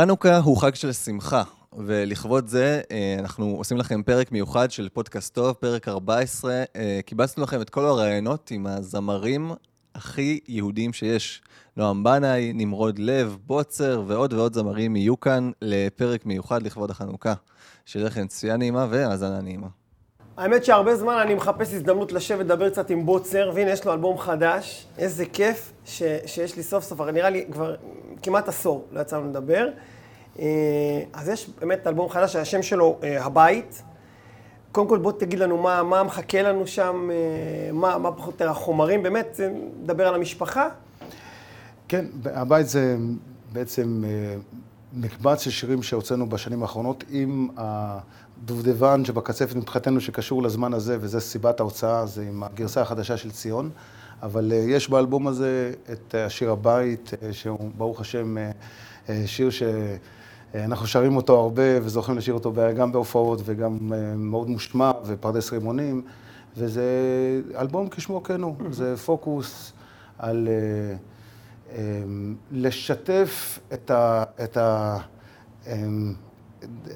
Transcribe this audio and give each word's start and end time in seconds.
חנוכה 0.00 0.38
הוא 0.38 0.56
חג 0.56 0.74
של 0.74 0.92
שמחה, 0.92 1.42
ולכבוד 1.72 2.46
זה 2.46 2.80
אה, 2.90 3.16
אנחנו 3.18 3.46
עושים 3.46 3.76
לכם 3.76 4.02
פרק 4.02 4.32
מיוחד 4.32 4.70
של 4.70 4.88
פודקאסט 4.88 5.34
טוב, 5.34 5.52
פרק 5.52 5.88
14. 5.88 6.64
אה, 6.76 7.00
קיבצנו 7.06 7.42
לכם 7.42 7.60
את 7.60 7.70
כל 7.70 7.84
הרעיונות 7.84 8.50
עם 8.50 8.66
הזמרים 8.66 9.50
הכי 9.94 10.40
יהודיים 10.48 10.92
שיש. 10.92 11.42
נועם 11.76 12.04
בנאי, 12.04 12.52
נמרוד 12.52 12.98
לב, 12.98 13.36
בוצר 13.46 14.02
ועוד 14.06 14.32
ועוד 14.32 14.54
זמרים 14.54 14.96
יהיו 14.96 15.20
כאן 15.20 15.50
לפרק 15.62 16.26
מיוחד 16.26 16.62
לכבוד 16.62 16.90
החנוכה. 16.90 17.34
שיהיה 17.86 18.06
לכם 18.06 18.26
צפייה 18.26 18.56
נעימה 18.56 18.86
והאזנה 18.90 19.40
נעימה. 19.40 19.68
האמת 20.38 20.64
שהרבה 20.64 20.96
זמן 20.96 21.14
אני 21.22 21.34
מחפש 21.34 21.72
הזדמנות 21.72 22.12
לשבת, 22.12 22.40
לדבר 22.40 22.70
קצת 22.70 22.90
עם 22.90 23.06
בוצר, 23.06 23.50
והנה 23.54 23.70
יש 23.70 23.84
לו 23.84 23.92
אלבום 23.92 24.18
חדש. 24.18 24.86
איזה 24.98 25.26
כיף 25.26 25.72
ש, 25.84 26.02
שיש 26.26 26.56
לי 26.56 26.62
סוף 26.62 26.84
סוף, 26.84 27.00
נראה 27.00 27.30
לי 27.30 27.46
כבר 27.52 27.74
כמעט 28.22 28.48
עשור 28.48 28.84
לא 28.92 29.00
יצא 29.00 29.16
לנו 29.16 29.30
לדבר. 29.30 29.68
אה, 30.38 30.44
אז 31.12 31.28
יש 31.28 31.50
באמת 31.60 31.86
אלבום 31.86 32.08
חדש, 32.08 32.36
השם 32.36 32.62
שלו 32.62 32.98
אה, 33.02 33.24
הבית. 33.24 33.82
קודם 34.72 34.88
כל 34.88 34.98
בוא 34.98 35.12
תגיד 35.12 35.38
לנו 35.38 35.58
מה, 35.58 35.82
מה 35.82 36.02
מחכה 36.02 36.42
לנו 36.42 36.66
שם, 36.66 37.08
אה, 37.12 37.72
מה, 37.72 37.98
מה 37.98 38.12
פחות 38.12 38.26
או 38.26 38.32
יותר 38.32 38.50
החומרים, 38.50 39.02
באמת, 39.02 39.40
נדבר 39.82 40.08
על 40.08 40.14
המשפחה. 40.14 40.68
כן, 41.88 42.04
הבית 42.24 42.68
זה 42.68 42.96
בעצם 43.52 44.04
מקבץ 44.92 45.40
של 45.40 45.50
שירים 45.50 45.82
שהוצאנו 45.82 46.28
בשנים 46.28 46.62
האחרונות 46.62 47.04
עם 47.10 47.48
הדובדבן 48.42 49.04
שבקצפת 49.04 49.56
מבחינתנו 49.56 50.00
שקשור 50.00 50.42
לזמן 50.42 50.74
הזה, 50.74 50.96
וזה 51.00 51.20
סיבת 51.20 51.60
ההוצאה, 51.60 52.06
זה 52.06 52.22
עם 52.22 52.42
הגרסה 52.42 52.80
החדשה 52.80 53.16
של 53.16 53.30
ציון. 53.30 53.70
אבל 54.22 54.52
יש 54.54 54.90
באלבום 54.90 55.26
הזה 55.26 55.72
את 55.92 56.14
השיר 56.14 56.50
הבית, 56.50 57.10
שהוא 57.32 57.70
ברוך 57.76 58.00
השם 58.00 58.36
שיר 59.26 59.50
ש... 59.50 59.62
אנחנו 60.54 60.86
שרים 60.86 61.16
אותו 61.16 61.40
הרבה 61.40 61.62
וזוכים 61.82 62.18
לשיר 62.18 62.34
אותו 62.34 62.52
גם 62.76 62.92
בהופעות 62.92 63.40
וגם 63.44 63.78
מאוד 64.16 64.48
מושמע 64.50 64.90
ופרדס 65.04 65.52
רימונים, 65.52 66.02
וזה 66.56 66.82
אלבום 67.58 67.88
כשמו 67.88 68.22
כן 68.22 68.42
הוא, 68.42 68.56
זה 68.70 68.96
פוקוס 68.96 69.72
על 70.18 70.48
לשתף 72.52 73.58
את, 73.72 73.90
ה, 73.90 74.24
את, 74.44 74.56
ה, 74.56 74.98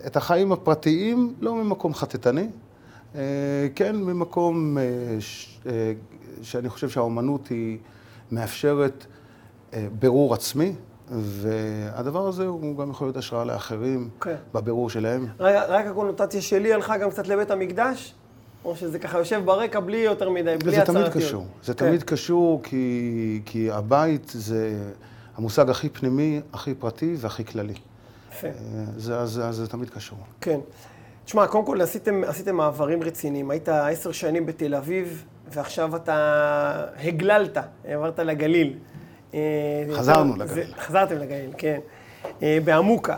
את 0.07 0.17
החיים 0.17 0.53
הפרטיים, 0.53 1.35
לא 1.41 1.55
ממקום 1.55 1.95
חטטני, 1.95 2.49
כן 3.75 3.97
ממקום 3.97 4.79
שאני 6.43 6.69
חושב 6.69 6.89
שהאומנות 6.89 7.49
היא 7.49 7.79
מאפשרת 8.33 9.07
בירור 9.99 10.35
עצמי. 10.35 10.73
והדבר 11.15 12.29
הזה 12.29 12.47
הוא 12.47 12.79
גם 12.79 12.91
יכול 12.91 13.07
להיות 13.07 13.17
השראה 13.17 13.45
לאחרים 13.45 14.09
okay. 14.19 14.25
כן. 14.25 14.35
בבירור 14.55 14.91
שלהם. 14.91 15.27
רגע, 15.41 15.65
רק 15.69 15.87
הקונוטציה 15.87 16.43
שלי 16.43 16.73
הלכה 16.73 16.99
גם 16.99 17.11
קצת 17.11 17.29
לבית 17.29 17.51
המקדש? 17.51 18.15
או 18.65 18.77
שזה 18.77 18.99
ככה 18.99 19.19
יושב 19.19 19.43
ברקע 19.45 19.81
בלי 19.81 19.97
יותר 19.97 20.31
מדי, 20.31 20.57
בלי 20.65 20.79
הצהרתיות? 20.79 21.13
זה 21.13 21.13
תמיד 21.13 21.27
קשור. 21.27 21.47
זה 21.63 21.73
okay. 21.73 21.75
כן. 21.75 21.87
תמיד 21.87 22.03
קשור 22.03 22.63
כי, 22.63 23.41
כי 23.45 23.71
הבית 23.71 24.33
זה 24.35 24.91
המושג 25.37 25.71
הכי 25.71 25.89
פנימי, 25.89 26.41
הכי 26.53 26.75
פרטי 26.75 27.15
והכי 27.19 27.45
כללי. 27.45 27.75
יפה. 28.49 28.59
זה, 28.97 29.27
זה, 29.27 29.53
זה 29.53 29.69
תמיד 29.69 29.91
קשור. 29.91 30.19
כן. 30.41 30.59
תשמע, 31.25 31.47
קודם 31.47 31.67
כל 31.67 31.81
עשיתם, 31.81 32.25
עשיתם 32.27 32.57
מעברים 32.57 33.03
רציניים. 33.03 33.51
היית 33.51 33.69
עשר 33.69 34.13
שנים 34.13 34.47
בתל 34.47 34.75
אביב, 34.75 35.25
ועכשיו 35.53 35.97
אתה 35.97 36.87
הגללת, 37.05 37.59
עברת 37.85 38.19
לגליל. 38.19 38.79
אה, 39.35 39.41
חזרנו 39.93 40.37
לגליל. 40.37 40.75
חזרתם 40.79 41.19
לגליל, 41.19 41.51
כן. 41.59 41.81
אה, 42.43 42.59
בעמוקה. 42.65 43.17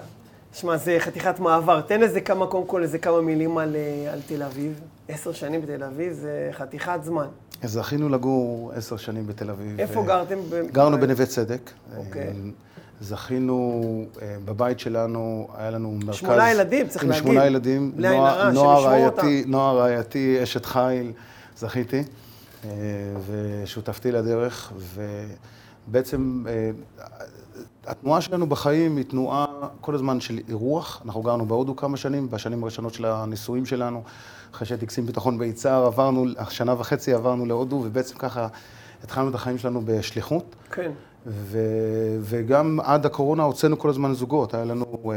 שמע, 0.52 0.76
זה 0.76 0.96
חתיכת 0.98 1.40
מעבר. 1.40 1.80
תן 1.80 2.02
איזה 2.02 2.20
כמה, 2.20 2.46
קודם 2.46 2.66
כל, 2.66 2.82
איזה 2.82 2.98
כמה 2.98 3.20
מילים 3.20 3.58
על, 3.58 3.76
אה, 3.76 4.12
על 4.12 4.20
תל 4.26 4.42
אביב. 4.42 4.80
עשר 5.08 5.32
שנים 5.32 5.62
בתל 5.62 5.82
אביב 5.84 6.12
זה 6.12 6.48
חתיכת 6.52 6.98
זמן. 7.02 7.26
זכינו 7.64 8.08
לגור 8.08 8.72
עשר 8.74 8.96
שנים 8.96 9.26
בתל 9.26 9.50
אביב. 9.50 9.80
איפה 9.80 10.00
ו... 10.00 10.04
גרתם? 10.04 10.38
גרנו 10.72 11.00
בנווה 11.00 11.26
צדק. 11.26 11.70
אוקיי. 11.96 12.32
זכינו, 13.00 14.04
בבית 14.44 14.80
שלנו, 14.80 15.48
היה 15.56 15.70
לנו 15.70 15.98
מרכז... 16.04 16.14
שמונה 16.18 16.50
ילדים, 16.50 16.88
צריך 16.88 17.04
להגיד. 17.04 17.22
שמונה 17.22 17.46
ילדים. 17.46 17.92
בלי 17.96 18.08
עין 18.08 18.20
הרע, 18.20 18.50
שנשמור 18.50 19.06
אותם. 19.06 19.26
נועה 19.46 19.72
רעייתי, 19.72 20.42
אשת 20.42 20.66
חיל, 20.66 21.12
זכיתי, 21.56 22.02
ושותפתי 23.26 24.12
לדרך, 24.12 24.72
ובעצם 25.88 26.44
התנועה 27.86 28.20
שלנו 28.20 28.46
בחיים 28.46 28.96
היא 28.96 29.04
תנועה 29.04 29.46
כל 29.80 29.94
הזמן 29.94 30.20
של 30.20 30.38
אירוח. 30.48 31.02
אנחנו 31.04 31.22
גרנו 31.22 31.46
בהודו 31.46 31.76
כמה 31.76 31.96
שנים, 31.96 32.30
בשנים 32.30 32.62
הראשונות 32.62 32.94
של 32.94 33.04
הנישואים 33.04 33.66
שלנו. 33.66 34.02
אחרי 34.54 34.78
קצין 34.86 35.06
ביטחון 35.06 35.38
ביצהר, 35.38 35.84
עברנו, 35.86 36.26
שנה 36.50 36.74
וחצי 36.80 37.12
עברנו 37.12 37.46
להודו, 37.46 37.82
ובעצם 37.84 38.18
ככה 38.18 38.48
התחלנו 39.04 39.30
את 39.30 39.34
החיים 39.34 39.58
שלנו 39.58 39.82
בשליחות. 39.84 40.56
כן. 40.70 40.90
ו, 41.26 41.58
וגם 42.20 42.80
עד 42.82 43.06
הקורונה 43.06 43.42
הוצאנו 43.42 43.78
כל 43.78 43.90
הזמן 43.90 44.12
זוגות. 44.14 44.54
היה 44.54 44.64
לנו 44.64 44.84
uh, 45.04 45.08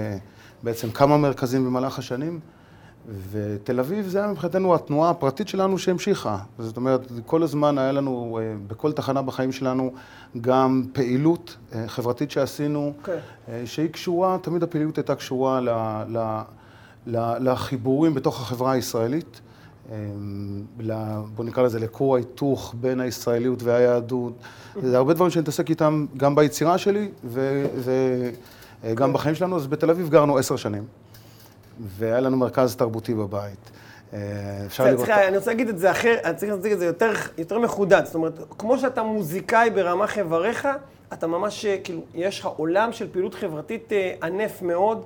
בעצם 0.64 0.92
כמה 0.92 1.18
מרכזים 1.18 1.66
במהלך 1.66 2.00
השנים. 2.00 2.40
ותל 3.32 3.80
אביב 3.80 4.08
זה 4.08 4.20
היה 4.20 4.28
מבחינתנו 4.28 4.76
התנועה 4.76 5.10
הפרטית 5.10 5.48
שלנו 5.48 5.78
שהמשיכה. 5.78 6.38
זאת 6.60 6.78
אומרת, 6.78 7.12
כל 7.26 7.44
הזמן 7.44 7.78
היה 7.78 7.92
לנו, 7.92 8.40
אה, 8.42 8.56
בכל 8.68 8.92
תחנה 8.92 9.22
בחיים 9.22 9.52
שלנו, 9.52 9.94
גם 10.42 10.84
פעילות 10.94 11.58
אה, 11.74 11.88
חברתית 11.88 12.32
שעשינו. 12.32 12.94
אוקיי. 13.00 13.20
אה, 13.50 13.62
שהיא 13.66 13.90
קשורה, 13.90 14.38
תמיד 14.42 14.64
הפעילות 14.64 14.98
הייתה 14.98 15.16
קשורה 15.16 15.62
ל, 15.62 15.70
ל, 16.08 16.42
לחיבורים 17.40 18.14
בתוך 18.14 18.42
החברה 18.42 18.72
הישראלית. 18.72 19.42
בוא 21.36 21.46
נקרא 21.46 21.64
לזה 21.64 21.80
לכור 21.80 22.16
ההיתוך 22.16 22.76
בין 22.82 23.00
הישראליות 23.00 23.64
והיהדות. 23.64 24.34
זה 24.82 24.98
הרבה 24.98 25.14
דברים 25.14 25.32
שאני 25.32 25.42
מתעסק 25.42 25.70
איתם 25.70 26.06
גם 26.18 26.36
ביצירה 26.36 26.78
שלי 26.78 27.10
וגם. 28.84 29.14
בחיים 29.14 29.36
שלנו. 29.36 29.56
אז 29.56 29.68
בתל 29.68 29.90
אביב 29.90 30.10
גרנו 30.10 30.38
עשר 30.38 30.56
שנים. 30.56 30.84
והיה 31.80 32.20
לנו 32.20 32.38
מרכז 32.38 32.76
תרבותי 32.76 33.14
בבית. 33.14 33.72
אה, 34.14 34.20
אפשר 34.66 34.86
לראות... 34.86 35.06
סליחה, 35.06 35.28
אני 35.28 35.38
רוצה 35.38 35.52
להגיד 35.52 35.70
את 35.70 35.80
זה 35.80 35.92
אחר, 35.92 36.16
אני 36.24 36.36
צריך 36.36 36.52
להציג 36.52 36.72
את 36.72 36.80
זה 36.80 36.86
יותר, 36.86 37.12
יותר 37.38 37.60
מחודד. 37.60 38.02
זאת 38.06 38.16
אומרת, 38.16 38.40
כמו 38.58 38.78
שאתה 38.78 39.04
מוזיקאי 39.04 39.70
ברמ"ח 39.70 40.18
איבריך, 40.18 40.68
אתה 41.14 41.28
ממש, 41.28 41.66
אה, 41.66 41.78
כאילו, 41.84 42.02
יש 42.16 42.40
לך 42.40 42.46
עולם 42.46 42.92
של 42.92 43.08
פעילות 43.12 43.34
חברתית 43.34 43.94
אה, 43.94 44.14
ענף 44.24 44.62
מאוד. 44.62 45.06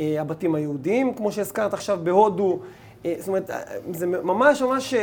הבתים 0.00 0.54
היהודיים, 0.54 1.14
כמו 1.14 1.32
שהזכרת 1.32 1.74
עכשיו 1.74 1.98
בהודו. 2.02 2.58
זאת 3.18 3.28
אומרת, 3.28 3.50
זה 3.92 4.06
ממש 4.06 4.62
ממש 4.62 4.94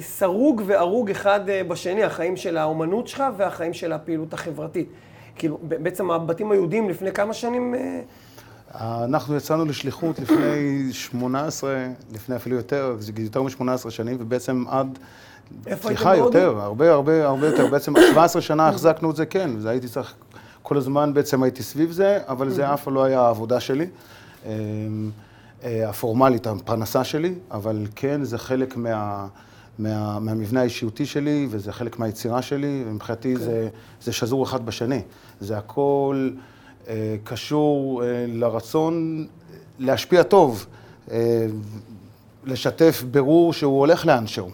סרוג 0.00 0.62
וארוג 0.66 1.10
אחד 1.10 1.40
בשני, 1.68 2.02
החיים 2.02 2.36
של 2.36 2.56
האומנות 2.56 3.08
שלך 3.08 3.24
והחיים 3.36 3.72
של 3.72 3.92
הפעילות 3.92 4.34
החברתית. 4.34 4.88
כאילו, 5.36 5.58
בעצם 5.62 6.10
הבתים 6.10 6.50
היהודיים 6.50 6.88
לפני 6.88 7.12
כמה 7.12 7.34
שנים 7.34 7.74
אנחנו 8.74 9.36
יצאנו 9.36 9.64
לשליחות 9.64 10.18
לפני 10.18 10.92
18, 10.92 11.86
לפני 12.12 12.36
אפילו 12.36 12.56
יותר, 12.56 12.96
יותר 13.18 13.42
מ-18 13.42 13.90
שנים, 13.90 14.16
ובעצם 14.20 14.64
עד... 14.68 14.98
איפה 15.66 15.88
הייתם 15.88 16.02
סליחה, 16.02 16.16
יותר, 16.16 16.58
הרבה, 16.60 16.92
הרבה, 16.92 17.26
הרבה 17.26 17.46
יותר. 17.46 17.66
בעצם 17.66 17.92
17 18.10 18.42
שנה 18.42 18.68
החזקנו 18.68 19.10
את 19.10 19.16
זה, 19.16 19.26
כן, 19.26 19.50
זה 19.58 19.70
הייתי 19.70 19.88
צריך, 19.88 20.14
כל 20.62 20.76
הזמן 20.76 21.14
בעצם 21.14 21.42
הייתי 21.42 21.62
סביב 21.62 21.90
זה, 21.90 22.18
אבל 22.28 22.50
זה 22.50 22.74
אף 22.74 22.84
פעם 22.84 22.94
לא 22.94 23.04
היה 23.04 23.20
העבודה 23.20 23.60
שלי, 23.60 23.86
אמ, 23.86 23.90
אה, 24.46 24.52
הפורמלית, 25.62 26.46
הפרנסה 26.46 27.04
שלי, 27.04 27.34
אבל 27.50 27.86
כן, 27.96 28.24
זה 28.24 28.38
חלק 28.38 28.76
מה... 28.76 29.26
מה, 29.78 30.18
מהמבנה 30.18 30.60
האישיותי 30.60 31.06
שלי, 31.06 31.46
וזה 31.50 31.72
חלק 31.72 31.98
מהיצירה 31.98 32.42
שלי, 32.42 32.84
ומבחינתי 32.86 33.34
okay. 33.34 33.38
כן. 33.38 33.44
זה, 33.44 33.68
זה 34.02 34.12
שזור 34.12 34.44
אחד 34.44 34.66
בשני. 34.66 35.02
זה 35.40 35.58
הכל... 35.58 36.30
אה, 36.88 37.16
קשור 37.24 38.02
אה, 38.04 38.24
לרצון 38.28 39.26
להשפיע 39.78 40.22
טוב, 40.22 40.66
אה, 41.10 41.46
לשתף 42.44 43.04
ברור 43.10 43.52
שהוא 43.52 43.78
הולך 43.78 44.06
לאנשהו. 44.06 44.50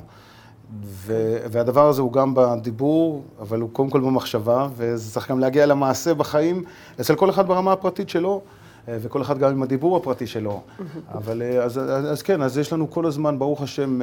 והדבר 1.51 1.89
הזה 1.89 2.03
הוא 2.03 2.13
גם 2.13 2.35
בדיבור, 2.37 3.25
אבל 3.41 3.61
הוא 3.61 3.71
קודם 3.73 3.91
כל 3.91 4.01
במחשבה, 4.01 4.69
וזה 4.77 5.13
צריך 5.13 5.31
גם 5.31 5.39
להגיע 5.39 5.67
למעשה 5.67 6.15
בחיים, 6.15 6.65
אצל 7.01 7.15
כל 7.15 7.31
אחד 7.31 7.49
ברמה 7.49 7.73
הפרטית 7.73 8.09
שלו, 8.09 8.41
וכל 8.89 9.23
אחד 9.23 9.39
גם 9.39 9.51
עם 9.51 9.63
הדיבור 9.63 9.97
הפרטי 9.97 10.27
שלו. 10.27 10.61
אבל 11.15 11.43
אז, 11.43 11.79
אז 11.89 12.23
כן, 12.23 12.43
אז 12.43 12.59
יש 12.59 12.73
לנו 12.73 12.91
כל 12.91 13.07
הזמן, 13.07 13.39
ברוך 13.39 13.63
השם, 13.63 14.01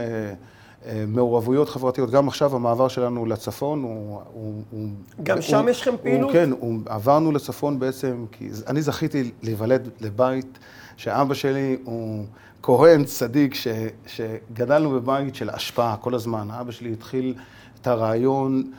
מעורבויות 1.07 1.69
חברתיות. 1.69 2.11
גם 2.11 2.27
עכשיו 2.27 2.55
המעבר 2.55 2.87
שלנו 2.87 3.25
לצפון 3.25 3.83
הוא... 3.83 4.21
הוא 4.33 4.89
גם 5.23 5.37
הוא, 5.37 5.41
שם 5.41 5.61
הוא, 5.61 5.69
יש 5.69 5.81
לכם 5.81 5.95
פעילות? 6.01 6.21
הוא, 6.21 6.33
כן, 6.33 6.49
הוא, 6.59 6.79
עברנו 6.85 7.31
לצפון 7.31 7.79
בעצם, 7.79 8.25
כי 8.31 8.49
אני 8.67 8.81
זכיתי 8.81 9.31
להיוולד 9.41 9.89
לבית 10.01 10.59
שאבא 10.97 11.33
שלי 11.33 11.77
הוא 11.83 12.25
כהן 12.63 13.03
צדיק, 13.03 13.53
ש, 13.53 13.67
שגדלנו 14.07 14.91
בבית 14.91 15.35
של 15.35 15.49
השפעה 15.49 15.95
כל 15.97 16.15
הזמן. 16.15 16.47
אבא 16.51 16.71
שלי 16.71 16.93
התחיל 16.93 17.33
את 17.81 17.87
הרעיון 17.87 18.63
אה, 18.63 18.71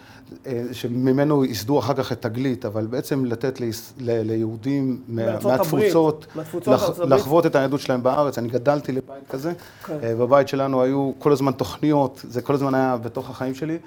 שממנו 0.73 1.45
ייסדו 1.45 1.79
אחר 1.79 1.95
כך 1.95 2.13
את 2.13 2.23
תגלית, 2.23 2.65
אבל 2.65 2.87
בעצם 2.87 3.25
לתת 3.25 3.61
ליהודים 4.01 5.01
מהתפוצות, 5.09 6.27
לח, 6.67 6.91
לחוות 6.99 7.47
את 7.47 7.57
היהדות 7.57 7.81
שלהם 7.81 8.03
בארץ. 8.03 8.39
אני 8.39 8.49
גדלתי 8.49 8.93
לבית 8.93 9.29
כזה. 9.31 9.53
כן. 9.85 9.99
אה, 10.03 10.15
בבית 10.15 10.49
שלנו 10.49 10.83
היו 10.83 11.13
כל 11.19 11.33
הזמן 11.33 11.53
תוכניות, 11.53 12.25
זה 12.29 12.43
כל 12.43 12.55
הזמן 12.55 12.75
היה 12.75 12.97
בתוך 12.97 13.31
החיים 13.31 13.55
שלי. 13.55 13.79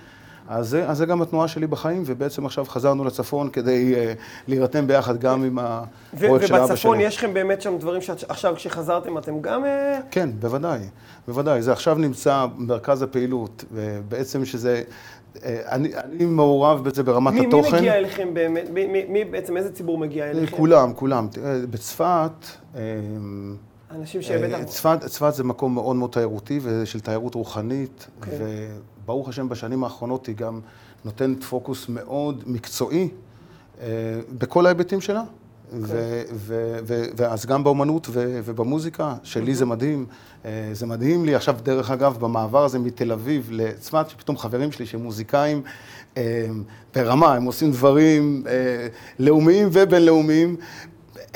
אז 0.48 0.70
זה, 0.70 0.90
אז 0.90 0.98
זה 0.98 1.06
גם 1.06 1.22
התנועה 1.22 1.48
שלי 1.48 1.68
בחיים, 1.68 2.04
ובעצם 2.06 2.46
עכשיו 2.46 2.66
חזרנו 2.66 3.04
לצפון 3.04 3.50
כדי 3.50 3.96
uh, 3.96 3.98
להירתם 4.48 4.88
ביחד 4.88 5.18
גם 5.18 5.44
עם 5.44 5.60
הפרויקט 5.60 6.48
של 6.48 6.56
אבא 6.56 6.66
שלי. 6.66 6.74
ובצפון 6.74 7.00
יש 7.00 7.18
לכם 7.18 7.34
באמת 7.34 7.62
שם 7.62 7.78
דברים 7.78 8.02
שעכשיו 8.02 8.56
כשחזרתם 8.56 9.18
אתם 9.18 9.42
גם... 9.42 9.64
Uh... 9.64 9.68
כן, 10.12 10.30
בוודאי, 10.40 10.80
בוודאי. 11.28 11.62
זה 11.62 11.72
עכשיו 11.72 11.96
נמצא 11.96 12.46
במרכז 12.58 13.02
הפעילות, 13.02 13.66
ובעצם 13.72 14.46
שזה... 14.46 14.84
אה, 15.44 15.60
אני, 15.72 15.92
אני 15.96 16.26
מעורב 16.26 16.84
בזה 16.84 17.04
ברמת 17.04 17.34
מי, 17.34 17.48
התוכן. 17.48 17.72
מי 17.72 17.78
מגיע 17.78 17.96
אליכם 17.96 18.34
באמת? 18.34 18.70
מי, 18.70 18.86
מי, 18.86 19.06
מי 19.10 19.26
בעצם, 19.26 19.58
איזה 19.58 19.74
ציבור 19.74 19.98
מגיע 19.98 20.26
אליכם? 20.26 20.58
כולם, 20.58 20.94
כולם. 20.94 21.28
בצפת... 21.70 22.46
אנשים 23.92 24.22
שבטח... 24.22 24.64
צפת, 24.64 25.00
צפת 25.06 25.34
זה 25.34 25.44
מקום 25.44 25.74
מאוד 25.74 25.96
מאוד 25.96 26.12
תיירותי 26.12 26.60
ושל 26.64 27.00
תיירות 27.00 27.36
רוחנית, 27.36 28.08
okay. 28.22 28.26
אוקיי. 29.07 29.15
וברוך 29.15 29.30
השם 29.30 29.50
בשנים 29.50 29.83
האחרונות 29.83 30.25
היא 30.25 30.36
גם 30.36 30.59
נותנת 31.06 31.44
פוקוס 31.44 31.89
מאוד 31.89 32.44
מקצועי 32.45 33.09
אה, 33.81 33.88
בכל 34.38 34.65
ההיבטים 34.65 35.01
שלה. 35.01 35.24
Okay. 35.24 35.75
אוקיי. 35.75 36.25
ואז 37.15 37.45
גם 37.45 37.63
באומנות 37.63 38.07
ובמוזיקה, 38.13 39.15
שלי 39.24 39.56
זה 39.56 39.65
מדהים. 39.65 40.06
אה, 40.45 40.69
זה 40.74 40.86
מדהים 40.86 41.25
לי 41.25 41.36
עכשיו, 41.36 41.56
דרך 41.63 41.92
אגב, 41.92 42.18
במעבר 42.19 42.63
הזה 42.63 42.80
מתל 42.80 43.12
אביב 43.12 43.48
לצפת, 43.51 44.09
שפתאום 44.09 44.38
חברים 44.38 44.71
שלי 44.71 44.86
שהם 44.86 45.04
מוזיקאים 45.04 45.62
אה, 46.18 46.48
ברמה, 46.95 47.33
הם 47.33 47.44
עושים 47.44 47.71
דברים 47.71 48.44
לאומיים 49.19 49.69
ובינלאומיים, 49.71 50.56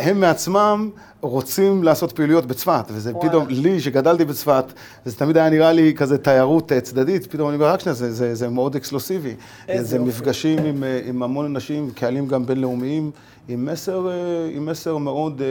הם 0.01 0.19
מעצמם 0.19 0.89
רוצים 1.21 1.83
לעשות 1.83 2.12
פעילויות 2.12 2.45
בצפת, 2.45 2.86
וזה 2.89 3.12
וואלה. 3.12 3.30
פתאום, 3.30 3.45
לי 3.50 3.80
שגדלתי 3.80 4.25
בצפת, 4.25 4.65
זה 5.06 5.15
תמיד 5.15 5.38
היה 5.38 5.50
נראה 5.50 5.71
לי 5.71 5.94
כזה 5.95 6.18
תיירות 6.18 6.71
אה, 6.71 6.81
צדדית, 6.81 7.31
פתאום 7.31 7.50
אני 7.50 7.56
אומר, 7.56 7.68
רק 7.68 7.80
שנייה, 7.80 7.94
זה, 7.94 8.13
זה, 8.13 8.36
זה 8.36 8.50
מאוד 8.50 8.75
אקסקלוסיבי. 8.75 9.36
זה 9.80 9.98
אופי. 9.98 10.09
מפגשים 10.09 10.65
עם, 10.65 10.83
אה, 10.83 11.01
עם 11.06 11.24
המון 11.24 11.45
אנשים, 11.45 11.92
קהלים 11.92 12.27
גם 12.27 12.45
בינלאומיים, 12.45 13.12
עם 13.48 13.65
מסר, 13.65 14.09
אה, 14.09 14.50
עם 14.51 14.65
מסר 14.65 14.98
מאוד 14.98 15.42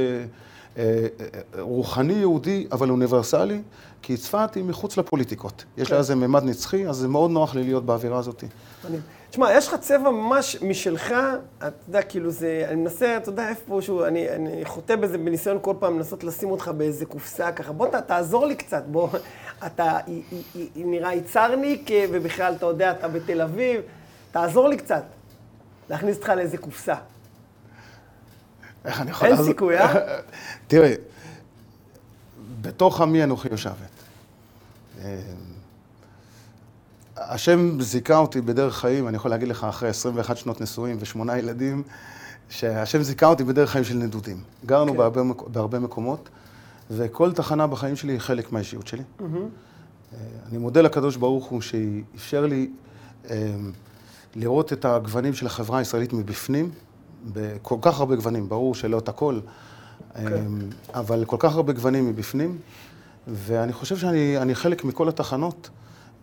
רוחני 1.58 2.12
יהודי, 2.12 2.66
אבל 2.72 2.90
אוניברסלי, 2.90 3.60
כי 4.02 4.16
צפת 4.16 4.54
היא 4.54 4.64
מחוץ 4.64 4.96
לפוליטיקות. 4.96 5.64
יש 5.76 5.90
לה 5.90 5.96
כן. 5.96 5.98
איזה 5.98 6.14
ממד 6.14 6.44
נצחי, 6.44 6.88
אז 6.88 6.96
זה 6.96 7.08
מאוד 7.08 7.30
נוח 7.30 7.54
לי 7.54 7.64
להיות 7.64 7.86
באווירה 7.86 8.18
הזאת. 8.18 8.44
תשמע, 9.30 9.52
יש 9.52 9.68
לך 9.68 9.74
צבע 9.74 10.10
ממש 10.10 10.56
משלך, 10.62 11.12
אתה 11.58 11.68
יודע, 11.88 12.02
כאילו 12.02 12.30
זה, 12.30 12.66
אני 12.68 12.76
מנסה, 12.76 13.16
אתה 13.16 13.28
יודע, 13.28 13.48
איפשהו, 13.48 14.04
אני, 14.04 14.30
אני 14.30 14.64
חוטא 14.64 14.96
בזה 14.96 15.18
בניסיון 15.18 15.58
כל 15.62 15.74
פעם 15.78 15.98
לנסות 15.98 16.24
לשים 16.24 16.50
אותך 16.50 16.68
באיזה 16.68 17.06
קופסה 17.06 17.52
ככה. 17.52 17.72
בוא, 17.72 17.86
ת, 17.86 17.94
תעזור 17.94 18.46
לי 18.46 18.56
קצת, 18.56 18.82
בוא, 18.86 19.08
אתה 19.66 19.98
היא, 20.06 20.22
היא, 20.54 20.68
היא, 20.74 20.86
נראה 20.86 21.14
יצרניק, 21.14 21.90
ובכלל, 22.12 22.54
אתה 22.56 22.66
יודע, 22.66 22.90
אתה 22.90 23.08
בתל 23.08 23.40
אביב, 23.40 23.80
תעזור 24.32 24.68
לי 24.68 24.76
קצת, 24.76 25.02
להכניס 25.90 26.16
אותך 26.16 26.28
לאיזה 26.28 26.58
קופסה. 26.58 26.94
איך 28.84 29.00
אני 29.00 29.10
יכול... 29.10 29.28
אין 29.28 29.44
סיכוי, 29.44 29.78
אה? 29.78 29.94
תראה, 30.68 30.94
בתוך 32.60 33.00
עמי 33.00 33.24
אנוכי 33.24 33.48
יושבת. 33.50 33.74
השם 37.20 37.80
זיכה 37.80 38.16
אותי 38.16 38.40
בדרך 38.40 38.76
חיים, 38.76 39.08
אני 39.08 39.16
יכול 39.16 39.30
להגיד 39.30 39.48
לך, 39.48 39.64
אחרי 39.64 39.88
21 39.88 40.36
שנות 40.36 40.60
נשואים 40.60 40.96
ושמונה 41.00 41.38
ילדים, 41.38 41.82
שהשם 42.48 43.02
זיכה 43.02 43.26
אותי 43.26 43.44
בדרך 43.44 43.70
חיים 43.70 43.84
של 43.84 43.96
נדודים. 43.96 44.42
גרנו 44.66 44.90
okay. 44.90 44.94
כן. 44.94 44.98
בהרבה, 44.98 45.22
בהרבה 45.46 45.78
מקומות, 45.78 46.28
וכל 46.90 47.32
תחנה 47.32 47.66
בחיים 47.66 47.96
שלי 47.96 48.12
היא 48.12 48.18
חלק 48.18 48.52
מהאישיות 48.52 48.86
שלי. 48.86 49.02
Mm-hmm. 49.20 49.24
אני 50.48 50.58
מודה 50.58 50.80
לקדוש 50.80 51.16
ברוך 51.16 51.46
הוא 51.46 51.60
שאפשר 51.60 52.46
לי 52.46 52.70
אה, 53.30 53.54
לראות 54.36 54.72
את 54.72 54.84
הגוונים 54.84 55.34
של 55.34 55.46
החברה 55.46 55.78
הישראלית 55.78 56.12
מבפנים, 56.12 56.70
בכל 57.32 57.76
כך 57.82 58.00
הרבה 58.00 58.16
גוונים, 58.16 58.48
ברור 58.48 58.74
שלא 58.74 58.98
את 58.98 59.08
הכל, 59.08 59.40
okay. 59.44 60.18
אה, 60.18 60.24
כן. 60.28 60.44
אבל 60.94 61.24
כל 61.24 61.36
כך 61.38 61.54
הרבה 61.54 61.72
גוונים 61.72 62.08
מבפנים, 62.08 62.58
ואני 63.28 63.72
חושב 63.72 63.96
שאני 63.96 64.54
חלק 64.54 64.84
מכל 64.84 65.08
התחנות. 65.08 65.70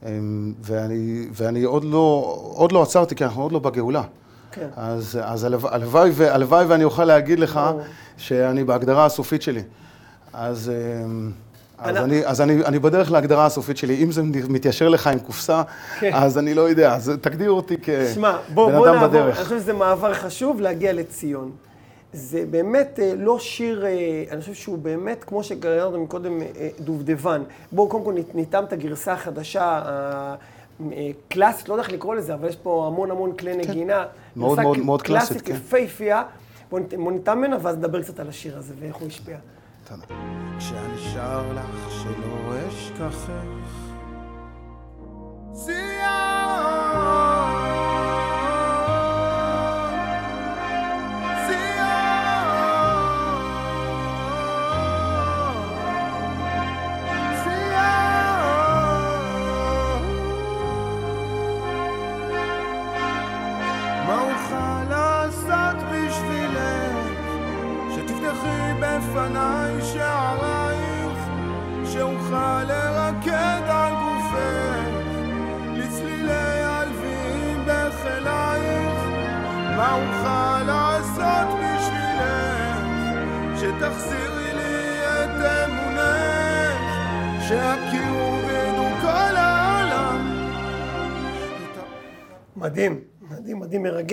אמ, 0.06 0.54
ואני, 0.62 1.28
ואני 1.34 1.64
עוד, 1.64 1.84
לא, 1.84 2.36
עוד 2.56 2.72
לא 2.72 2.82
עצרתי, 2.82 3.16
כי 3.16 3.24
אנחנו 3.24 3.42
עוד 3.42 3.52
לא 3.52 3.60
בגאולה. 3.60 4.04
כן. 4.52 4.68
אז, 4.78 5.20
אז 5.24 5.44
הלוואי, 5.44 6.12
הלוואי 6.30 6.66
ואני 6.66 6.84
אוכל 6.84 7.06
להגיד 7.06 7.40
לך 7.40 7.60
שאני 8.18 8.64
בהגדרה 8.64 9.06
הסופית 9.06 9.42
שלי. 9.42 9.64
אז, 10.34 10.72
אמ, 11.06 11.32
אז, 11.78 11.96
אני, 11.98 12.26
אז 12.26 12.42
אני, 12.42 12.66
אני 12.66 12.80
בדרך 12.80 13.12
להגדרה 13.12 13.46
הסופית 13.46 13.78
שלי. 13.78 14.04
אם 14.04 14.12
זה 14.12 14.24
מתיישר 14.24 14.90
לך 14.90 15.08
עם 15.08 15.20
קופסה, 15.20 15.62
כן. 16.00 16.12
אז 16.14 16.38
אני 16.38 16.54
לא 16.54 16.62
יודע, 16.62 16.96
אז 16.96 17.12
תגדיר 17.22 17.52
אותי 17.52 17.78
כבן 17.78 17.94
אדם 17.94 18.04
בדרך. 18.04 18.16
שמע, 18.16 18.38
בוא, 18.54 18.72
בוא 18.72 18.90
נעבור, 18.90 19.22
אני 19.22 19.34
חושב 19.34 19.60
שזה 19.60 19.74
מעבר 19.74 20.14
חשוב 20.14 20.62
להגיע 20.62 20.94
לציון. 20.94 21.52
זה 22.14 22.46
באמת 22.50 23.00
אה, 23.00 23.14
לא 23.18 23.40
שיר, 23.40 23.86
אה, 23.86 24.24
אני 24.32 24.42
חושב 24.42 24.54
שהוא 24.54 24.78
באמת, 24.78 25.24
כמו 25.24 25.44
שגררנו 25.44 26.04
מקודם, 26.04 26.42
אה, 26.42 26.70
דובדבן. 26.80 27.44
בואו 27.72 27.90
קודם 27.90 28.04
כל 28.04 28.14
ניתן 28.34 28.64
את 28.64 28.74
הגרסה 28.74 29.14
החדשה, 29.14 29.82
קלאסית, 31.28 31.70
לא 31.70 31.74
יודע 31.74 31.84
איך 31.84 31.92
לקרוא 31.92 32.16
לזה, 32.16 32.34
אבל 32.34 32.50
יש 32.50 32.56
פה 32.56 32.88
המון 32.88 33.12
המון 33.12 33.34
כלי 33.38 33.54
כן. 33.54 33.60
נגינה. 33.60 34.06
מאוד 34.36 34.62
מאוד 34.62 34.78
מאוד 34.78 35.02
קלאסית, 35.02 35.42
כן. 35.42 35.44
קלאסית, 35.44 35.66
יפהפייה. 35.66 36.24
בואו 36.70 37.12
ניתן 37.12 37.38
ממנה 37.38 37.58
ואז 37.62 37.78
נדבר 37.78 38.02
קצת 38.02 38.20
על 38.20 38.30
השיר 38.30 38.58
הזה 38.58 38.74
ואיך 38.80 38.96
הוא 38.96 39.08
השפיע. 39.08 39.38
כשאני 40.58 40.98
שר 41.14 41.54
לך 41.54 41.92
שלא 41.92 42.54
אשכחך, 42.70 43.68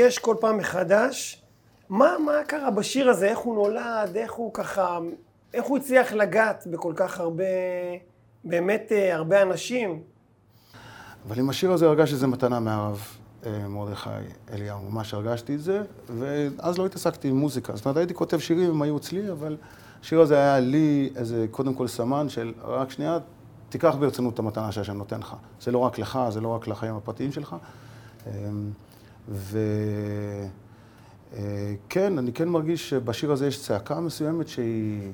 מרגש 0.05 0.19
כל 0.19 0.37
פעם 0.41 0.59
מחדש. 0.59 1.43
מה, 1.89 2.17
מה 2.25 2.33
קרה 2.47 2.71
בשיר 2.71 3.11
הזה? 3.11 3.29
איך 3.29 3.39
הוא 3.39 3.55
נולד? 3.55 4.17
איך 4.17 4.33
הוא 4.33 4.55
ככה... 4.55 4.99
איך 5.55 5.65
הוא 5.65 5.79
הצליח 5.79 6.13
לגעת 6.13 6.67
בכל 6.71 6.93
כך 6.97 7.21
הרבה... 7.21 7.45
באמת 8.45 8.93
אה, 8.93 9.15
הרבה 9.15 9.43
אנשים? 9.43 10.03
אבל 11.29 11.39
עם 11.39 11.51
השיר 11.51 11.73
הזה 11.73 11.87
הרגשתי 11.87 12.17
שזה 12.17 12.27
מתנה 12.27 12.61
מהרב 12.61 13.03
אה, 13.47 13.69
מרדכי 13.69 14.11
אליהו. 14.53 14.83
ממש 14.91 15.15
הרגשתי 15.15 15.55
את 15.55 15.61
זה, 15.61 15.83
ואז 16.19 16.79
לא 16.79 16.87
התעסקתי 16.87 17.29
עם 17.29 17.37
מוזיקה. 17.37 17.77
זאת 17.77 17.85
אומרת, 17.85 17.97
הייתי 17.97 18.15
כותב 18.15 18.39
שירים, 18.39 18.71
הם 18.71 18.83
היו 18.83 18.97
אצלי, 18.97 19.31
אבל 19.31 19.57
השיר 20.01 20.21
הזה 20.21 20.37
היה 20.37 20.61
לי 20.61 21.11
איזה, 21.17 21.47
קודם 21.51 21.75
כל 21.75 21.89
סמן 21.89 22.29
של 22.29 22.53
רק 22.63 22.91
שנייה, 22.91 23.19
תיקח 23.69 23.95
ברצינות 23.95 24.35
את 24.35 24.39
המתנה 24.39 24.73
שהשם 24.73 24.97
נותן 24.97 25.21
לך. 25.21 25.37
זה 25.61 25.73
לא 25.73 25.79
רק 25.79 25.99
לך, 25.99 26.19
זה 26.29 26.41
לא 26.41 26.49
רק 26.49 26.69
לחיים 26.69 26.95
הפרטיים 26.95 27.33
שלך. 27.33 27.57
אמ, 29.29 29.35
ו... 29.35 29.59
אה, 31.37 32.07
אני 32.19 32.33
כן 32.33 32.49
מרגיש 32.49 32.91
שבשיר 32.91 33.33
הזה 33.33 33.47
יש 33.47 33.63
צעקה 33.63 34.01
מסוימת 34.01 34.49
שהיא... 34.49 35.13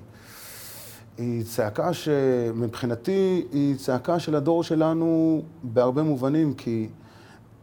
היא 1.19 1.45
צעקה 1.45 1.93
שמבחינתי 1.93 3.45
היא 3.53 3.77
צעקה 3.77 4.19
של 4.19 4.35
הדור 4.35 4.65
שלנו 4.65 5.43
בהרבה 5.63 6.03
מובנים, 6.03 6.55
כי 6.55 6.89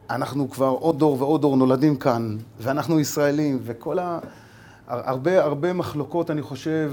אנחנו 0.10 0.50
כבר 0.50 0.70
עוד 0.70 1.00
דור 1.00 1.22
ועוד 1.22 1.42
דור 1.42 1.58
נולדים 1.58 1.96
כאן, 1.96 2.38
ואנחנו 2.60 3.00
ישראלים, 3.00 3.60
וכל 3.64 4.00
ה... 4.00 4.20
הרבה, 4.88 5.44
הרבה 5.44 5.74
מחלוקות, 5.74 6.32
אני 6.32 6.42
חושב, 6.42 6.92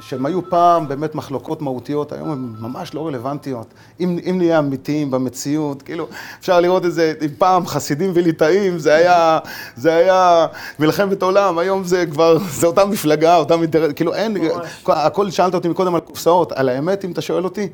שהן 0.00 0.26
היו 0.26 0.50
פעם 0.50 0.88
באמת 0.88 1.14
מחלוקות 1.14 1.62
מהותיות, 1.62 2.12
היום 2.12 2.30
הן 2.30 2.54
ממש 2.60 2.94
לא 2.94 3.06
רלוונטיות. 3.06 3.66
אם, 4.00 4.18
אם 4.30 4.38
נהיה 4.38 4.58
אמיתיים 4.58 5.10
במציאות, 5.10 5.82
כאילו, 5.82 6.08
אפשר 6.40 6.60
לראות 6.60 6.84
את 6.84 6.94
זה, 6.94 7.12
אם 7.22 7.28
פעם 7.38 7.66
חסידים 7.66 8.10
וליטאים, 8.14 8.78
זה 8.78 8.94
היה, 8.94 9.38
זה 9.76 9.94
היה 9.94 10.46
מלחמת 10.78 11.22
עולם, 11.22 11.58
היום 11.58 11.84
זה 11.84 12.06
כבר, 12.10 12.38
זה 12.60 12.66
אותה 12.66 12.84
מפלגה, 12.84 13.36
אותה 13.36 13.54
אינטרס, 13.54 13.92
כאילו 13.92 14.14
אין, 14.14 14.36
הכל 14.86 15.30
שאלת 15.30 15.54
אותי 15.54 15.68
מקודם 15.68 15.94
על 15.94 16.00
קופסאות, 16.00 16.52
על 16.52 16.68
האמת, 16.68 17.04
אם 17.04 17.12
אתה 17.12 17.20
שואל 17.20 17.44
אותי, 17.44 17.68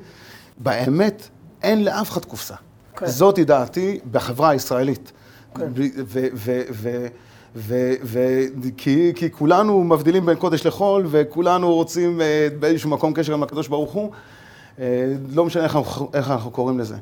באמת, 0.58 1.28
אין 1.62 1.84
לאף 1.84 2.10
אחד 2.10 2.24
קופסה. 2.24 2.54
כן. 2.96 3.06
זאתי 3.06 3.44
דעתי 3.44 3.98
בחברה 4.10 4.48
הישראלית. 4.50 5.12
כן. 5.54 5.68
וכי 7.54 9.12
כי 9.14 9.30
כולנו 9.30 9.84
מבדילים 9.84 10.26
בין 10.26 10.36
קודש 10.36 10.66
לחול, 10.66 11.06
וכולנו 11.10 11.74
רוצים 11.74 12.20
אה, 12.20 12.48
באיזשהו 12.58 12.90
מקום 12.90 13.12
קשר 13.14 13.34
עם 13.34 13.42
הקדוש 13.42 13.68
ברוך 13.68 13.92
הוא, 13.92 14.10
אה, 14.78 15.14
לא 15.30 15.44
משנה 15.44 15.64
איך 15.64 15.76
אנחנו, 15.76 16.10
איך 16.14 16.30
אנחנו 16.30 16.50
קוראים 16.50 16.78
לזה. 16.78 16.96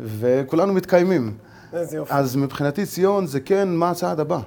וכולנו 0.00 0.72
מתקיימים. 0.72 1.34
איזה 1.72 1.96
יופי. 1.96 2.14
אז 2.14 2.36
מבחינתי 2.36 2.86
ציון 2.86 3.26
זה 3.26 3.40
כן 3.40 3.68
מה 3.68 3.90
הצעד 3.90 4.20
הבא. 4.20 4.40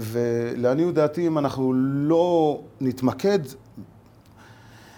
ולעניות 0.00 0.94
דעתי, 0.94 1.26
אם 1.26 1.38
אנחנו 1.38 1.72
לא 1.74 2.60
נתמקד 2.80 3.38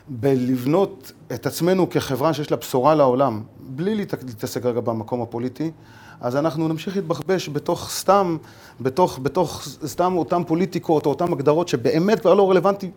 בלבנות 0.08 1.12
את 1.34 1.46
עצמנו 1.46 1.90
כחברה 1.90 2.34
שיש 2.34 2.50
לה 2.50 2.56
בשורה 2.56 2.94
לעולם, 2.94 3.42
בלי 3.76 3.94
להתעסק 3.94 4.66
רגע 4.66 4.80
במקום 4.80 5.22
הפוליטי, 5.22 5.70
אז 6.20 6.36
אנחנו 6.36 6.68
נמשיך 6.68 6.96
להתבחבש 6.96 7.48
בתוך 7.48 7.90
סתם, 7.90 8.36
בתוך, 8.80 9.18
בתוך 9.22 9.62
סתם 9.86 10.16
אותן 10.16 10.44
פוליטיקות 10.44 11.06
או 11.06 11.10
אותן 11.10 11.32
הגדרות 11.32 11.68
שבאמת 11.68 12.20
כבר 12.20 12.34
לא 12.34 12.50
רלוונטי 12.50 12.90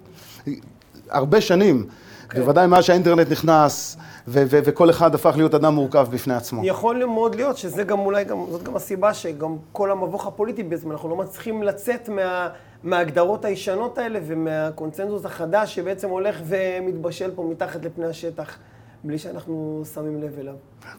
הרבה 1.10 1.42
שנים. 1.42 1.86
כן. 2.30 2.40
בוודאי 2.40 2.68
מאז 2.68 2.84
שהאינטרנט 2.84 3.32
נכנס, 3.32 3.98
ו- 4.28 4.44
ו- 4.50 4.60
וכל 4.66 4.90
אחד 4.90 5.16
הפך 5.16 5.34
להיות 5.36 5.54
אדם 5.54 5.76
מורכב 5.76 6.08
בפני 6.12 6.34
עצמו. 6.34 6.62
יכול 6.66 7.06
מאוד 7.06 7.36
להיות 7.36 7.58
שזה 7.58 7.84
גם 7.84 8.00
אולי, 8.00 8.24
גם, 8.24 8.38
זאת 8.52 8.64
גם 8.64 8.76
הסיבה 8.76 9.14
שגם 9.14 9.56
כל 9.72 9.92
המבוך 9.92 10.28
הפוליטי 10.28 10.64
בעצם, 10.64 10.92
אנחנו 10.92 11.10
לא 11.10 11.16
מצליחים 11.16 11.64
לצאת 11.64 12.10
מה, 12.10 12.50
מההגדרות 12.84 13.46
הישנות 13.46 13.98
האלה 13.98 14.20
ומהקונצנזוס 14.28 15.26
החדש 15.26 15.76
שבעצם 15.76 16.10
הולך 16.10 16.42
ומתבשל 16.46 17.32
פה 17.36 17.48
מתחת 17.52 17.86
לפני 17.86 18.06
השטח. 18.06 18.58
בלי 19.06 19.18
שאנחנו 19.18 19.84
שמים 19.94 20.22
לב 20.22 20.40
אליו. 20.40 20.54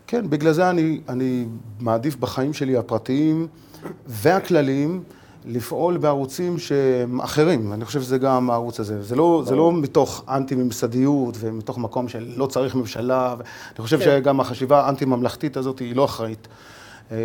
כן, 0.06 0.30
בגלל 0.30 0.52
זה 0.52 0.70
אני, 0.70 1.00
אני 1.08 1.46
מעדיף 1.80 2.16
בחיים 2.16 2.52
שלי 2.52 2.76
הפרטיים 2.76 3.46
והכלליים 4.06 5.02
לפעול 5.44 5.96
בערוצים 5.96 6.58
שהם 6.58 7.20
אחרים. 7.20 7.72
אני 7.72 7.84
חושב 7.84 8.02
שזה 8.02 8.18
גם 8.18 8.50
הערוץ 8.50 8.80
הזה. 8.80 9.02
זה 9.02 9.16
לא, 9.16 9.42
זה 9.46 9.56
לא 9.56 9.72
מתוך 9.72 10.24
אנטי-ממסדיות 10.28 11.36
ומתוך 11.40 11.78
מקום 11.78 12.08
של 12.08 12.32
לא 12.36 12.46
צריך 12.46 12.74
ממשלה. 12.74 13.34
אני 13.34 13.84
חושב 13.84 13.98
כן. 13.98 14.04
שגם 14.04 14.40
החשיבה 14.40 14.80
האנטי-ממלכתית 14.80 15.56
הזאת 15.56 15.78
היא 15.78 15.96
לא 15.96 16.04
אחראית. 16.04 16.48
אמ, 17.10 17.16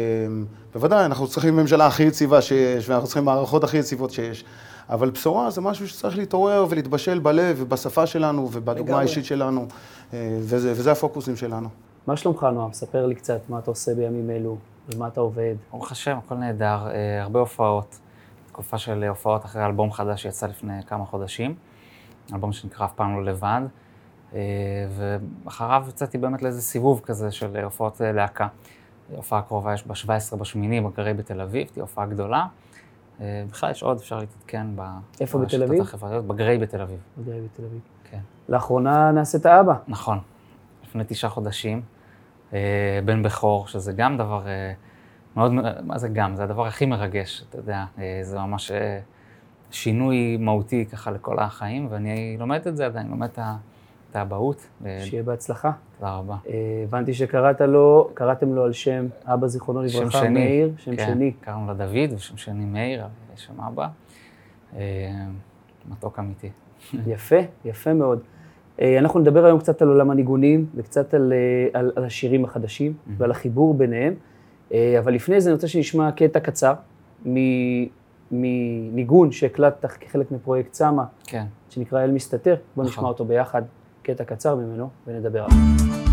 בוודאי, 0.73 1.05
אנחנו 1.05 1.27
צריכים 1.27 1.55
ממשלה 1.55 1.87
הכי 1.87 2.03
יציבה 2.03 2.41
שיש, 2.41 2.89
ואנחנו 2.89 3.07
צריכים 3.07 3.25
מערכות 3.25 3.63
הכי 3.63 3.77
יציבות 3.77 4.11
שיש. 4.11 4.45
אבל 4.89 5.09
בשורה 5.09 5.51
זה 5.51 5.61
משהו 5.61 5.87
שצריך 5.87 6.17
להתעורר 6.17 6.65
ולהתבשל 6.69 7.19
בלב 7.19 7.57
ובשפה 7.59 8.07
שלנו 8.07 8.49
ובדוגמה 8.51 8.99
האישית 8.99 9.25
שלנו, 9.25 9.67
וזה, 10.13 10.71
וזה 10.71 10.91
הפוקוסים 10.91 11.35
שלנו. 11.35 11.69
מה 12.07 12.17
שלומך, 12.17 12.43
נועם? 12.43 12.73
ספר 12.73 13.05
לי 13.05 13.15
קצת 13.15 13.49
מה 13.49 13.59
אתה 13.59 13.71
עושה 13.71 13.95
בימים 13.95 14.29
אלו, 14.29 14.57
ומה 14.89 15.07
אתה 15.07 15.19
עובד. 15.19 15.55
ברוך 15.71 15.91
השם, 15.91 16.17
הכל 16.17 16.35
נהדר, 16.35 16.87
אה, 16.87 17.21
הרבה 17.21 17.39
הופעות. 17.39 17.99
תקופה 18.47 18.77
של 18.77 19.03
הופעות 19.03 19.45
אחרי 19.45 19.65
אלבום 19.65 19.91
חדש 19.91 20.21
שיצא 20.21 20.47
לפני 20.47 20.83
כמה 20.87 21.05
חודשים, 21.05 21.55
אלבום 22.33 22.53
שנקרא 22.53 22.85
אף 22.85 22.93
פעם 22.93 23.15
לא 23.15 23.23
לבד, 23.23 23.61
אה, 24.33 24.39
ואחריו 25.45 25.85
יצאתי 25.89 26.17
באמת 26.17 26.41
לאיזה 26.41 26.61
סיבוב 26.61 27.01
כזה 27.03 27.31
של 27.31 27.57
הופעות 27.57 28.01
להקה. 28.03 28.47
הופעה 29.15 29.41
קרובה 29.41 29.73
יש 29.73 29.87
ב-17 29.87 30.35
בשמיני 30.35 30.81
בגרי 30.81 31.13
בתל 31.13 31.41
אביב, 31.41 31.67
תהיה 31.67 31.83
הופעה 31.83 32.05
גדולה. 32.05 32.45
אה, 33.21 33.43
בכלל 33.49 33.71
יש 33.71 33.83
עוד, 33.83 33.97
אפשר 33.97 34.17
להתעדכן 34.17 34.67
איפה 35.21 35.39
בתל 35.39 35.63
אביב? 35.63 35.81
החברתיות, 35.81 36.27
בגריי 36.27 36.57
בתל 36.57 36.81
אביב. 36.81 36.99
בגריי 37.17 37.41
בתל 37.41 37.63
אביב. 37.65 37.81
לאחרונה 38.49 39.11
נעשית 39.11 39.45
אבא. 39.45 39.73
נכון, 39.87 40.19
לפני 40.83 41.03
תשעה 41.07 41.29
חודשים. 41.29 41.81
אה, 42.53 42.99
בן 43.05 43.23
בכור, 43.23 43.67
שזה 43.67 43.93
גם 43.93 44.17
דבר 44.17 44.47
אה, 44.47 44.73
מאוד, 45.35 45.51
מה 45.83 45.97
זה 45.97 46.09
גם? 46.09 46.35
זה 46.35 46.43
הדבר 46.43 46.67
הכי 46.67 46.85
מרגש, 46.85 47.43
אתה 47.49 47.57
יודע. 47.57 47.85
זה 48.21 48.39
ממש 48.39 48.71
שינוי 49.71 50.37
מהותי 50.37 50.85
ככה 50.85 51.11
לכל 51.11 51.39
החיים, 51.39 51.87
ואני 51.89 52.37
לומד 52.39 52.67
את 52.67 52.77
זה 52.77 52.85
עדיין, 52.85 53.07
לומד 53.07 53.29
את 53.29 53.39
ה... 53.39 53.55
את 54.11 54.15
האבהות. 54.15 54.67
שיהיה 54.99 55.23
בהצלחה. 55.23 55.71
תודה 55.99 56.15
רבה. 56.15 56.35
הבנתי 56.83 57.13
שקראת 57.13 57.61
לו, 57.61 58.09
קראתם 58.13 58.53
לו 58.53 58.63
על 58.63 58.73
שם 58.73 59.07
אבא 59.25 59.47
זיכרונו 59.47 59.81
לברכה, 59.81 60.11
שם 60.11 60.19
שני. 60.19 60.29
מאיר, 60.29 60.73
שם 60.77 60.95
כן, 60.95 61.05
שני. 61.05 61.31
קראנו 61.41 61.67
לו 61.67 61.73
דוד, 61.73 62.13
ושם 62.15 62.37
שני 62.37 62.65
מאיר, 62.65 63.05
שם 63.35 63.61
אבא. 63.61 63.87
מתוק 65.89 66.19
אמיתי. 66.19 66.49
יפה, 67.07 67.35
יפה 67.65 67.93
מאוד. 67.93 68.19
אנחנו 68.81 69.19
נדבר 69.19 69.45
היום 69.45 69.59
קצת 69.59 69.81
על 69.81 69.87
עולם 69.87 70.11
הניגונים, 70.11 70.65
וקצת 70.75 71.13
על, 71.13 71.33
על, 71.73 71.91
על 71.95 72.03
השירים 72.03 72.45
החדשים. 72.45 72.93
ועל 73.17 73.31
החיבור 73.31 73.73
ביניהם. 73.73 74.13
אבל 74.71 75.13
לפני 75.13 75.41
זה 75.41 75.49
אני 75.49 75.53
רוצה 75.53 75.67
שנשמע 75.67 76.11
קטע 76.11 76.39
קצר 76.39 76.73
מניגון 78.31 79.31
שהקלטת 79.31 79.85
כחלק 79.85 80.31
מפרויקט 80.31 80.73
סאמה, 80.73 81.05
כן. 81.23 81.45
שנקרא 81.69 82.03
אל 82.03 82.11
מסתתר. 82.11 82.55
בוא 82.75 82.83
נכון. 82.83 82.93
נשמע 82.93 83.07
אותו 83.07 83.25
ביחד. 83.25 83.61
קטע 84.03 84.23
קצר 84.23 84.55
ממנו 84.55 84.89
ונדבר 85.07 85.43
עליו. 85.43 86.10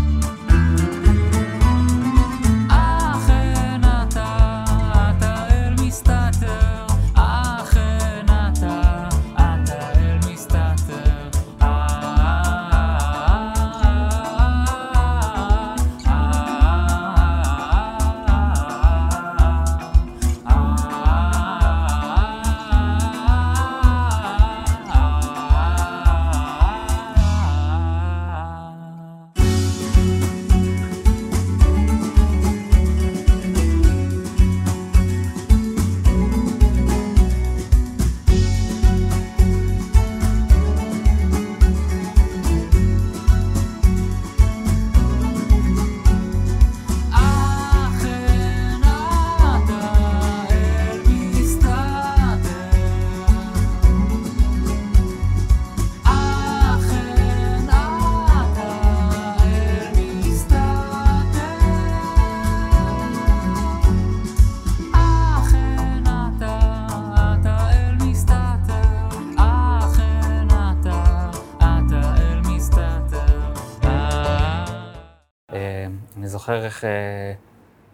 איך, 76.63 76.85
אה, 76.85 76.89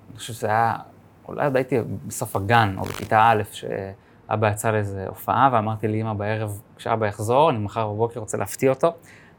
אני 0.09 0.17
חושב 0.17 0.33
שזה 0.33 0.47
היה, 0.47 0.75
אולי 1.27 1.45
עוד 1.45 1.55
הייתי 1.55 1.77
בסוף 2.07 2.35
הגן, 2.35 2.75
או 2.77 2.83
בכיתה 2.83 3.31
א', 3.31 3.43
שאבא 3.51 4.49
יצא 4.51 4.71
לאיזה 4.71 5.05
הופעה, 5.07 5.49
ואמרתי 5.51 5.87
לאמא 5.87 6.13
בערב, 6.13 6.61
כשאבא 6.77 7.07
יחזור, 7.07 7.49
אני 7.49 7.57
מחר 7.57 7.87
בבוקר 7.87 8.19
רוצה 8.19 8.37
להפתיע 8.37 8.69
אותו, 8.69 8.93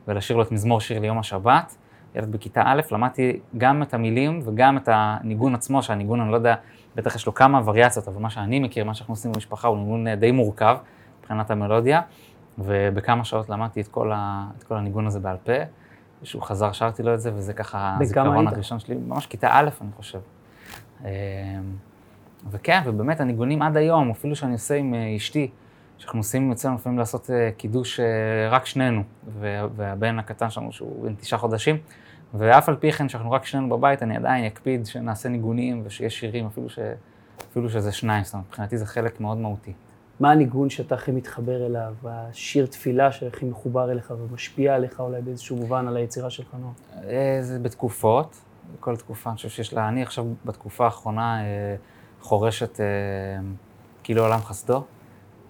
ולשיר 0.09 0.37
לו 0.37 0.43
את 0.43 0.53
מזמור 0.53 0.81
שיר 0.81 0.99
ליום 0.99 1.19
השבת. 1.19 1.77
ילד 2.15 2.33
בכיתה 2.33 2.63
א', 2.67 2.81
למדתי 2.91 3.41
גם 3.59 3.83
את 3.83 3.95
המילים 3.95 4.41
וגם 4.45 4.77
את 4.77 4.89
הניגון 4.93 5.55
עצמו, 5.55 5.83
שהניגון, 5.83 6.21
אני 6.21 6.31
לא 6.31 6.37
יודע, 6.37 6.55
בטח 6.95 7.15
יש 7.15 7.27
לו 7.27 7.35
כמה 7.35 7.61
וריאציות, 7.65 8.09
אבל 8.09 8.21
מה 8.21 8.31
שאני 8.31 8.61
מכיר, 8.61 8.85
מה 8.85 8.95
שאנחנו 8.95 9.13
עושים 9.13 9.33
במשפחה, 9.33 9.69
הוא 9.69 9.79
ניגון 9.79 10.15
די 10.15 10.33
מורכב 10.33 10.77
מבחינת 11.21 11.51
המלודיה, 11.51 12.01
ובכמה 12.59 13.25
שעות 13.25 13.49
למדתי 13.49 13.81
את 13.81 13.89
כל, 13.89 14.13
ה, 14.15 14.47
את 14.59 14.63
כל 14.63 14.77
הניגון 14.77 15.07
הזה 15.07 15.21
בעל 15.21 15.37
פה. 15.45 15.53
שהוא 16.23 16.43
חזר, 16.43 16.73
שרתי 16.73 17.03
לו 17.03 17.15
את 17.15 17.21
זה, 17.21 17.31
וזה 17.35 17.53
ככה 17.53 17.97
הזיכרון 18.01 18.49
הראשון 18.49 18.79
שלי, 18.79 18.95
ממש 18.95 19.27
כיתה 19.27 19.49
א', 19.53 19.69
אני 19.81 19.91
חושב. 19.97 20.19
אמ, 21.05 21.09
וכן, 22.51 22.81
ובאמת 22.85 23.21
הניגונים 23.21 23.63
עד 23.63 23.77
היום, 23.77 24.11
אפילו 24.11 24.37
שאני 24.37 24.53
עושה 24.53 24.75
עם 24.75 24.95
אה, 24.95 25.17
אשתי, 25.17 25.51
שאנחנו 25.99 26.19
עושים 26.19 26.53
אצלנו 26.53 26.75
לפעמים 26.75 26.99
לעשות 26.99 27.31
קידוש 27.57 28.01
רק 28.51 28.67
שנינו, 28.67 29.03
והבן 29.77 30.19
הקטן 30.19 30.51
שלנו, 30.51 30.73
שהוא 30.73 31.05
בן 31.05 31.15
תשעה 31.15 31.39
חודשים, 31.39 31.77
ואף 32.35 32.69
על 32.69 32.77
פי 32.77 32.93
כן, 32.93 33.09
שאנחנו 33.09 33.31
רק 33.33 33.45
שנינו 33.45 33.69
בבית, 33.69 34.03
אני 34.03 34.17
עדיין 34.17 34.45
אקפיד 34.45 34.87
שנעשה 34.87 35.29
ניגונים 35.29 35.83
ושיש 35.85 36.21
שירים, 36.21 36.47
אפילו, 36.47 36.69
ש... 36.69 36.79
אפילו 37.51 37.71
שזה 37.71 37.93
שניים, 37.93 38.25
זאת 38.25 38.35
אומרת, 38.35 38.47
מבחינתי 38.47 38.77
זה 38.77 38.87
חלק 38.87 39.21
מאוד 39.21 39.39
מהותי. 39.39 39.73
מה 40.21 40.31
הניגון 40.31 40.71
שאתה 40.71 40.95
הכי 40.95 41.13
מתחבר 41.13 41.67
אליו, 41.67 41.95
השיר 42.05 42.67
תפילה 42.67 43.13
שהכי 43.13 43.47
מחובר 43.47 43.91
אליך 43.91 44.13
ומשפיע 44.19 44.75
עליך 44.75 45.01
אולי 45.01 45.23
באיזשהו 45.23 45.57
מובן 45.57 45.89
על 45.89 45.97
היצירה 45.97 46.31
שלך, 46.31 46.47
נו? 46.61 46.73
אה, 47.09 47.39
זה 47.41 47.59
בתקופות, 47.59 48.37
בכל 48.79 48.97
תקופה, 48.97 49.31
אני 49.31 49.37
חושב 49.37 49.49
שיש 49.49 49.75
לה, 49.75 49.89
אני 49.89 50.03
עכשיו 50.03 50.27
בתקופה 50.45 50.85
האחרונה 50.85 51.41
אה, 51.41 51.77
חורשת 52.21 52.81
אה, 52.81 52.87
כאילו 54.03 54.23
עולם 54.23 54.41
חסדו. 54.41 54.85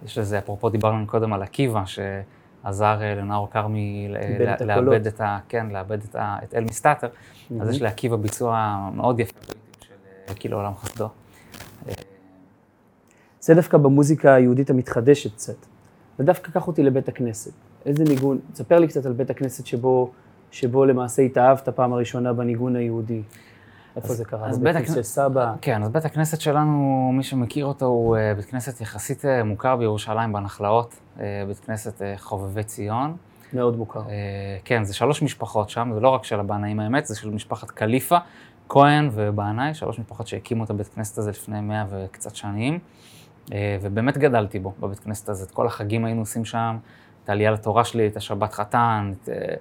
יש 0.05 0.17
לזה, 0.17 0.37
אפרופו 0.37 0.69
דיברנו 0.69 1.07
קודם 1.07 1.33
על 1.33 1.41
עקיבא, 1.41 1.83
שעזר 1.85 2.99
לנאור 2.99 3.49
כרמי 3.51 4.07
לאבד 4.65 5.07
את 5.07 5.21
ה... 5.21 5.39
כן, 5.49 5.67
לאבד 5.69 6.03
את, 6.03 6.15
ה, 6.15 6.37
את 6.43 6.53
אל 6.53 6.63
מסתתר, 6.63 7.07
אז 7.61 7.69
יש 7.69 7.81
לעקיבא 7.81 8.15
ביצוע 8.15 8.87
מאוד 8.93 9.19
יפה 9.19 9.39
של 10.27 10.33
כאילו 10.35 10.57
עולם 10.57 10.75
חסדו. 10.75 11.09
זה 13.47 13.53
דווקא 13.53 13.77
במוזיקה 13.77 14.33
היהודית 14.33 14.69
המתחדשת 14.69 15.33
קצת. 15.33 15.65
ודווקא 16.19 16.51
קח 16.51 16.67
אותי 16.67 16.83
לבית 16.83 17.09
הכנסת. 17.09 17.51
איזה 17.85 18.03
ניגון, 18.03 18.39
תספר 18.53 18.79
לי 18.79 18.87
קצת 18.87 19.05
על 19.05 19.13
בית 19.13 19.29
הכנסת 19.29 19.65
שבו, 19.65 20.11
שבו 20.51 20.85
למעשה 20.85 21.21
התאהבת 21.21 21.69
פעם 21.69 21.93
הראשונה 21.93 22.33
בניגון 22.33 22.75
היהודי. 22.75 23.21
איפה 23.95 24.13
זה 24.13 24.25
קרה? 24.25 24.47
אז 24.47 24.59
בית 24.59 24.75
הכנסת 24.75 24.95
של 24.95 25.03
סבא? 25.03 25.53
כן, 25.61 25.83
אז 25.83 25.89
בית 25.89 26.05
הכנסת 26.05 26.41
שלנו, 26.41 27.11
מי 27.13 27.23
שמכיר 27.23 27.65
אותו, 27.65 27.85
הוא 27.85 28.17
אה, 28.17 28.33
בית 28.35 28.45
כנסת 28.45 28.81
יחסית 28.81 29.25
אה, 29.25 29.43
מוכר 29.43 29.75
בירושלים, 29.75 30.33
בנחלאות, 30.33 30.95
אה, 31.19 31.43
בית 31.47 31.59
כנסת 31.59 32.01
חובבי 32.17 32.63
ציון. 32.63 33.15
מאוד 33.53 33.77
מוכר. 33.77 34.01
כן, 34.65 34.83
זה 34.83 34.93
שלוש 34.93 35.21
משפחות 35.21 35.69
שם, 35.69 35.91
זה 35.93 35.99
לא 35.99 36.09
רק 36.09 36.23
של 36.23 36.39
הבנאים 36.39 36.79
האמת, 36.79 37.05
זה 37.05 37.15
של 37.15 37.29
משפחת 37.29 37.71
קליפה, 37.71 38.17
כהן 38.69 39.09
ובנאי, 39.13 39.73
שלוש 39.73 39.99
משפחות 39.99 40.27
שהקימו 40.27 40.63
את 40.63 40.69
הבית 40.69 40.87
כנסת 40.87 41.17
הזה 41.17 41.29
לפני 41.29 41.61
מאה 41.61 41.85
וקצת 41.89 42.35
שנים. 42.35 42.79
אה, 43.53 43.77
ובאמת 43.81 44.17
גדלתי 44.17 44.59
בו, 44.59 44.73
בבית 44.79 44.99
כנסת 44.99 45.29
הזה. 45.29 45.45
את 45.45 45.51
כל 45.51 45.67
החגים 45.67 46.05
היינו 46.05 46.21
עושים 46.21 46.45
שם, 46.45 46.77
את 47.23 47.29
העלייה 47.29 47.51
לתורה 47.51 47.83
שלי, 47.83 48.07
את 48.07 48.17
השבת 48.17 48.53
חתן, 48.53 49.11
את, 49.13 49.29
אה, 49.29 49.55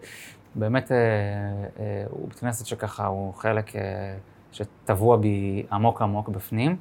באמת 0.55 0.93
אה, 0.93 0.97
הוא 2.11 2.29
בית 2.29 2.39
כנסת 2.39 2.67
שככה, 2.67 3.07
הוא 3.07 3.35
חלק 3.35 3.73
שטבוע 4.53 5.17
בי 5.17 5.67
עמוק 5.73 6.03
עמוק 6.03 6.29
בפנים. 6.29 6.77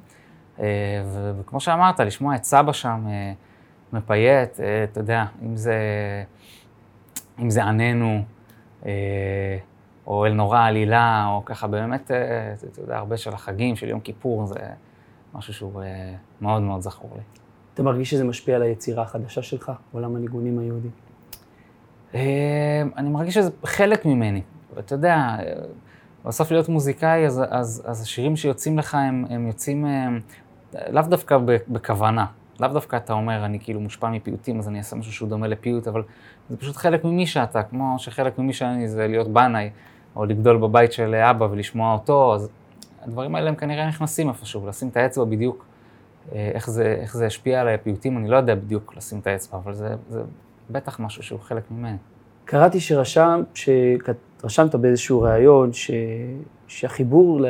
וכמו 1.40 1.60
שאמרת, 1.60 2.00
לשמוע 2.00 2.34
את 2.34 2.44
סבא 2.44 2.72
שם 2.72 3.06
מפייט, 3.92 4.60
אתה 4.92 5.00
יודע, 5.00 5.24
אם 5.42 5.56
זה, 5.56 5.76
אם 7.38 7.50
זה 7.50 7.64
עננו, 7.64 8.22
או 10.06 10.26
אל 10.26 10.32
נורא 10.32 10.64
עלילה, 10.64 11.26
או 11.28 11.44
ככה 11.44 11.66
באמת, 11.66 12.10
אתה 12.72 12.80
יודע, 12.80 12.96
הרבה 12.96 13.16
של 13.16 13.34
החגים, 13.34 13.76
של 13.76 13.88
יום 13.88 14.00
כיפור, 14.00 14.46
זה... 14.46 14.58
משהו 15.36 15.54
שהוא 15.54 15.82
אה, 15.82 16.14
מאוד 16.40 16.62
מאוד 16.62 16.80
זכור 16.80 17.10
לי. 17.14 17.22
אתה 17.74 17.82
מרגיש 17.82 18.10
שזה 18.10 18.24
משפיע 18.24 18.56
על 18.56 18.62
היצירה 18.62 19.02
החדשה 19.02 19.42
שלך, 19.42 19.72
עולם 19.92 20.16
הניגונים 20.16 20.58
היהודי? 20.58 20.88
אה, 22.14 22.82
אני 22.96 23.08
מרגיש 23.08 23.34
שזה 23.34 23.50
חלק 23.64 24.04
ממני. 24.04 24.42
אתה 24.78 24.94
יודע, 24.94 25.36
בסוף 26.24 26.50
להיות 26.50 26.68
מוזיקאי, 26.68 27.26
אז, 27.26 27.42
אז, 27.48 27.82
אז 27.86 28.02
השירים 28.02 28.36
שיוצאים 28.36 28.78
לך, 28.78 28.94
הם, 28.94 29.24
הם 29.30 29.46
יוצאים 29.46 29.84
הם, 29.84 30.20
אה, 30.76 30.90
לאו 30.90 31.02
דווקא 31.02 31.38
בכוונה. 31.68 32.26
לאו 32.60 32.68
דווקא 32.68 32.96
אתה 32.96 33.12
אומר, 33.12 33.44
אני 33.44 33.60
כאילו 33.60 33.80
מושפע 33.80 34.10
מפיוטים, 34.10 34.58
אז 34.58 34.68
אני 34.68 34.78
אעשה 34.78 34.96
משהו 34.96 35.12
שהוא 35.12 35.28
דומה 35.28 35.46
לפיוט, 35.46 35.88
אבל 35.88 36.02
זה 36.50 36.56
פשוט 36.56 36.76
חלק 36.76 37.04
ממי 37.04 37.26
שאתה, 37.26 37.62
כמו 37.62 37.94
שחלק 37.98 38.38
ממי 38.38 38.52
שאני 38.52 38.88
זה 38.88 39.06
להיות 39.06 39.28
בנאי, 39.28 39.70
או 40.16 40.24
לגדול 40.24 40.56
בבית 40.56 40.92
של 40.92 41.14
אבא 41.14 41.44
ולשמוע 41.44 41.92
אותו, 41.92 42.34
אז 42.34 42.48
הדברים 43.06 43.34
האלה 43.34 43.48
הם 43.48 43.54
כנראה 43.54 43.88
נכנסים 43.88 44.28
איפשהו, 44.28 44.66
לשים 44.66 44.88
את 44.88 44.96
האצבע 44.96 45.24
בדיוק, 45.24 45.64
אה, 46.32 46.50
איך 46.54 46.70
זה, 46.70 46.96
איך 47.00 47.16
זה 47.16 47.26
השפיע 47.26 47.60
על 47.60 47.68
הפיוטים, 47.68 48.18
אני 48.18 48.28
לא 48.28 48.36
יודע 48.36 48.54
בדיוק 48.54 48.96
לשים 48.96 49.18
את 49.18 49.26
האצבע, 49.26 49.58
אבל 49.58 49.74
זה, 49.74 49.94
זה 50.08 50.22
בטח 50.70 51.00
משהו 51.00 51.22
שהוא 51.22 51.40
חלק 51.40 51.70
ממני. 51.70 51.96
קראתי 52.44 52.80
שרשם, 52.80 53.42
שרשמת 53.54 54.74
באיזשהו 54.74 55.20
ראיון, 55.20 55.72
ש, 55.72 55.90
שהחיבור, 56.66 57.40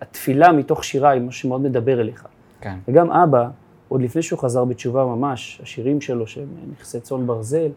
התפילה 0.00 0.52
מתוך 0.52 0.84
שירה 0.84 1.10
היא 1.10 1.22
משהו 1.22 1.40
שמאוד 1.40 1.60
מדבר 1.60 2.00
אליך. 2.00 2.26
כן. 2.60 2.78
וגם 2.88 3.10
אבא, 3.10 3.48
עוד 3.88 4.02
לפני 4.02 4.22
שהוא 4.22 4.38
חזר 4.38 4.64
בתשובה 4.64 5.04
ממש, 5.04 5.60
השירים 5.62 6.00
שלו 6.00 6.26
שהם 6.26 6.48
נכסי 6.72 7.00
צאן 7.00 7.26
ברזל, 7.26 7.70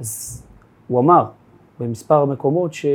אז 0.00 0.42
הוא 0.88 1.00
אמר 1.00 1.26
במספר 1.80 2.24
מקומות 2.24 2.74
ש... 2.74 2.86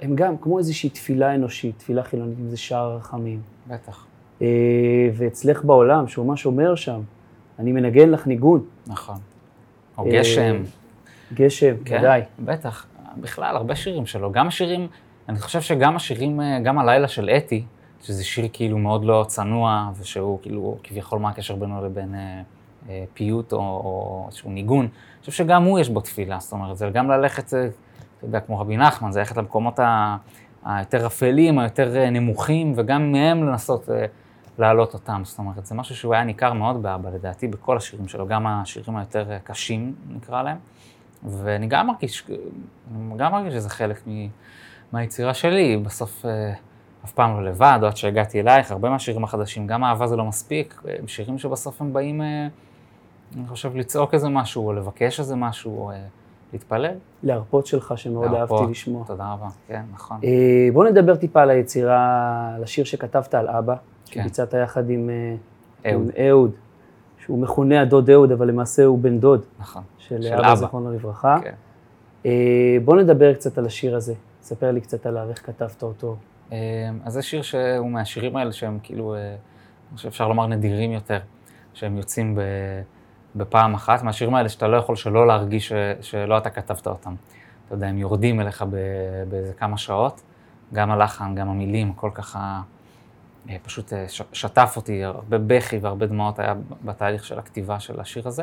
הם 0.00 0.16
גם 0.16 0.36
כמו 0.36 0.58
איזושהי 0.58 0.90
תפילה 0.90 1.34
אנושית, 1.34 1.78
תפילה 1.78 2.02
חילונית, 2.02 2.38
אם 2.40 2.48
זה 2.48 2.56
שער 2.56 2.90
הרחמים. 2.90 3.40
בטח. 3.68 4.06
אה, 4.42 4.46
ואצלך 5.14 5.64
בעולם, 5.64 6.08
שהוא 6.08 6.26
ממש 6.26 6.46
אומר 6.46 6.74
שם, 6.74 7.00
אני 7.58 7.72
מנגן 7.72 8.10
לך 8.10 8.26
ניגון. 8.26 8.64
נכון. 8.86 9.16
או 9.98 10.04
גשם. 10.12 10.62
גשם, 11.34 11.74
כן, 11.84 11.98
ודאי. 11.98 12.22
בטח. 12.38 12.86
בכלל, 13.20 13.56
הרבה 13.56 13.76
שירים 13.76 14.06
שלו. 14.06 14.32
גם 14.32 14.46
השירים, 14.48 14.88
אני 15.28 15.38
חושב 15.38 15.60
שגם 15.60 15.96
השירים, 15.96 16.40
אה, 16.40 16.60
גם 16.60 16.78
הלילה 16.78 17.08
של 17.08 17.30
אתי, 17.30 17.64
שזה 18.02 18.24
שיר 18.24 18.48
כאילו 18.52 18.78
מאוד 18.78 19.04
לא 19.04 19.24
צנוע, 19.28 19.90
ושהוא 20.00 20.38
כאילו, 20.42 20.78
כביכול 20.82 21.18
מה 21.18 21.28
הקשר 21.28 21.54
בינו 21.54 21.84
לבין 21.84 22.14
אה, 22.14 22.42
אה, 22.88 23.04
פיוט 23.14 23.52
או, 23.52 23.58
או 23.58 24.24
איזשהו 24.28 24.50
ניגון, 24.50 24.84
אני 24.84 25.20
חושב 25.20 25.32
שגם 25.32 25.64
הוא 25.64 25.78
יש 25.78 25.88
בו 25.88 26.00
תפילה, 26.00 26.38
זאת 26.40 26.52
אומרת, 26.52 26.76
זה 26.76 26.90
גם 26.92 27.10
ללכת 27.10 27.54
אה, 27.54 27.68
יודע, 28.26 28.40
כמו 28.40 28.60
רבי 28.60 28.76
נחמן, 28.76 29.12
זה 29.12 29.18
ללכת 29.18 29.36
למקומות 29.36 29.80
היותר 30.66 31.06
אפלים, 31.06 31.58
היותר 31.58 31.96
אה, 31.96 32.10
נמוכים, 32.10 32.72
וגם 32.76 33.12
מהם 33.12 33.44
לנסות 33.44 33.90
אה, 33.90 34.06
להעלות 34.58 34.94
אותם. 34.94 35.22
זאת 35.24 35.38
אומרת, 35.38 35.66
זה 35.66 35.74
משהו 35.74 35.96
שהוא 35.96 36.14
היה 36.14 36.24
ניכר 36.24 36.52
מאוד 36.52 36.82
באבא, 36.82 37.10
לדעתי, 37.10 37.48
בכל 37.48 37.76
השירים 37.76 38.08
שלו, 38.08 38.26
גם 38.26 38.46
השירים 38.46 38.96
היותר 38.96 39.32
אה, 39.32 39.38
קשים, 39.38 39.94
נקרא 40.08 40.42
להם. 40.42 40.56
ואני 41.24 41.66
גם 41.66 41.86
מרגיש, 41.86 42.26
גם 43.16 43.32
מרגיש 43.32 43.54
שזה 43.54 43.70
חלק 43.70 44.02
מהיצירה 44.92 45.34
שלי. 45.34 45.76
בסוף 45.76 46.24
אף 47.04 47.12
פעם 47.12 47.36
לא 47.36 47.50
לבד, 47.50 47.78
או 47.82 47.86
עד 47.86 47.96
שהגעתי 47.96 48.40
אלייך, 48.40 48.70
הרבה 48.70 48.90
מהשירים 48.90 49.24
החדשים, 49.24 49.66
גם 49.66 49.84
אהבה 49.84 50.06
זה 50.06 50.16
לא 50.16 50.24
מספיק, 50.24 50.82
הם 50.98 51.08
שירים 51.08 51.38
שבסוף 51.38 51.80
הם 51.80 51.92
באים, 51.92 52.20
אני 53.36 53.48
חושב, 53.48 53.76
לצעוק 53.76 54.14
איזה 54.14 54.28
משהו, 54.28 54.66
או 54.66 54.72
לבקש 54.72 55.20
איזה 55.20 55.36
משהו. 55.36 55.78
או, 55.78 55.92
להתפלל. 56.52 56.94
להרפות 57.22 57.66
שלך, 57.66 57.92
שמאוד 57.96 58.30
להרפות, 58.30 58.60
אהבתי 58.60 58.70
לשמוע. 58.70 59.04
תודה 59.06 59.32
רבה, 59.32 59.48
כן, 59.68 59.82
נכון. 59.94 60.16
אה, 60.24 60.68
בוא 60.72 60.84
נדבר 60.84 61.16
טיפה 61.16 61.42
על 61.42 61.50
היצירה, 61.50 62.52
על 62.56 62.62
השיר 62.62 62.84
שכתבת 62.84 63.34
על 63.34 63.48
אבא, 63.48 63.74
כן. 64.06 64.22
שביצעת 64.22 64.54
יחד 64.54 64.90
עם 64.90 65.10
אה, 65.10 65.92
אהוד. 65.92 66.02
עם 66.02 66.26
אהוד, 66.26 66.50
שהוא 67.18 67.38
מכונה 67.38 67.80
הדוד 67.80 68.10
אהוד, 68.10 68.32
אבל 68.32 68.48
למעשה 68.48 68.84
הוא 68.84 68.98
בן 68.98 69.18
דוד. 69.18 69.40
נכון. 69.58 69.82
של, 69.98 70.22
של 70.22 70.34
אבא, 70.34 70.54
זיכרונו 70.54 70.92
לברכה. 70.92 71.38
כן. 71.42 71.54
אה, 72.26 72.76
בוא 72.84 72.96
נדבר 72.96 73.34
קצת 73.34 73.58
על 73.58 73.66
השיר 73.66 73.96
הזה. 73.96 74.14
ספר 74.42 74.70
לי 74.70 74.80
קצת 74.80 75.06
עליו, 75.06 75.30
איך 75.30 75.46
כתבת 75.46 75.82
אותו. 75.82 76.16
אה, 76.52 76.58
אז 77.04 77.12
זה 77.12 77.22
שיר 77.22 77.42
שהוא 77.42 77.90
מהשירים 77.90 78.36
האלה 78.36 78.52
שהם 78.52 78.78
כאילו, 78.82 79.14
אה, 79.14 79.28
אני 79.28 79.96
חושב 79.96 80.10
שאפשר 80.10 80.28
לומר 80.28 80.46
נדירים 80.46 80.92
יותר, 80.92 81.18
שהם 81.74 81.96
יוצאים 81.96 82.34
ב... 82.34 82.40
בפעם 83.36 83.74
אחת, 83.74 84.02
מהשירים 84.02 84.34
האלה 84.34 84.48
שאתה 84.48 84.68
לא 84.68 84.76
יכול 84.76 84.96
שלא 84.96 85.26
להרגיש 85.26 85.68
ש, 85.68 85.72
שלא 86.00 86.38
אתה 86.38 86.50
כתבת 86.50 86.86
אותם. 86.86 87.14
אתה 87.66 87.74
יודע, 87.74 87.86
הם 87.86 87.98
יורדים 87.98 88.40
אליך 88.40 88.64
באיזה 89.28 89.52
כמה 89.54 89.78
שעות, 89.78 90.22
גם 90.72 90.90
הלחן, 90.90 91.34
גם 91.34 91.48
המילים, 91.48 91.90
הכל 91.90 92.10
ככה 92.14 92.60
אה, 93.50 93.56
פשוט 93.62 93.92
אה, 93.92 94.06
שטף 94.32 94.72
אותי, 94.76 95.04
הרבה 95.04 95.38
בכי 95.38 95.78
והרבה 95.78 96.06
דמעות 96.06 96.38
היה 96.38 96.54
בתהליך 96.84 97.24
של 97.24 97.38
הכתיבה 97.38 97.80
של 97.80 98.00
השיר 98.00 98.28
הזה. 98.28 98.42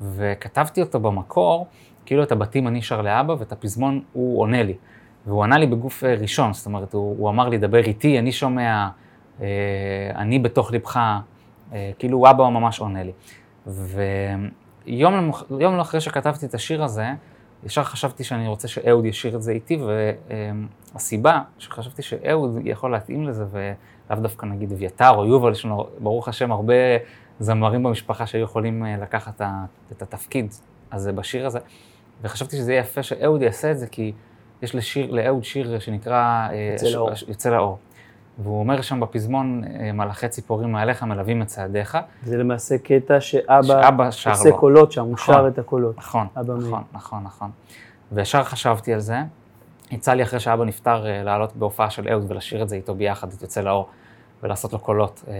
וכתבתי 0.00 0.80
אותו 0.80 1.00
במקור, 1.00 1.66
כאילו 2.06 2.22
את 2.22 2.32
הבתים 2.32 2.68
אני 2.68 2.82
שר 2.82 3.02
לאבא 3.02 3.34
ואת 3.38 3.52
הפזמון 3.52 4.02
הוא 4.12 4.40
עונה 4.40 4.62
לי. 4.62 4.74
והוא 5.26 5.44
ענה 5.44 5.58
לי 5.58 5.66
בגוף 5.66 6.04
אה, 6.04 6.14
ראשון, 6.14 6.52
זאת 6.52 6.66
אומרת, 6.66 6.92
הוא, 6.92 7.16
הוא 7.18 7.30
אמר 7.30 7.48
לי, 7.48 7.58
דבר 7.58 7.78
איתי, 7.78 8.18
אני 8.18 8.32
שומע, 8.32 8.88
אני 10.14 10.38
בתוך 10.38 10.72
ליבך, 10.72 11.00
כאילו 11.98 12.30
אבא 12.30 12.48
ממש 12.48 12.80
עונה 12.80 13.02
לי. 13.02 13.12
ויום 13.66 15.14
למח... 15.14 15.44
לא 15.50 15.80
אחרי 15.80 16.00
שכתבתי 16.00 16.46
את 16.46 16.54
השיר 16.54 16.84
הזה, 16.84 17.06
ישר 17.64 17.84
חשבתי 17.84 18.24
שאני 18.24 18.48
רוצה 18.48 18.68
שאהוד 18.68 19.04
ישיר 19.04 19.36
את 19.36 19.42
זה 19.42 19.52
איתי, 19.52 19.78
והסיבה 20.94 21.40
שחשבתי 21.58 22.02
שאהוד 22.02 22.58
יכול 22.64 22.92
להתאים 22.92 23.24
לזה, 23.24 23.44
ולאו 23.50 24.22
דווקא 24.22 24.46
נגיד 24.46 24.72
אביתר 24.72 25.10
או 25.10 25.26
יובל, 25.26 25.52
יש 25.52 25.64
לנו 25.64 25.86
ברוך 25.98 26.28
השם 26.28 26.52
הרבה 26.52 26.74
זמרים 27.40 27.82
במשפחה 27.82 28.26
שהיו 28.26 28.44
יכולים 28.44 28.84
אה, 28.84 28.96
לקחת 28.96 29.40
את 29.92 30.02
התפקיד 30.02 30.54
הזה 30.92 31.12
בשיר 31.12 31.46
הזה, 31.46 31.58
וחשבתי 32.22 32.56
שזה 32.56 32.72
יהיה 32.72 32.80
יפה 32.80 33.02
שאהוד 33.02 33.42
יעשה 33.42 33.70
את 33.70 33.78
זה, 33.78 33.86
כי 33.86 34.12
יש 34.62 34.74
לשיר, 34.74 35.10
לאהוד 35.10 35.44
שיר 35.44 35.78
שנקרא 35.78 36.48
אה, 36.50 36.70
יוצא 36.72 36.88
לאור. 36.88 37.10
יוצא 37.28 37.50
לאור. 37.50 37.78
והוא 38.38 38.60
אומר 38.60 38.80
שם 38.80 39.00
בפזמון, 39.00 39.62
אה, 39.64 39.92
מלאכי 39.92 40.28
ציפורים 40.28 40.72
מעליך 40.72 41.02
מלווים 41.02 41.42
את 41.42 41.46
צעדיך. 41.46 41.98
זה 42.24 42.36
למעשה 42.36 42.78
קטע 42.78 43.20
שאבא 43.20 44.08
עושה 44.30 44.52
קולות 44.52 44.92
שם, 44.92 45.04
הוא 45.04 45.12
נכון, 45.12 45.34
שר 45.34 45.48
את 45.48 45.58
הקולות. 45.58 45.98
נכון, 45.98 46.26
נכון, 46.36 46.82
נכון, 46.92 47.22
נכון. 47.22 47.50
וישר 48.12 48.44
חשבתי 48.44 48.94
על 48.94 49.00
זה. 49.00 49.16
יצא 49.90 50.12
לי 50.12 50.22
אחרי 50.22 50.40
שאבא 50.40 50.64
נפטר 50.64 51.06
אה, 51.06 51.22
לעלות 51.22 51.56
בהופעה 51.56 51.90
של 51.90 52.08
אהוד 52.08 52.30
ולשיר 52.30 52.62
את 52.62 52.68
זה 52.68 52.76
איתו 52.76 52.94
ביחד, 52.94 53.32
את 53.32 53.42
יוצא 53.42 53.60
לאור, 53.60 53.88
ולעשות 54.42 54.72
לו 54.72 54.78
קולות. 54.78 55.24
אה, 55.28 55.34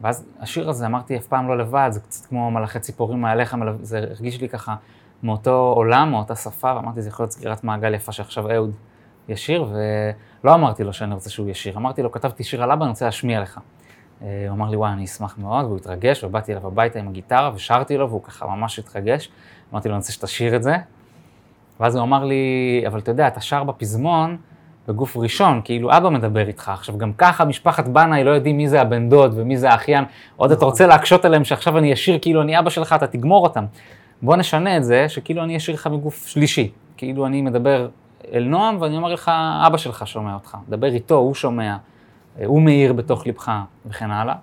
ואז 0.00 0.24
השיר 0.40 0.70
הזה, 0.70 0.86
אמרתי, 0.86 1.16
אף 1.16 1.26
פעם 1.26 1.48
לא 1.48 1.58
לבד, 1.58 1.88
זה 1.92 2.00
קצת 2.00 2.26
כמו 2.26 2.50
מלאכי 2.50 2.80
ציפורים 2.80 3.20
מעליך, 3.20 3.56
זה 3.82 3.98
הרגיש 3.98 4.40
לי 4.40 4.48
ככה 4.48 4.74
מאותו 5.22 5.72
עולם, 5.76 6.10
מאותה 6.10 6.34
שפה, 6.34 6.72
ואמרתי, 6.76 7.02
זה 7.02 7.08
יכול 7.08 7.22
להיות 7.22 7.32
סגירת 7.32 7.64
מעגל 7.64 7.94
יפה 7.94 8.12
שעכשיו 8.12 8.50
אהוד 8.50 8.76
ישיר, 9.28 9.74
ולא 10.44 10.54
אמרתי 10.54 10.84
לו 10.84 10.92
שאני 10.92 11.14
רוצה 11.14 11.30
שהוא 11.30 11.48
ישיר, 11.48 11.76
אמרתי 11.76 12.02
לו, 12.02 12.12
כתבתי 12.12 12.44
שיר 12.44 12.62
על 12.62 12.72
אבא, 12.72 12.84
אני 12.84 12.90
רוצה 12.90 13.04
להשמיע 13.04 13.40
לך. 13.40 13.60
אה, 14.22 14.44
הוא 14.48 14.56
אמר 14.56 14.70
לי, 14.70 14.76
וואי, 14.76 14.92
אני 14.92 15.04
אשמח 15.04 15.38
מאוד, 15.38 15.64
והוא 15.64 15.76
התרגש, 15.76 16.24
ובאתי 16.24 16.52
אליו 16.52 16.66
הביתה 16.66 16.98
עם 16.98 17.08
הגיטרה, 17.08 17.50
ושרתי 17.54 17.96
לו, 17.96 18.08
והוא 18.08 18.22
ככה 18.22 18.46
ממש 18.46 18.78
התרגש. 18.78 19.28
אמרתי 19.72 19.88
לו, 19.88 19.94
אני 19.94 19.98
רוצה 19.98 20.12
שתשיר 20.12 20.56
את 20.56 20.62
זה. 20.62 20.76
ואז 21.80 21.96
הוא 21.96 22.04
אמר 22.04 22.24
לי, 22.24 22.84
אבל 22.86 22.98
אתה 22.98 23.10
יודע, 23.10 23.28
אתה 23.28 23.40
שר 23.40 23.64
בפזמון 23.64 24.36
בגוף 24.88 25.16
ראשון, 25.16 25.60
כאילו 25.64 25.96
אבא 25.96 26.08
מדבר 26.08 26.48
איתך. 26.48 26.68
עכשיו, 26.68 26.98
גם 26.98 27.12
ככה 27.12 27.44
משפחת 27.44 27.88
בנאי 27.88 28.24
לא 28.24 28.30
יודעים 28.30 28.56
מי 28.56 28.68
זה 28.68 28.80
הבן 28.80 29.08
דוד 29.08 29.32
ומי 29.36 29.56
זה 29.56 29.70
האחיין. 29.70 30.04
עוד 30.36 30.52
אתה 30.52 30.64
רוצה 30.64 30.86
להקשות 30.86 31.24
עליהם 31.24 31.44
שעכשיו 31.44 31.78
אני 31.78 31.92
אשיר 31.92 32.18
כאילו 32.22 32.42
אני 32.42 32.58
אבא 32.58 32.70
שלך, 32.70 32.92
אתה 32.92 33.06
תגמור 33.06 33.42
אותם. 33.42 33.64
בוא 34.22 34.36
נשנה 34.36 34.76
את 34.76 34.84
זה, 34.84 35.08
שכאילו 35.08 35.42
אני 35.42 35.56
אשאיר 35.56 35.76
לך 35.76 35.86
מגוף 35.86 36.26
שלישי. 36.26 36.70
כאילו 36.96 37.26
אני 37.26 37.42
מדבר 37.42 37.88
אל 38.32 38.44
נועם, 38.44 38.80
ואני 38.80 38.96
אומר 38.96 39.12
לך, 39.12 39.30
אבא 39.66 39.76
שלך 39.76 40.06
שומע 40.06 40.34
אותך. 40.34 40.56
דבר 40.68 40.86
איתו, 40.86 41.14
הוא 41.14 41.34
שומע, 41.34 41.76
הוא 42.44 42.62
מאיר 42.62 42.92
בתוך 42.92 43.26
ליבך, 43.26 43.52
וכן 43.86 44.10
הלאה. 44.10 44.34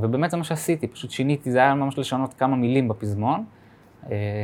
ובאמת 0.00 0.30
זה 0.30 0.36
מה 0.36 0.44
שעשיתי, 0.44 0.86
פשוט 0.86 1.10
שיניתי, 1.10 1.50
זה 1.50 1.58
היה 1.58 1.74
ממש 1.74 1.98
לשנות 1.98 2.34
כמה 2.34 2.56
מילים 2.56 2.88
בפזמון. 2.88 3.44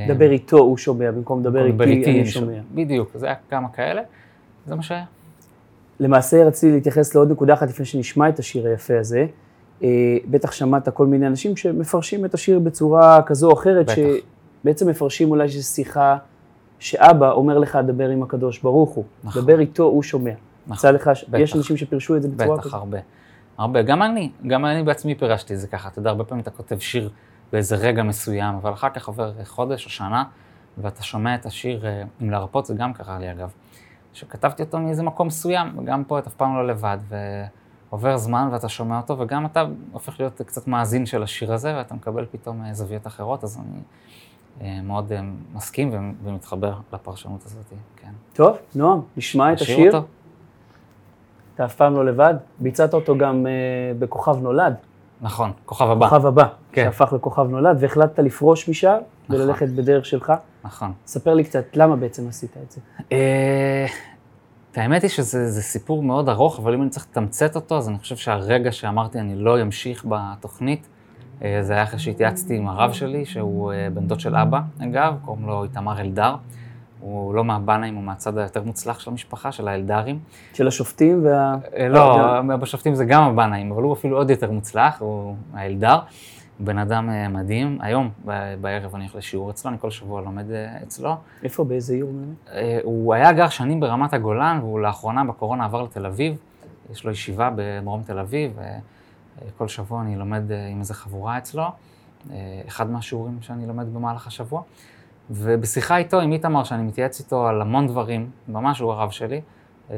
דבר 0.08 0.30
איתו, 0.30 0.58
הוא 0.58 0.76
שומע, 0.76 1.11
במקום 1.11 1.42
דבר 1.42 1.66
איתי, 1.66 2.11
אני 2.11 2.26
שומע. 2.26 2.58
בדיוק, 2.74 3.11
זה 3.14 3.26
היה 3.26 3.35
כמה 3.50 3.68
כאלה, 3.68 4.02
זה 4.66 4.74
מה 4.74 4.82
שהיה. 4.82 5.04
למעשה 6.00 6.44
רציתי 6.44 6.72
להתייחס 6.72 7.14
לעוד 7.14 7.30
נקודה 7.30 7.54
אחת 7.54 7.68
לפני 7.68 7.87
שנשמע 7.87 8.28
את 8.28 8.38
השיר 8.38 8.66
היפה 8.66 8.98
הזה. 8.98 9.26
אה, 9.82 10.16
בטח 10.30 10.52
שמעת 10.52 10.88
כל 10.88 11.06
מיני 11.06 11.26
אנשים 11.26 11.56
שמפרשים 11.56 12.24
את 12.24 12.35
השיר 12.35 12.58
בצורה 12.58 13.22
כזו 13.22 13.48
או 13.50 13.54
אחרת, 13.54 13.87
בטח. 13.87 13.94
שבעצם 14.62 14.88
מפרשים 14.88 15.30
אולי 15.30 15.48
שיחה 15.48 16.16
שאבא 16.83 17.31
אומר 17.31 17.59
לך, 17.59 17.79
דבר 17.87 18.09
עם 18.09 18.23
הקדוש 18.23 18.59
ברוך 18.59 18.90
הוא. 18.90 19.05
נכון. 19.25 19.42
דבר 19.42 19.61
איתו, 19.61 19.83
הוא 19.83 20.03
שומע. 20.03 20.33
נכון. 20.66 20.95
לך, 20.95 21.11
בטח. 21.29 21.38
יש 21.38 21.57
אנשים 21.57 21.77
שפירשו 21.77 22.16
את 22.16 22.23
זה 22.23 22.29
בצורה 22.29 22.59
כזאת? 22.59 22.66
בטח, 22.66 22.75
הרבה. 22.75 22.99
הרבה. 23.59 23.83
גם 23.83 24.03
אני, 24.03 24.31
גם 24.47 24.64
אני 24.66 24.83
בעצמי 24.83 25.14
פירשתי 25.14 25.55
את 25.55 25.61
זה 25.61 25.66
ככה. 25.66 25.88
אתה 25.88 25.99
יודע, 25.99 26.11
הרבה 26.11 26.25
פעמים 26.25 26.42
אתה 26.42 26.51
כותב 26.51 26.79
שיר 26.79 27.11
באיזה 27.53 27.77
רגע 27.77 28.03
מסוים, 28.03 28.55
אבל 28.55 28.73
אחר 28.73 28.90
כך 28.90 29.09
עובר 29.09 29.33
חודש 29.45 29.85
או 29.85 29.90
שנה, 29.90 30.25
ואתה 30.79 31.03
שומע 31.03 31.35
את 31.35 31.47
השיר, 31.47 31.87
אה, 31.87 32.03
אם 32.23 32.31
להרפות, 32.31 32.66
זה 32.66 32.75
גם 32.75 32.92
קרה 32.92 33.18
לי 33.18 33.33
אגב, 33.33 33.53
שכתבתי 34.12 34.62
אותו 34.62 34.79
מאיזה 34.79 35.03
מקום 35.03 35.27
מסוים, 35.27 35.79
וגם 35.79 36.05
פה 36.05 36.18
אתה 36.18 36.29
אף 36.29 36.35
פעם 36.35 36.57
לא 36.57 36.66
לבד, 36.66 36.99
ועובר 37.90 38.16
זמן 38.16 38.49
ואתה 38.53 38.68
שומע 38.68 38.97
אותו, 38.97 39.18
וגם 39.18 39.47
אתה 39.47 39.64
הופך 39.92 40.21
להיות 40.21 40.42
קצת 40.42 40.68
מאזין 40.68 41.07
של 41.07 41.23
השיר 41.23 41.53
הזה, 41.53 41.77
ואתה 41.77 41.95
מקבל 41.95 42.27
פתאום 42.31 42.64
אה, 42.64 42.75
זוויות 42.75 43.07
אחרות, 43.07 43.45
אז 43.45 43.59
אני 43.59 43.77
אה, 43.77 43.83
מאוד 44.83 45.12
מסכים 45.55 46.15
ומתחבר 46.25 46.75
לפרשנות 46.93 47.47
הזאת, 47.47 47.65
כן. 47.97 48.11
טוב, 48.33 48.57
נועם, 48.75 49.01
נשמע 49.17 49.53
את 49.53 49.61
השיר. 49.61 49.97
אותו. 49.97 50.07
אתה 51.55 51.65
אף 51.65 51.75
פעם 51.75 51.95
לא 51.95 52.05
לבד, 52.05 52.35
ביצעת 52.59 52.95
אותו 52.95 53.19
גם 53.19 53.47
בכוכב 53.99 54.37
נולד. 54.43 54.75
נכון, 55.23 55.53
כוכב 55.67 55.91
הבא. 55.91 56.09
כוכב 56.09 56.27
הבא, 56.27 56.49
כן. 56.73 56.85
שהפך 56.85 57.12
לכוכב 57.12 57.47
נולד, 57.49 57.77
והחלטת 57.81 58.19
לפרוש 58.19 58.69
משם 58.69 58.97
נכון. 59.25 59.37
וללכת 59.37 59.69
בדרך 59.69 60.07
שלך. 60.07 60.33
נכון. 60.65 60.93
ספר 61.07 61.35
לי 61.35 61.45
קצת, 61.45 61.65
למה 61.75 61.97
בעצם 61.97 62.29
עשית 62.29 62.57
את 62.67 62.71
זה? 62.71 62.81
אה, 63.12 63.87
האמת 64.77 65.03
היא 65.03 65.11
שזה 65.11 65.62
סיפור 65.62 66.03
מאוד 66.03 66.29
ארוך, 66.29 66.59
אבל 66.59 66.75
אם 66.75 66.83
אני 66.83 66.91
צריך 66.91 67.07
לתמצת 67.11 67.57
אותו, 67.57 67.79
אז 67.79 67.88
אני 67.88 67.99
חושב 67.99 68.17
שהרגע 68.17 68.73
שאמרתי 68.73 69.19
אני 69.19 69.35
לא 69.35 69.62
אמשיך 69.62 70.07
בתוכנית, 70.09 70.81
אה, 70.83 70.91
זה 71.62 71.72
היה 71.72 71.83
אחרי 71.83 71.98
שהתייעצתי 71.98 72.57
עם 72.57 72.68
הרב 72.68 72.92
שלי, 72.92 73.24
שהוא 73.24 73.72
אה, 73.72 73.88
בן 73.94 74.07
דוד 74.07 74.20
של 74.20 74.37
אבא, 74.37 74.61
אגב, 74.83 75.14
קוראים 75.24 75.46
לו 75.46 75.64
איתמר 75.64 76.00
אלדר. 76.00 76.35
הוא 77.00 77.35
לא 77.35 77.44
מהבנאים, 77.44 77.94
הוא 77.94 78.05
מהצד 78.05 78.38
היותר 78.38 78.62
מוצלח 78.62 79.00
של 79.00 79.11
המשפחה, 79.11 79.52
של 79.52 79.68
האלדרים. 79.68 80.18
של 80.55 80.66
השופטים 80.66 81.24
וה... 81.24 81.57
אה, 81.76 81.88
לא, 81.88 82.40
בשופטים 82.61 82.94
זה 82.94 83.05
גם 83.05 83.22
הבנאים, 83.22 83.72
אבל 83.72 83.83
הוא 83.83 83.92
אפילו 83.92 84.16
עוד 84.16 84.31
יותר 84.31 84.50
מוצלח, 84.50 85.00
הוא 85.00 85.35
האלדר. 85.55 85.98
בן 86.61 86.78
אדם 86.78 87.11
אה, 87.11 87.28
מדהים. 87.28 87.78
היום, 87.81 88.11
בערב 88.61 88.94
אני 88.94 89.05
הולך 89.05 89.16
לשיעור 89.16 89.50
אצלו, 89.50 89.70
אני 89.70 89.78
כל 89.81 89.90
שבוע 89.90 90.20
לומד 90.20 90.50
אה, 90.50 90.83
אצלו. 90.83 91.16
איפה, 91.42 91.64
באיזה 91.64 91.94
עיר 91.94 92.07
הוא 92.83 93.14
היה 93.14 93.33
גר 93.33 93.48
שנים 93.48 93.81
ברמת 93.81 94.14
הגולן, 94.14 94.59
והוא 94.61 94.81
לאחרונה 94.81 95.24
בקורונה 95.24 95.64
עבר 95.64 95.83
לתל 95.83 96.07
אביב. 96.07 96.37
יש 96.92 97.05
לו 97.05 97.11
ישיבה 97.11 97.50
בדרום 97.57 98.02
תל 98.02 98.18
אביב, 98.18 98.59
וכל 99.48 99.68
שבוע 99.68 100.00
אני 100.00 100.16
לומד 100.16 100.42
עם 100.70 100.81
איזה 100.81 100.94
חבורה 100.94 101.38
אצלו. 101.38 101.64
אחד 102.66 102.90
מהשיעורים 102.90 103.38
שאני 103.42 103.66
לומד 103.66 103.94
במהלך 103.94 104.26
השבוע. 104.26 104.62
ובשיחה 105.31 105.96
איתו, 105.96 106.20
עם 106.20 106.33
איתמר, 106.33 106.64
שאני 106.64 106.83
מתייעץ 106.83 107.20
איתו 107.20 107.48
על 107.48 107.61
המון 107.61 107.87
דברים, 107.87 108.31
ממש 108.48 108.78
הוא 108.78 108.92
הרב 108.92 109.11
שלי, 109.11 109.40
אה, 109.90 109.96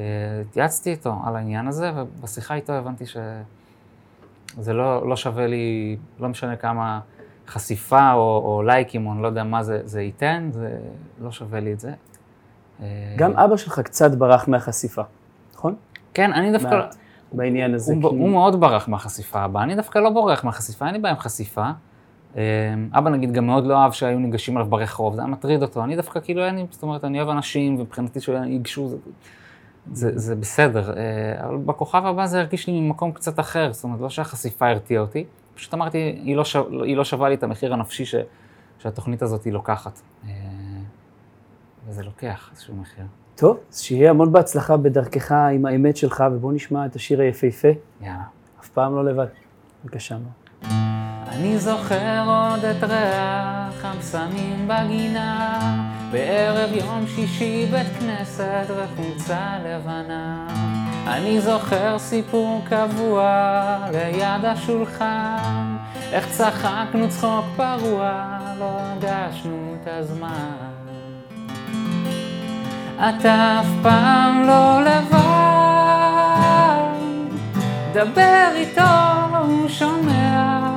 התייעצתי 0.49 0.91
איתו 0.91 1.15
על 1.25 1.37
העניין 1.37 1.69
הזה, 1.69 1.93
ובשיחה 1.95 2.55
איתו 2.55 2.73
הבנתי 2.73 3.05
שזה 3.07 4.73
לא, 4.73 5.09
לא 5.09 5.17
שווה 5.17 5.47
לי, 5.47 5.97
לא 6.21 6.29
משנה 6.29 6.57
כמה 6.57 7.01
חשיפה 7.47 8.13
או, 8.13 8.43
או 8.45 8.63
לייקים, 8.63 9.07
או 9.07 9.13
אני 9.13 9.23
לא 9.23 9.27
יודע 9.27 9.45
מה 9.45 9.63
זה, 9.63 9.81
זה 9.85 10.03
ייתן, 10.03 10.51
זה 10.53 10.79
לא 11.21 11.33
שווה 11.33 11.61
לי 11.61 11.73
את 11.73 11.81
זה. 11.81 11.93
אה, 12.83 13.15
גם 13.19 13.37
אבא 13.37 13.57
שלך 13.57 13.81
קצת 13.81 14.15
ברח 14.15 14.49
מהחשיפה, 14.49 15.03
נכון? 15.55 15.75
כן, 16.15 16.33
אני 16.33 16.53
דווקא... 16.53 16.75
מה... 16.75 16.89
בעניין 17.37 17.75
הזה. 17.75 17.95
הוא, 17.95 18.03
כי... 18.03 18.07
הוא 18.07 18.31
מאוד 18.31 18.61
ברח 18.61 18.89
מהחשיפה 18.89 19.41
הבאה, 19.41 19.63
אני 19.63 19.75
דווקא 19.75 19.99
לא 19.99 20.11
בורח 20.11 20.45
מהחשיפה, 20.45 20.87
אין 20.87 20.95
לי 20.95 21.01
בעיה 21.01 21.15
עם 21.15 21.21
חשיפה. 21.21 21.71
אמ, 22.37 22.41
אבא 22.93 23.11
נגיד 23.11 23.33
גם 23.33 23.47
מאוד 23.47 23.67
לא 23.67 23.77
אהב 23.77 23.93
שהיו 23.93 24.19
ניגשים 24.19 24.57
אליו 24.57 24.69
ברחוב, 24.69 25.15
זה 25.15 25.21
היה 25.21 25.31
מטריד 25.31 25.63
אותו. 25.63 25.85
אני 25.85 25.97
דווקא 25.97 26.21
כאילו, 26.21 26.49
אני, 26.49 26.67
זאת 26.71 26.83
אומרת, 26.83 27.05
אני 27.05 27.19
אוהב 27.19 27.29
אנשים, 27.29 27.77
ומבחינתי 27.77 28.21
שייגשו, 28.21 28.89
זה, 28.89 28.99
זה, 29.93 30.19
זה 30.19 30.35
בסדר. 30.35 30.93
אה, 30.97 31.47
אבל 31.47 31.57
בכוכב 31.57 32.07
הבא 32.07 32.27
זה 32.27 32.41
הרגיש 32.41 32.67
לי 32.67 32.81
ממקום 32.81 33.13
קצת 33.13 33.41
אחר, 33.41 33.73
זאת 33.73 33.85
אומרת, 33.85 34.01
לא 34.01 34.11
שהחשיפה 34.11 34.69
הרתיעה 34.69 35.03
אותי, 35.03 35.25
פשוט 35.55 35.75
אמרתי, 35.75 35.99
היא 35.99 36.37
לא, 36.37 36.45
שו, 36.45 36.83
היא 36.83 36.97
לא 36.97 37.05
שווה 37.05 37.29
לי 37.29 37.35
את 37.35 37.43
המחיר 37.43 37.73
הנפשי 37.73 38.05
ש, 38.05 38.15
שהתוכנית 38.79 39.23
הזאת 39.23 39.45
היא 39.45 39.53
לוקחת. 39.53 40.01
אה, 40.25 40.31
וזה 41.87 42.03
לוקח 42.03 42.49
איזשהו 42.53 42.75
מחיר. 42.75 43.05
טוב, 43.37 43.59
אז 43.73 43.81
שיהיה 43.81 44.11
המון 44.11 44.33
בהצלחה 44.33 44.77
בדרכך 44.77 45.33
עם 45.33 45.67
האמת 45.67 45.97
שלך, 45.97 46.25
ובואו 46.33 46.53
נשמע 46.53 46.87
את 46.87 46.97
השיר 46.97 47.21
היפהפה. 47.21 47.69
יאללה. 48.01 48.15
אף 48.61 48.69
פעם 48.69 48.95
לא 48.95 49.05
לבד. 49.05 49.27
בבקשה. 49.85 50.17
אני 51.29 51.59
זוכר 51.59 52.25
עוד 52.27 52.65
את 52.65 52.85
ריח 52.85 53.85
הבשמים 53.85 54.69
בגינה, 54.69 55.61
בערב 56.13 56.71
יום 56.73 57.07
שישי 57.07 57.67
בית 57.71 57.87
כנסת 57.99 58.67
וחולצה 58.69 59.59
לבנה. 59.65 60.49
אני 61.07 61.41
זוכר 61.41 61.99
סיפור 61.99 62.61
קבוע 62.69 63.77
ליד 63.93 64.45
השולחן, 64.45 65.77
איך 66.13 66.31
צחקנו 66.31 67.09
צחוק 67.09 67.45
פרוע, 67.57 68.39
לא 68.59 68.65
הרגשנו 68.65 69.75
את 69.83 69.89
הזמן. 69.89 70.84
אתה 73.09 73.61
אף 73.61 73.67
פעם 73.83 74.47
לא 74.47 74.81
לבד, 74.83 75.19
דבר 77.93 78.49
איתו, 78.55 78.81
הוא 79.41 79.69
שומע. 79.69 80.71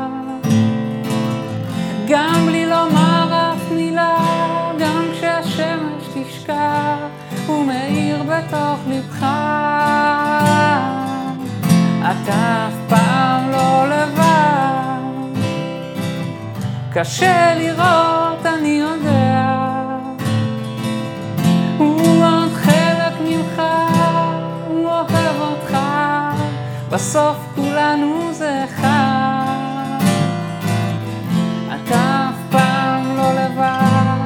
גם 2.07 2.45
בלי 2.45 2.65
לומר 2.65 3.53
אף 3.53 3.71
מילה, 3.71 4.17
גם 4.79 5.03
כשהשמש 5.13 6.03
תשקע, 6.13 6.95
הוא 7.45 7.65
מאיר 7.65 8.23
בתוך 8.23 8.79
לבך. 8.87 9.25
אתה 12.01 12.67
אף 12.67 12.73
פעם 12.89 13.51
לא 13.51 13.85
לבד, 13.87 15.41
קשה 16.93 17.55
לראות, 17.55 18.16
בסוף 26.91 27.37
כולנו 27.55 28.33
זה 28.33 28.63
אחד. 28.63 29.99
אתה 31.67 32.29
אף 32.29 32.51
פעם 32.51 33.17
לא 33.17 33.33
לבד. 33.33 34.17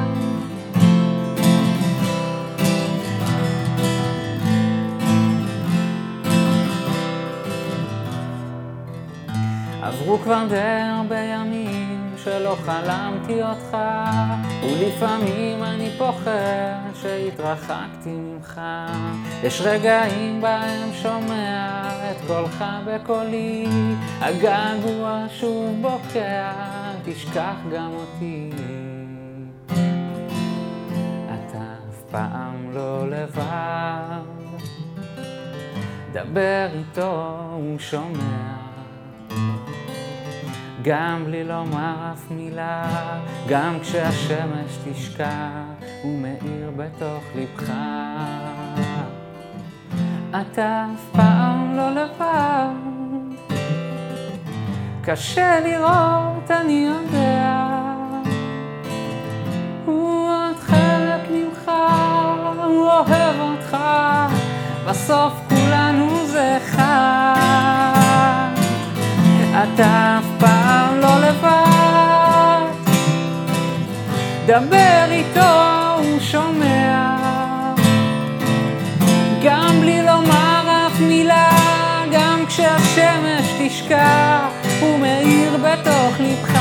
עברו 9.82 10.18
כבר 10.18 10.44
די 10.48 10.56
הרבה 10.98 11.18
ימים 11.18 11.71
שלא 12.24 12.56
חלמתי 12.64 13.42
אותך, 13.42 13.76
ולפעמים 14.62 15.62
אני 15.62 15.90
פוחד 15.98 16.90
שהתרחקתי 16.94 18.10
ממך. 18.10 18.60
יש 19.42 19.60
רגעים 19.60 20.40
בהם 20.40 20.92
שומע 20.92 21.88
את 22.10 22.16
קולך 22.26 22.64
בקולי, 22.86 23.66
הגעגוע 24.20 25.24
שוב 25.40 25.82
בוקע, 25.82 26.52
תשכח 27.04 27.56
גם 27.72 27.90
אותי. 27.92 28.50
אתה 31.26 31.58
אף 31.90 32.02
פעם 32.10 32.70
לא 32.74 33.08
לבד, 33.10 34.22
דבר 36.12 36.68
איתו, 36.74 37.36
הוא 37.52 37.78
שומע. 37.78 38.62
גם 40.82 41.24
בלי 41.24 41.44
לומר 41.44 42.12
אף 42.12 42.30
מילה, 42.30 42.84
גם 43.48 43.78
כשהשמש 43.82 44.78
תשקע, 44.84 45.50
הוא 46.02 46.18
מאיר 46.18 46.70
בתוך 46.76 47.24
לבך. 47.34 47.72
אתה 50.30 50.86
אף 50.94 51.16
פעם 51.16 51.76
לא 51.76 51.90
לבד, 51.90 52.74
קשה 55.02 55.60
לראות, 55.60 56.50
אני 56.50 56.88
יודע. 56.88 57.58
הוא 59.84 60.28
עוד 60.28 60.56
חלק 60.56 61.30
ממך, 61.30 61.70
הוא 62.66 62.90
אוהב 62.90 63.40
אותך, 63.40 63.76
בסוף 64.86 65.32
כולנו 65.48 66.26
זה 66.26 66.56
אחד. 66.56 68.01
אתה 69.52 70.18
אף 70.18 70.24
פעם 70.38 71.00
לא 71.00 71.18
לבד, 71.20 72.64
דבר 74.46 75.04
איתו, 75.10 75.40
הוא 75.98 76.20
שומע. 76.20 77.16
גם 79.42 79.80
בלי 79.80 80.02
לומר 80.02 80.86
אף 80.86 81.00
מילה, 81.00 81.50
גם 82.12 82.46
כשהשמש 82.46 83.54
תשקע, 83.58 84.38
הוא 84.80 84.98
מאיר 84.98 85.56
בתוך 85.56 86.14
לבך. 86.20 86.58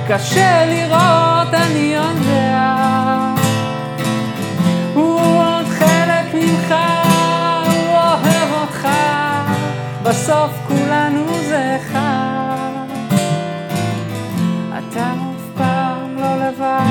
קשה 0.08 0.66
לראות, 0.66 1.54
אני 1.54 1.94
יודע. 1.94 2.23
אחד. 11.76 12.86
אתה 14.78 15.12
אף 15.12 15.56
פעם 15.56 16.16
לא 16.16 16.36
לבד. 16.36 16.84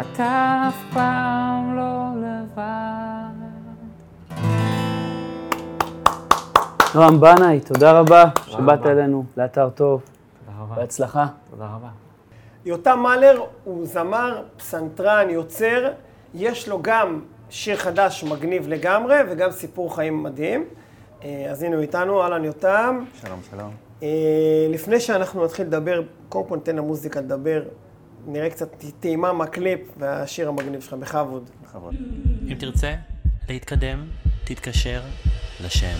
אתה 0.00 0.68
אף 0.68 0.82
פעם 0.92 1.76
לא 1.76 2.08
לבד. 2.16 2.66
נועם 6.94 7.20
בנאי, 7.20 7.60
תודה 7.60 7.92
רבה 7.92 8.24
שבאת. 8.46 8.86
אלינו 8.86 9.24
לאתר 9.36 9.68
טוב. 9.74 10.00
תודה 10.46 10.58
רבה. 10.62 10.74
בהצלחה. 10.74 11.26
תודה 11.50 11.64
רבה. 11.64 11.88
יותם 12.66 12.98
מלר 13.02 13.40
הוא 13.64 13.86
זמר, 13.86 14.42
פסנתרן, 14.56 15.30
יוצר, 15.30 15.88
יש 16.34 16.68
לו 16.68 16.82
גם 16.82 17.20
שיר 17.50 17.76
חדש 17.76 18.24
מגניב 18.24 18.68
לגמרי 18.68 19.16
וגם 19.30 19.50
סיפור 19.50 19.96
חיים 19.96 20.22
מדהים. 20.22 20.64
אה, 21.24 21.46
אז 21.50 21.62
הנה 21.62 21.74
הוא 21.76 21.82
איתנו, 21.82 22.22
אהלן 22.22 22.44
יותם. 22.44 23.04
שלום, 23.20 23.40
שלום. 23.50 23.70
אה, 24.02 24.08
לפני 24.70 25.00
שאנחנו 25.00 25.44
נתחיל 25.44 25.66
לדבר, 25.66 26.02
קודם 26.28 26.48
כל 26.48 26.56
ניתן 26.56 26.76
למוזיקה 26.76 27.20
לדבר, 27.20 27.62
נראה 28.26 28.50
קצת 28.50 28.68
טעימה 29.00 29.32
מהקליפ 29.32 29.80
והשיר 29.98 30.48
המגניב 30.48 30.80
שלך, 30.80 30.92
בכבוד. 30.92 31.50
בכבוד. 31.62 31.94
אם 32.48 32.54
תרצה 32.54 32.94
להתקדם, 33.48 34.06
תתקשר 34.44 35.00
לשם. 35.64 35.96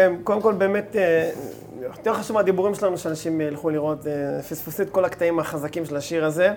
כן, 0.00 0.12
קודם 0.24 0.42
כל 0.42 0.54
באמת, 0.54 0.96
אה, 0.96 1.30
יותר 1.82 2.14
חשוב 2.14 2.36
מהדיבורים 2.36 2.74
שלנו 2.74 2.98
שאנשים 2.98 3.40
ילכו 3.40 3.70
לראות, 3.70 4.06
אה, 4.06 4.42
פספסו 4.42 4.82
את 4.82 4.90
כל 4.90 5.04
הקטעים 5.04 5.38
החזקים 5.38 5.84
של 5.84 5.96
השיר 5.96 6.24
הזה. 6.24 6.54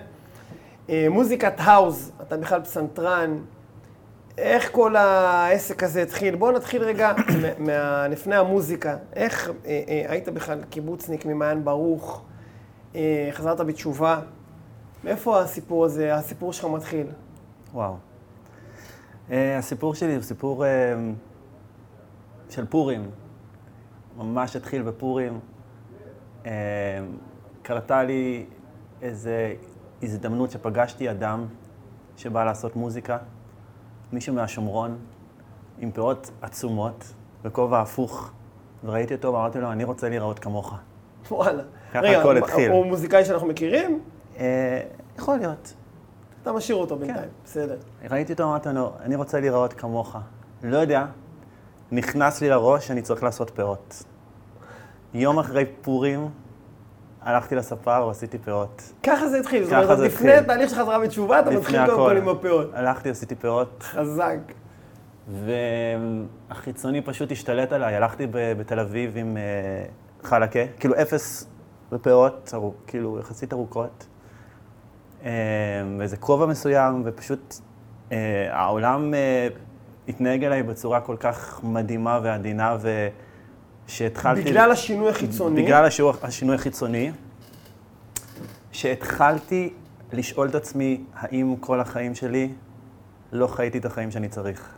אה, 0.90 1.06
מוזיקת 1.10 1.52
האוז, 1.58 2.12
אתה 2.22 2.36
בכלל 2.36 2.62
פסנתרן, 2.62 3.38
איך 4.38 4.72
כל 4.72 4.96
העסק 4.96 5.82
הזה 5.82 6.02
התחיל? 6.02 6.34
בואו 6.34 6.52
נתחיל 6.52 6.82
רגע 6.82 7.12
לפני 8.12 8.36
המוזיקה. 8.36 8.96
איך 9.16 9.50
אה, 9.66 9.82
אה, 9.88 10.04
היית 10.08 10.28
בכלל 10.28 10.58
קיבוצניק 10.70 11.26
ממעיין 11.26 11.64
ברוך, 11.64 12.22
אה, 12.94 13.28
חזרת 13.32 13.60
בתשובה? 13.60 14.20
מאיפה 15.04 15.40
הסיפור 15.40 15.84
הזה, 15.84 16.14
הסיפור 16.14 16.52
שלך 16.52 16.64
מתחיל? 16.64 17.06
וואו. 17.74 17.94
Uh, 19.28 19.32
הסיפור 19.58 19.94
שלי 19.94 20.14
הוא 20.14 20.22
סיפור 20.22 20.64
uh, 20.64 20.68
של 22.50 22.66
פורים. 22.66 23.10
ממש 24.18 24.56
התחיל 24.56 24.82
בפורים. 24.82 25.40
Uh, 26.42 26.46
קרתה 27.62 28.02
לי 28.02 28.46
איזו 29.02 29.30
הזדמנות 30.02 30.50
שפגשתי 30.50 31.10
אדם 31.10 31.46
שבא 32.16 32.44
לעשות 32.44 32.76
מוזיקה, 32.76 33.18
מישהו 34.12 34.34
מהשומרון, 34.34 34.98
עם 35.78 35.90
פאות 35.90 36.30
עצומות, 36.42 37.12
בכובע 37.42 37.80
הפוך, 37.80 38.30
וראיתי 38.84 39.14
אותו 39.14 39.32
ואמרתי 39.32 39.60
לו, 39.60 39.72
אני 39.72 39.84
רוצה 39.84 40.08
להיראות 40.08 40.38
כמוך. 40.38 40.74
וואלה. 41.30 41.62
ככה 41.92 42.20
הכל 42.20 42.36
התחיל. 42.36 42.70
הוא 42.70 42.86
מוזיקאי 42.86 43.24
שאנחנו 43.24 43.48
מכירים? 43.48 44.00
Uh, 44.36 44.40
יכול 45.18 45.36
להיות. 45.36 45.74
אתה 46.42 46.52
משאיר 46.52 46.78
אותו 46.78 46.94
כן. 46.94 47.00
בינתיים, 47.00 47.28
בסדר. 47.44 47.76
ראיתי 48.10 48.32
אותו, 48.32 48.44
אמרתי 48.44 48.68
לו, 48.74 48.92
אני 49.00 49.16
רוצה 49.16 49.40
להיראות 49.40 49.72
כמוך. 49.72 50.16
לא 50.62 50.78
יודע, 50.78 51.06
נכנס 51.94 52.40
לי 52.40 52.48
לראש 52.48 52.86
שאני 52.86 53.02
צריך 53.02 53.22
לעשות 53.22 53.50
פאות. 53.50 54.04
יום 55.14 55.38
אחרי 55.38 55.64
פורים, 55.82 56.28
הלכתי 57.22 57.54
לספר 57.54 58.04
ועשיתי 58.06 58.38
פאות. 58.38 58.92
ככה 59.02 59.28
זה 59.28 59.38
התחיל, 59.38 59.64
זאת 59.64 59.72
אומרת, 59.72 59.98
לפני. 59.98 60.32
התהליך 60.32 60.70
של 60.70 60.76
חזרה 60.76 60.98
בתשובה, 60.98 61.40
אתה 61.40 61.50
מתחיל 61.50 61.86
קודם. 61.86 61.96
כל 61.96 62.16
עם 62.16 62.28
הפאות. 62.28 62.70
הלכתי, 62.74 63.10
עשיתי 63.10 63.34
פאות, 63.34 63.82
חזק. 63.82 64.38
והחיצוני 66.48 67.02
פשוט 67.02 67.32
השתלט 67.32 67.72
עליי. 67.72 67.96
הלכתי 67.96 68.26
בתל 68.32 68.80
אביב 68.80 69.12
עם 69.16 69.36
אה, 69.36 69.42
חלקה, 70.22 70.60
כאילו 70.80 70.94
אפס 71.02 71.48
ארוכ, 72.54 72.74
כאילו 72.86 73.18
יחסית 73.18 73.52
ארוכות. 73.52 74.06
אה, 75.24 75.30
ואיזה 75.98 76.16
כובע 76.16 76.46
מסוים, 76.46 77.02
ופשוט 77.04 77.54
אה, 78.12 78.48
העולם 78.50 79.14
התנהג 80.08 80.44
אליי 80.44 80.62
בצורה 80.62 81.00
כל 81.00 81.16
כך 81.20 81.60
מדהימה 81.62 82.20
ועדינה, 82.22 82.76
ושהתחלתי... 83.86 84.42
בגלל 84.42 84.70
השינוי 84.70 85.10
החיצוני. 85.10 85.62
בגלל 85.62 85.84
השיעור, 85.84 86.12
השינוי 86.22 86.54
החיצוני, 86.54 87.10
שהתחלתי 88.72 89.72
לשאול 90.12 90.48
את 90.48 90.54
עצמי, 90.54 91.04
האם 91.14 91.54
כל 91.60 91.80
החיים 91.80 92.14
שלי 92.14 92.52
לא 93.32 93.46
חייתי 93.46 93.78
את 93.78 93.84
החיים 93.84 94.10
שאני 94.10 94.28
צריך. 94.28 94.68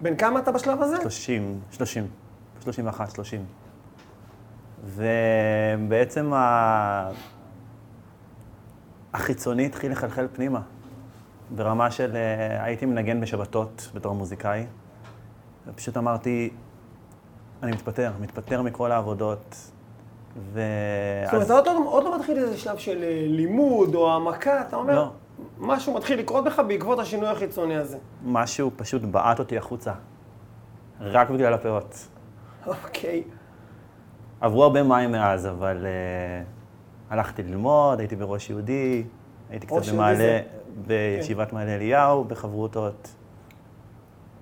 בן 0.00 0.16
כמה 0.16 0.38
אתה 0.38 0.52
בשלב 0.52 0.82
הזה? 0.82 0.96
30, 1.02 1.60
30, 1.70 2.06
31, 2.62 3.10
30. 3.10 3.44
ובעצם 4.84 6.32
ה... 6.34 7.10
החיצוני 9.14 9.66
התחיל 9.66 9.92
לחלחל 9.92 10.26
פנימה. 10.32 10.60
ברמה 11.50 11.90
של 11.90 12.16
אה, 12.16 12.64
הייתי 12.64 12.86
מנגן 12.86 13.20
בשבתות 13.20 13.90
בתור 13.94 14.14
מוזיקאי, 14.14 14.66
ופשוט 15.66 15.96
אמרתי, 15.96 16.50
אני 17.62 17.72
מתפטר, 17.72 18.12
מתפטר 18.20 18.62
מכל 18.62 18.92
העבודות. 18.92 19.70
ו... 20.52 20.60
זאת 21.24 21.34
אומרת, 21.34 21.46
אתה 21.46 21.54
עוד, 21.54 21.66
לא- 21.66 21.90
עוד 21.90 22.04
לא 22.04 22.18
מתחיל 22.18 22.38
איזה 22.38 22.58
שלב 22.58 22.78
של 22.78 23.02
אה, 23.02 23.24
לימוד 23.28 23.94
או 23.94 24.10
העמקה, 24.10 24.60
אתה 24.68 24.76
אומר, 24.76 24.94
לא. 24.94 25.10
משהו 25.58 25.94
מתחיל 25.94 26.18
לקרות 26.18 26.44
בך 26.44 26.62
בעקבות 26.68 26.98
השינוי 26.98 27.28
החיצוני 27.28 27.76
הזה. 27.76 27.98
משהו 28.24 28.70
פשוט 28.76 29.02
בעט 29.02 29.38
אותי 29.38 29.58
החוצה, 29.58 29.92
רק 31.00 31.30
בגלל 31.30 31.54
הפאות. 31.54 32.06
אוקיי. 32.66 33.22
עברו 34.40 34.64
הרבה 34.64 34.82
מים 34.82 35.12
מאז, 35.12 35.46
אבל 35.46 35.86
uh, 35.86 37.12
הלכתי 37.12 37.42
ללמוד, 37.42 37.98
הייתי 37.98 38.16
בראש 38.16 38.50
יהודי, 38.50 39.04
הייתי 39.50 39.66
קצת 39.66 39.92
במעלה, 39.92 40.16
זה... 40.16 40.40
בישיבת 40.86 41.50
כן. 41.50 41.56
מעלה 41.56 41.74
אליהו, 41.74 42.24
בחברותות, 42.24 43.14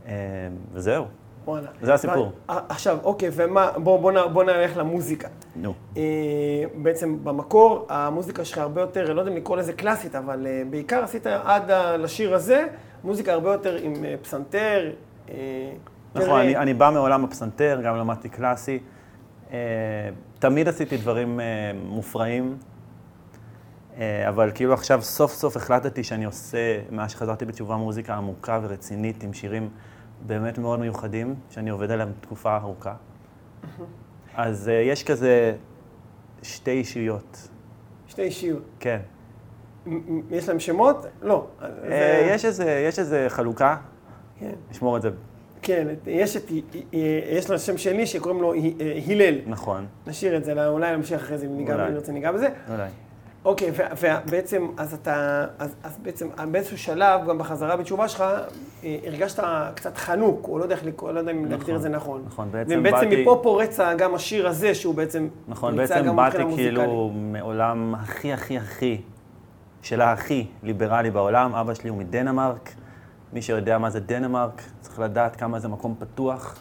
uh, 0.04 0.08
וזהו. 0.72 1.04
וואלה. 1.44 1.68
זה 1.82 1.94
הסיפור. 1.94 2.32
עכשיו, 2.48 2.98
אוקיי, 3.04 3.28
ומה, 3.32 3.70
בוא, 3.76 4.00
בוא, 4.00 4.26
בוא 4.26 4.44
נלך 4.44 4.76
למוזיקה. 4.76 5.28
נו. 5.56 5.74
אה, 5.96 6.02
בעצם 6.74 7.24
במקור, 7.24 7.86
המוזיקה 7.88 8.44
שלך 8.44 8.58
הרבה 8.58 8.80
יותר, 8.80 9.12
לא 9.12 9.20
יודע 9.20 9.32
אם 9.32 9.36
לקרוא 9.36 9.56
לזה 9.56 9.72
קלאסית, 9.72 10.14
אבל 10.14 10.46
אה, 10.46 10.62
בעיקר 10.70 11.04
עשית 11.04 11.26
עד 11.26 11.70
לשיר 11.98 12.34
הזה, 12.34 12.66
מוזיקה 13.04 13.32
הרבה 13.32 13.52
יותר 13.52 13.76
עם 13.82 14.04
אה, 14.04 14.14
פסנתר. 14.22 14.90
אה, 15.30 15.34
נכון, 16.14 16.40
אני, 16.40 16.56
אני 16.56 16.74
בא 16.74 16.90
מעולם 16.94 17.24
הפסנתר, 17.24 17.80
גם 17.84 17.96
למדתי 17.96 18.28
קלאסי. 18.28 18.78
אה, 19.52 19.58
תמיד 20.38 20.68
עשיתי 20.68 20.96
דברים 20.96 21.40
אה, 21.40 21.44
מופרעים, 21.84 22.44
אה, 22.44 22.71
אבל 24.28 24.50
כאילו 24.54 24.72
עכשיו 24.72 25.02
סוף 25.02 25.32
סוף 25.32 25.56
החלטתי 25.56 26.04
שאני 26.04 26.24
עושה, 26.24 26.78
מאז 26.90 27.10
שחזרתי 27.10 27.44
בתשובה 27.44 27.76
מוזיקה 27.76 28.14
עמוקה 28.14 28.60
ורצינית 28.62 29.22
עם 29.22 29.32
שירים 29.32 29.68
באמת 30.26 30.58
מאוד 30.58 30.80
מיוחדים, 30.80 31.34
שאני 31.50 31.70
עובד 31.70 31.90
עליהם 31.90 32.12
תקופה 32.20 32.56
ארוכה. 32.56 32.94
אז 34.34 34.68
uh, 34.68 34.70
יש 34.70 35.04
כזה 35.04 35.54
שתי 36.42 36.70
אישיות. 36.70 37.48
שתי 38.06 38.22
אישיות. 38.22 38.62
כן. 38.80 38.98
יש 40.30 40.48
להם 40.48 40.60
שמות? 40.60 41.06
לא. 41.22 41.46
זה... 41.60 42.28
יש, 42.30 42.44
איזה, 42.44 42.84
יש 42.88 42.98
איזה 42.98 43.26
חלוקה. 43.28 43.76
כן. 44.38 44.52
נשמור 44.70 44.96
את 44.96 45.02
זה. 45.02 45.10
כן, 45.62 45.88
יש, 46.06 46.36
את, 46.36 46.50
יש 47.32 47.50
לו 47.50 47.58
שם 47.58 47.78
שני 47.78 48.06
שקוראים 48.06 48.42
לו 48.42 48.54
הלל. 49.08 49.34
נכון. 49.46 49.86
נשאיר 50.06 50.36
את 50.36 50.44
זה, 50.44 50.66
אולי 50.66 50.96
נמשיך 50.96 51.22
אחרי 51.22 51.38
זה 51.38 51.46
אם 51.46 51.68
נרצה 51.68 52.12
ניגע 52.12 52.32
בזה. 52.32 52.48
אולי. 52.70 52.88
אוקיי, 53.44 53.72
ובעצם, 54.00 54.66
אז 54.76 54.94
אתה, 54.94 55.46
אז, 55.58 55.74
אז 55.82 55.98
בעצם, 56.02 56.28
באיזשהו 56.50 56.78
שלב, 56.78 57.28
גם 57.28 57.38
בחזרה 57.38 57.76
בתשובה 57.76 58.08
שלך, 58.08 58.20
אה, 58.84 58.98
הרגשת 59.06 59.42
קצת 59.74 59.96
חנוק, 59.96 60.48
או 60.48 60.58
לא 60.58 60.64
יודע 60.64 60.74
איך 60.74 60.84
לקרוא, 60.84 61.12
לא 61.12 61.18
יודע 61.18 61.32
אם 61.32 61.38
נכון, 61.38 61.50
להגדיר 61.50 61.76
את 61.76 61.82
זה 61.82 61.88
נכון. 61.88 62.22
נכון, 62.26 62.48
בעצם 62.50 62.76
ובעצם 62.78 63.10
באתי... 63.10 63.22
מפה 63.22 63.40
פורץ 63.42 63.78
גם 63.98 64.14
השיר 64.14 64.48
הזה, 64.48 64.74
שהוא 64.74 64.94
בעצם 64.94 65.28
נכון, 65.48 65.76
בעצם 65.76 66.16
באתי 66.16 66.36
כאילו 66.54 67.10
מעולם 67.14 67.94
הכי 67.94 68.32
הכי 68.32 68.58
הכי, 68.58 69.00
של 69.82 70.00
הכי 70.00 70.46
ליברלי 70.62 71.10
בעולם. 71.10 71.54
אבא 71.54 71.74
שלי 71.74 71.90
הוא 71.90 71.98
מדנמרק. 71.98 72.74
מי 73.32 73.42
שיודע 73.42 73.78
מה 73.78 73.90
זה 73.90 74.00
דנמרק, 74.00 74.62
צריך 74.80 74.98
לדעת 74.98 75.36
כמה 75.36 75.58
זה 75.58 75.68
מקום 75.68 75.94
פתוח. 75.98 76.58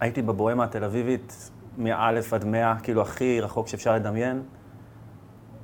והייתי 0.00 0.22
בבוהמה 0.22 0.64
התל 0.64 0.84
אביבית 0.84 1.50
מאלף 1.78 2.32
עד 2.32 2.44
מאה, 2.44 2.74
כאילו 2.82 3.02
הכי 3.02 3.40
רחוק 3.40 3.68
שאפשר 3.68 3.94
לדמיין. 3.94 4.42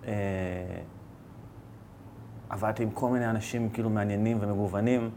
אה, 0.06 0.12
עבדתי 2.50 2.82
עם 2.82 2.90
כל 2.90 3.08
מיני 3.08 3.30
אנשים 3.30 3.70
כאילו 3.70 3.90
מעניינים 3.90 4.38
ומגוונים, 4.40 5.10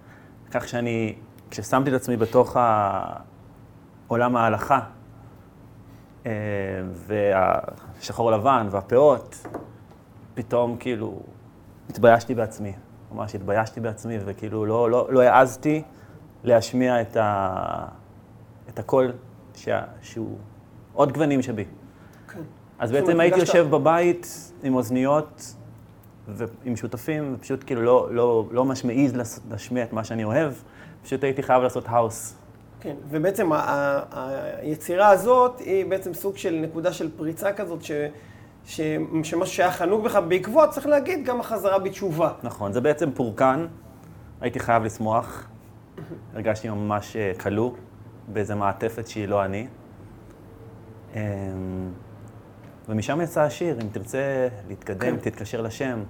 כך 0.52 0.68
שאני, 0.68 1.16
כששמתי 1.50 1.90
את 1.90 1.96
עצמי 1.96 2.18
בתוך 2.18 2.58
עולם 4.08 4.36
ההלכה, 4.36 4.80
אה, 6.26 6.32
והשחור 6.94 8.32
לבן 8.32 8.68
והפאות, 8.72 9.48
פתאום 10.34 10.78
כאילו 10.80 11.20
התביישתי 11.90 12.36
בעצמי. 12.36 12.74
ממש 13.12 13.36
התביישתי 13.36 13.80
בעצמי, 13.80 14.18
וכאילו 14.26 14.66
לא, 14.66 14.90
לא, 14.92 15.08
לא 15.14 15.22
העזתי 15.22 15.84
להשמיע 16.44 17.02
את, 17.02 17.18
ה, 17.18 17.86
את 18.70 18.80
הקול 18.80 19.12
ש, 19.56 19.70
שהוא 20.02 20.38
עוד 20.94 21.12
גוונים 21.12 21.42
שבי. 21.42 21.66
כן. 22.34 22.42
אז 22.80 22.92
בעצם 22.92 23.20
הייתי 23.20 23.40
יושב 23.40 23.68
בבית 23.70 24.52
עם 24.64 24.76
אוזניות 24.76 25.56
ועם 26.28 26.76
שותפים, 26.76 27.34
ופשוט 27.36 27.64
כאילו 27.66 27.82
לא, 27.82 28.08
לא, 28.12 28.46
לא 28.52 28.66
ממש 28.66 28.86
מעז 28.86 29.14
להשמיע 29.50 29.84
את 29.84 29.94
מה 29.94 30.04
שאני 30.04 30.24
אוהב, 30.24 30.54
פשוט 31.04 31.24
הייתי 31.24 31.44
חייב 31.44 31.64
לעשות 31.64 31.84
האוס. 31.88 32.36
כן, 32.80 32.96
ובעצם 33.10 33.50
היצירה 34.12 35.10
הזאת 35.10 35.60
היא 35.60 35.86
בעצם 35.86 36.14
סוג 36.14 36.38
של 36.38 36.60
נקודה 36.62 36.94
של 36.94 37.10
פריצה 37.18 37.54
כזאת, 37.54 37.84
ש... 37.84 37.92
ש... 38.66 38.82
שמשהו 39.24 39.56
שהיה 39.56 39.72
חנוק 39.72 40.04
בך 40.04 40.16
בעקבות, 40.16 40.70
צריך 40.70 40.88
להגיד, 40.88 41.26
גם 41.26 41.40
החזרה 41.40 41.80
בתשובה. 41.80 42.32
נכון, 42.44 42.74
זה 42.74 42.82
בעצם 42.82 43.12
פורקן, 43.12 43.68
הייתי 44.42 44.60
חייב 44.60 44.84
לשמוח, 44.84 45.48
הרגשתי 46.34 46.70
ממש 46.70 47.16
אה, 47.16 47.32
כלוא 47.40 47.72
באיזה 48.28 48.56
מעטפת 48.56 49.08
שהיא 49.08 49.28
לא 49.28 49.46
אני. 49.46 49.68
אמ, 51.16 51.20
ומשם 52.90 53.22
יצא 53.22 53.42
השיר, 53.42 53.80
אם 53.82 53.88
תרצה 53.92 54.48
להתקדם, 54.68 55.18
כן. 55.18 55.30
תתקשר 55.30 55.62
לשם. 55.62 56.04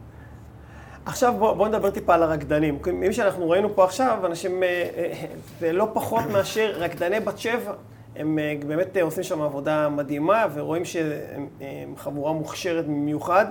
עכשיו 1.06 1.34
בואו 1.40 1.56
בוא 1.56 1.68
נדבר 1.68 1.90
טיפה 1.90 2.14
על 2.14 2.24
הרקדנים. 2.24 2.80
מי 2.94 3.14
שאנחנו 3.14 3.50
ראינו 3.50 3.76
פה 3.76 3.84
עכשיו, 3.84 4.20
אנשים, 4.26 4.64
אה, 4.64 4.90
אה, 4.98 5.26
זה 5.60 5.74
לא 5.74 5.88
פחות 5.94 6.24
מאשר 6.32 6.74
רקדני 6.76 7.20
בת 7.20 7.38
שבע. 7.38 7.74
הם 8.16 8.40
אה, 8.40 8.54
באמת 8.68 8.98
עושים 9.02 9.24
שם 9.24 9.42
עבודה 9.42 9.90
מדהימה, 9.90 10.46
ורואים 10.54 10.86
שהם 10.86 11.96
חבורה 11.98 12.34
מוכשרת 12.34 12.86
במיוחד. 12.86 13.46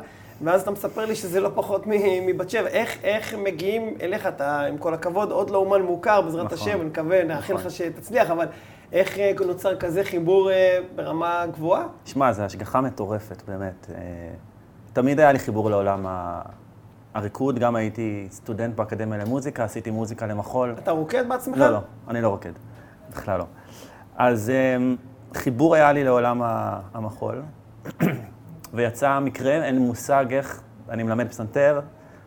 ואז 0.45 0.63
אתה 0.63 0.71
מספר 0.71 1.05
לי 1.05 1.17
שזה 1.17 1.41
לא 1.41 1.51
פחות 1.55 1.83
מבת 2.27 2.51
שבע. 2.51 2.69
איך, 2.69 2.99
איך 3.05 3.35
מגיעים 3.35 3.97
אליך, 4.01 4.27
אתה, 4.27 4.61
עם 4.61 4.79
כל 4.79 4.95
הכבוד, 4.95 5.31
עוד 5.31 5.51
לא 5.51 5.59
אומן 5.59 5.83
מוכר, 5.83 6.21
בעזרת 6.21 6.53
נכון, 6.53 6.59
השם, 6.59 6.81
אני 6.81 6.89
מקווה, 6.89 7.25
נאחל 7.25 7.55
נכון. 7.55 7.67
לך 7.67 7.73
שתצליח, 7.73 8.31
אבל 8.31 8.47
איך 8.93 9.19
אה, 9.19 9.33
נוצר 9.47 9.77
כזה 9.77 10.05
חיבור 10.05 10.51
אה, 10.51 10.79
ברמה 10.95 11.45
גבוהה? 11.53 11.87
שמע, 12.05 12.33
זו 12.33 12.43
השגחה 12.43 12.81
מטורפת, 12.81 13.43
באמת. 13.49 13.87
אה, 13.95 14.01
תמיד 14.93 15.21
היה 15.21 15.33
לי 15.33 15.39
חיבור 15.39 15.71
לעולם 15.71 16.07
הריקוד, 17.15 17.59
גם 17.59 17.77
הייתי 17.77 18.27
סטודנט 18.31 18.75
באקדמיה 18.75 19.19
למוזיקה, 19.19 19.65
עשיתי 19.65 19.91
מוזיקה 19.91 20.27
למחול. 20.27 20.75
אתה 20.79 20.91
רוקד 20.91 21.29
בעצמך? 21.29 21.59
לא, 21.59 21.71
לא, 21.71 21.79
אני 22.09 22.21
לא 22.21 22.29
רוקד, 22.29 22.53
בכלל 23.11 23.39
לא. 23.39 23.47
אז 24.17 24.53
חיבור 25.35 25.75
היה 25.75 25.93
לי 25.93 26.05
לעולם 26.05 26.43
המחול, 26.95 27.43
ויצא 28.75 29.19
מקרה, 29.19 29.53
אין 29.53 29.75
לי 29.75 29.81
מושג 29.81 30.25
איך, 30.31 30.63
אני 30.89 31.03
מלמד 31.03 31.29
פסנתר, 31.29 31.81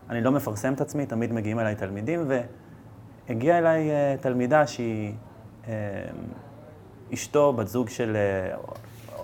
אני 0.09 0.21
לא 0.21 0.31
מפרסם 0.31 0.73
את 0.73 0.81
עצמי, 0.81 1.05
תמיד 1.05 1.33
מגיעים 1.33 1.59
אליי 1.59 1.75
תלמידים, 1.75 2.27
והגיעה 3.27 3.57
אליי 3.57 3.89
תלמידה 4.21 4.67
שהיא... 4.67 5.13
אשתו, 7.13 7.53
בת 7.53 7.67
זוג 7.67 7.89
של 7.89 8.15
אה, 8.15 8.57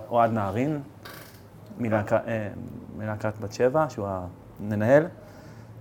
אוהד 0.10 0.32
נהרין, 0.32 0.80
אה, 1.84 2.48
מלהקת 2.98 3.34
בת 3.42 3.54
שבע, 3.54 3.86
שהוא 3.90 4.08
המנהל, 4.60 5.08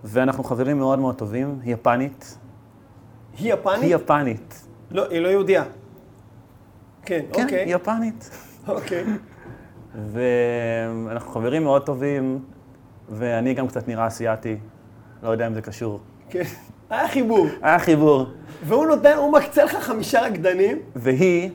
ואנחנו 0.04 0.44
חברים 0.44 0.78
מאוד 0.78 0.98
מאוד 0.98 1.14
טובים, 1.14 1.58
היא 1.62 1.74
יפנית. 1.74 2.38
היא 3.38 3.54
יפנית? 3.54 3.82
היא 3.82 3.94
יפנית. 3.94 4.66
לא, 4.90 5.08
היא 5.10 5.20
לא 5.20 5.28
יהודייה. 5.28 5.64
כן, 5.64 7.20
כן 7.32 7.42
אוקיי. 7.42 7.48
כן, 7.48 7.64
היא 7.66 7.74
יפנית. 7.74 8.30
אוקיי. 8.68 9.04
ואנחנו 9.94 11.30
חברים 11.30 11.64
מאוד 11.64 11.86
טובים, 11.86 12.44
ואני 13.08 13.54
גם 13.54 13.68
קצת 13.68 13.88
נראה 13.88 14.06
אסיאתי, 14.06 14.56
לא 15.22 15.28
יודע 15.28 15.46
אם 15.46 15.54
זה 15.54 15.62
קשור. 15.62 16.00
כן, 16.30 16.42
היה 16.90 17.08
חיבור. 17.08 17.46
היה 17.62 17.78
חיבור. 17.78 18.26
והוא 18.64 18.86
נותן, 18.86 19.16
הוא 19.16 19.32
מקצה 19.32 19.64
לך 19.64 19.76
חמישה 19.76 20.20
רקדנים. 20.20 20.78
והיא 20.96 21.50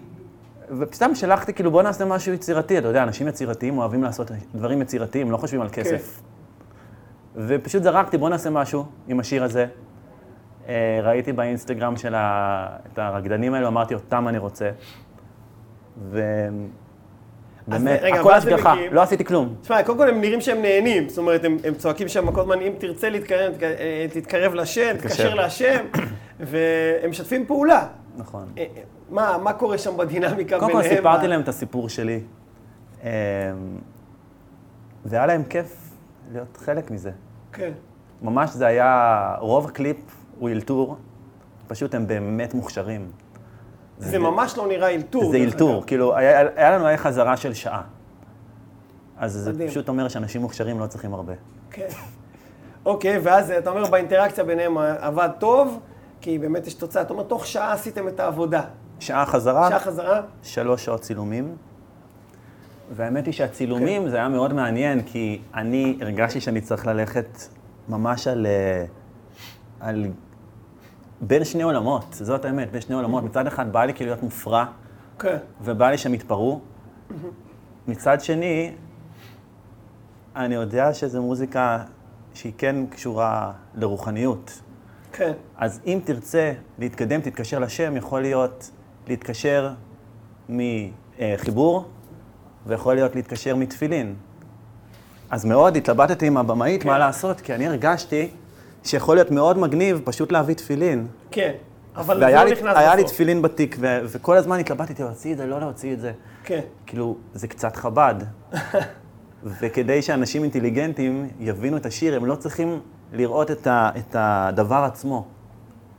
וסתם 0.79 1.15
שלחתי, 1.15 1.53
כאילו, 1.53 1.71
בוא 1.71 1.83
נעשה 1.83 2.05
משהו 2.05 2.33
יצירתי. 2.33 2.77
אתה 2.77 2.87
יודע, 2.87 3.03
אנשים 3.03 3.27
יצירתיים 3.27 3.77
אוהבים 3.77 4.03
לעשות 4.03 4.31
דברים 4.55 4.81
יצירתיים, 4.81 5.31
לא 5.31 5.37
חושבים 5.37 5.61
על 5.61 5.69
כן. 5.71 5.83
כסף. 5.83 6.21
כן. 6.21 7.41
ופשוט 7.47 7.83
זרקתי, 7.83 8.17
בוא 8.17 8.29
נעשה 8.29 8.49
משהו 8.49 8.85
עם 9.07 9.19
השיר 9.19 9.43
הזה. 9.43 9.65
אה, 10.67 10.99
ראיתי 11.03 11.33
באינסטגרם 11.33 11.97
של 11.97 12.15
ה... 12.15 12.67
את 12.93 12.99
הרקדנים 12.99 13.53
האלו, 13.53 13.67
אמרתי, 13.67 13.93
אותם 13.93 14.27
אני 14.27 14.37
רוצה. 14.37 14.69
ו... 16.09 16.21
באמת, 17.67 18.01
הכל 18.19 18.33
השגחה, 18.33 18.73
לא 18.91 19.01
עשיתי 19.01 19.25
כלום. 19.25 19.55
תשמע, 19.61 19.83
קודם 19.83 19.97
כל 19.97 20.09
הם 20.09 20.21
נראים 20.21 20.41
שהם 20.41 20.61
נהנים, 20.61 21.09
זאת 21.09 21.17
אומרת, 21.17 21.45
הם, 21.45 21.57
הם 21.63 21.73
צועקים 21.73 22.07
שם 22.07 22.31
כל 22.31 22.41
הזמן, 22.41 22.61
אם 22.61 22.71
תרצה 22.77 23.09
להתקרב, 23.09 23.53
אה, 23.63 24.05
תתקרב 24.13 24.53
לשם, 24.53 24.97
תתקשר 24.97 25.35
לשם, 25.35 25.85
והם 26.49 27.09
משתפים 27.09 27.45
פעולה. 27.45 27.87
נכון. 28.17 28.51
אה, 28.57 28.65
מה, 29.09 29.37
מה 29.43 29.53
קורה 29.53 29.77
שם 29.77 29.97
בדינמיקה 29.97 30.59
ביניהם? 30.59 30.59
קודם 30.59 30.89
כל 30.89 30.95
סיפרתי 30.95 31.27
להם 31.27 31.41
את 31.41 31.47
הסיפור 31.47 31.89
שלי. 31.89 32.21
אמ, 33.03 33.09
והיה 35.05 35.25
להם 35.25 35.43
כיף 35.43 35.91
להיות 36.31 36.57
חלק 36.57 36.91
מזה. 36.91 37.11
כן. 37.53 37.71
ממש 38.21 38.49
זה 38.49 38.65
היה, 38.65 39.35
רוב 39.39 39.65
הקליפ 39.65 39.97
הוא 40.39 40.49
אלתור, 40.49 40.97
פשוט 41.67 41.95
הם 41.95 42.07
באמת 42.07 42.53
מוכשרים. 42.53 43.11
זה 43.97 44.19
ממש 44.19 44.57
לא 44.57 44.67
נראה 44.67 44.89
אלתור. 44.89 45.31
זה 45.31 45.37
אלתור, 45.37 45.83
כאילו, 45.87 46.15
היה, 46.15 46.39
היה 46.55 46.71
לנו 46.71 46.85
היה 46.87 46.97
חזרה 46.97 47.37
של 47.37 47.53
שעה. 47.53 47.81
אז 49.17 49.47
מדהים. 49.47 49.67
זה 49.67 49.71
פשוט 49.71 49.89
אומר 49.89 50.07
שאנשים 50.07 50.41
מוכשרים 50.41 50.79
לא 50.79 50.87
צריכים 50.87 51.13
הרבה. 51.13 51.33
כן. 51.71 51.87
אוקיי, 52.85 53.19
ואז 53.23 53.51
אתה 53.51 53.69
אומר 53.69 53.85
באינטראקציה 53.85 54.43
ביניהם 54.43 54.77
עבד 54.77 55.29
טוב, 55.39 55.79
כי 56.25 56.37
באמת 56.37 56.67
יש 56.67 56.73
תוצאה. 56.73 57.01
אתה 57.01 57.13
אומר, 57.13 57.23
תוך 57.23 57.45
שעה 57.45 57.73
עשיתם 57.73 58.07
את 58.07 58.19
העבודה. 58.19 58.61
שעה 58.99 59.25
חזרה, 59.25 59.69
שעה 59.69 59.79
חזרה, 59.79 60.21
שלוש 60.43 60.85
שעות 60.85 61.01
צילומים. 61.01 61.55
והאמת 62.91 63.25
היא 63.25 63.33
שהצילומים 63.33 64.09
זה 64.09 64.17
היה 64.17 64.29
מאוד 64.29 64.53
מעניין, 64.53 65.01
כי 65.03 65.41
אני 65.53 65.97
הרגשתי 66.01 66.41
שאני 66.41 66.61
צריך 66.61 66.87
ללכת 66.87 67.27
ממש 67.89 68.27
על... 68.27 68.45
אה, 68.45 68.85
על... 69.79 70.05
בין 71.21 71.43
שני 71.43 71.63
עולמות, 71.63 72.05
זאת 72.11 72.45
האמת, 72.45 72.71
בין 72.71 72.81
שני 72.81 72.95
עולמות. 72.95 73.23
מצד 73.23 73.47
אחד 73.47 73.71
בא 73.73 73.85
לי 73.85 73.93
כאילו 73.93 74.09
להיות 74.09 74.23
מופרע, 74.23 74.65
כן. 75.19 75.37
ובא 75.61 75.89
לי 75.89 75.97
שהם 75.97 76.13
יתפרעו. 76.13 76.61
מצד 77.87 78.21
שני, 78.21 78.71
אני 80.35 80.55
יודע 80.55 80.93
שזו 80.93 81.21
מוזיקה 81.21 81.83
שהיא 82.33 82.53
כן 82.57 82.85
קשורה 82.89 83.51
לרוחניות. 83.75 84.61
כן. 85.15 85.31
אז 85.57 85.79
אם 85.85 85.99
תרצה 86.03 86.53
להתקדם, 86.79 87.21
תתקשר 87.21 87.59
לשם, 87.59 87.97
יכול 87.97 88.21
להיות 88.21 88.71
להתקשר 89.07 89.69
מחיבור, 90.49 91.85
ויכול 92.65 92.95
להיות 92.95 93.15
להתקשר 93.15 93.55
מתפילין. 93.55 94.15
אז 95.29 95.45
מאוד 95.45 95.77
התלבטתי 95.77 96.27
עם 96.27 96.37
הבמאית 96.37 96.83
כן. 96.83 96.89
מה 96.89 96.97
לעשות, 96.97 97.41
כי 97.41 97.55
אני 97.55 97.67
הרגשתי 97.67 98.29
שיכול 98.83 99.15
להיות 99.15 99.31
מאוד 99.31 99.57
מגניב 99.57 100.01
פשוט 100.03 100.31
להביא 100.31 100.55
תפילין. 100.55 101.07
כן. 101.31 101.51
אבל 101.95 102.19
זה 102.19 102.25
והיה 102.25 102.43
לא 102.43 102.49
לי, 102.49 102.51
נכנס 102.51 102.77
היה 102.77 102.95
לי 102.95 103.03
בסוף. 103.03 103.13
תפילין 103.13 103.41
בתיק, 103.41 103.75
ו- 103.79 103.99
וכל 104.03 104.37
הזמן 104.37 104.59
התלבטתי 104.59 105.03
להוציא 105.03 105.31
את 105.31 105.37
זה, 105.37 105.45
לא 105.45 105.59
להוציא 105.59 105.93
את 105.93 105.99
זה. 105.99 106.11
כן. 106.43 106.61
כאילו, 106.85 107.17
זה 107.33 107.47
קצת 107.47 107.75
חב"ד. 107.75 108.15
וכדי 109.59 110.01
שאנשים 110.01 110.43
אינטליגנטים 110.43 111.29
יבינו 111.39 111.77
את 111.77 111.85
השיר, 111.85 112.15
הם 112.15 112.25
לא 112.25 112.35
צריכים 112.35 112.79
לראות 113.15 113.51
את, 113.51 113.67
ה, 113.67 113.89
את 113.97 114.15
הדבר 114.19 114.83
עצמו. 114.83 115.25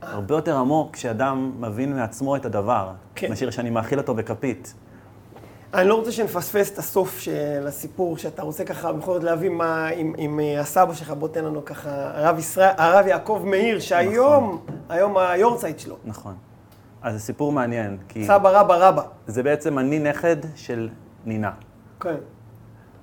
הרבה 0.01 0.35
יותר 0.35 0.57
עמוק 0.57 0.93
כשאדם 0.93 1.51
מבין 1.59 1.95
מעצמו 1.95 2.35
את 2.35 2.45
הדבר, 2.45 2.91
כן. 3.15 3.29
מאשר 3.29 3.49
שאני 3.49 3.69
מאכיל 3.69 3.99
אותו 3.99 4.13
בכפית. 4.13 4.73
אני 5.73 5.87
לא 5.87 5.95
רוצה 5.95 6.11
שנפספס 6.11 6.73
את 6.73 6.77
הסוף 6.77 7.19
של 7.19 7.65
הסיפור, 7.67 8.17
שאתה 8.17 8.41
רוצה 8.41 8.65
ככה 8.65 8.93
בכל 8.93 9.13
זאת 9.13 9.23
להבין 9.23 9.53
מה 9.53 9.87
עם, 9.87 10.13
עם 10.17 10.39
אה, 10.39 10.59
הסבא 10.59 10.93
שלך, 10.93 11.11
בוא 11.11 11.27
תן 11.27 11.45
לנו 11.45 11.65
ככה, 11.65 11.89
הרב, 11.89 12.39
ישראל, 12.39 12.69
הרב 12.77 13.07
יעקב 13.07 13.41
מאיר, 13.45 13.79
שהיום, 13.79 14.65
היום 14.89 15.17
היורצייט 15.17 15.79
שלו. 15.79 15.95
נכון. 16.05 16.35
אז 17.01 17.13
זה 17.13 17.19
סיפור 17.19 17.51
מעניין, 17.51 17.97
כי 18.09 18.25
סבא 18.25 18.49
רבא 18.49 18.75
רבא. 18.75 19.01
זה 19.27 19.43
בעצם 19.43 19.79
אני 19.79 19.99
נכד 19.99 20.37
של 20.55 20.89
נינה. 21.25 21.51
כן. 21.99 22.15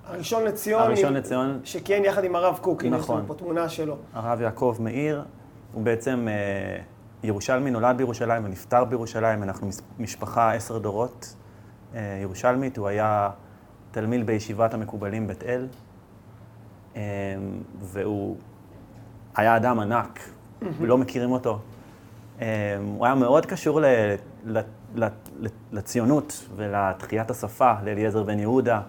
הראשון 0.07 0.45
לציון, 0.45 0.83
הראשון 0.83 1.15
לציון, 1.15 1.61
שכיהן 1.65 2.05
יחד 2.05 2.25
עם 2.25 2.37
הרב 2.37 2.59
קוק, 2.63 2.85
הנה 2.85 2.97
יש 2.97 3.03
נכון. 3.03 3.19
לנו 3.19 3.27
פה 3.27 3.35
תמונה 3.35 3.69
שלו. 3.69 3.97
הרב 4.13 4.41
יעקב 4.41 4.77
מאיר, 4.81 5.25
הוא 5.73 5.83
בעצם 5.83 6.29
אה, 6.29 6.83
ירושלמי, 7.23 7.71
נולד 7.71 7.97
בירושלים 7.97 8.45
ונפטר 8.45 8.85
בירושלים, 8.85 9.43
אנחנו 9.43 9.69
משפחה 9.99 10.53
עשר 10.53 10.79
דורות 10.79 11.35
אה, 11.95 12.19
ירושלמית, 12.23 12.77
הוא 12.77 12.89
היה 12.89 13.31
תלמיד 13.91 14.27
בישיבת 14.27 14.75
המקובלים 14.75 15.27
בית 15.27 15.43
אל, 15.43 15.67
אה, 16.97 17.03
והוא 17.81 18.37
היה 19.37 19.57
אדם 19.57 19.81
ענק, 19.81 20.21
לא 20.81 20.99
מכירים 20.99 21.33
אותו. 21.33 21.59
אה, 22.41 22.77
הוא 22.97 23.07
היה 23.07 23.15
מאוד 23.15 23.47
קשור 23.47 23.81
ל, 23.81 23.85
ל, 24.45 24.59
ל, 24.95 25.05
ל, 25.41 25.47
לציונות 25.73 26.49
ולתחיית 26.57 27.31
השפה, 27.31 27.73
לאליעזר 27.85 28.23
בן 28.23 28.39
יהודה, 28.39 28.81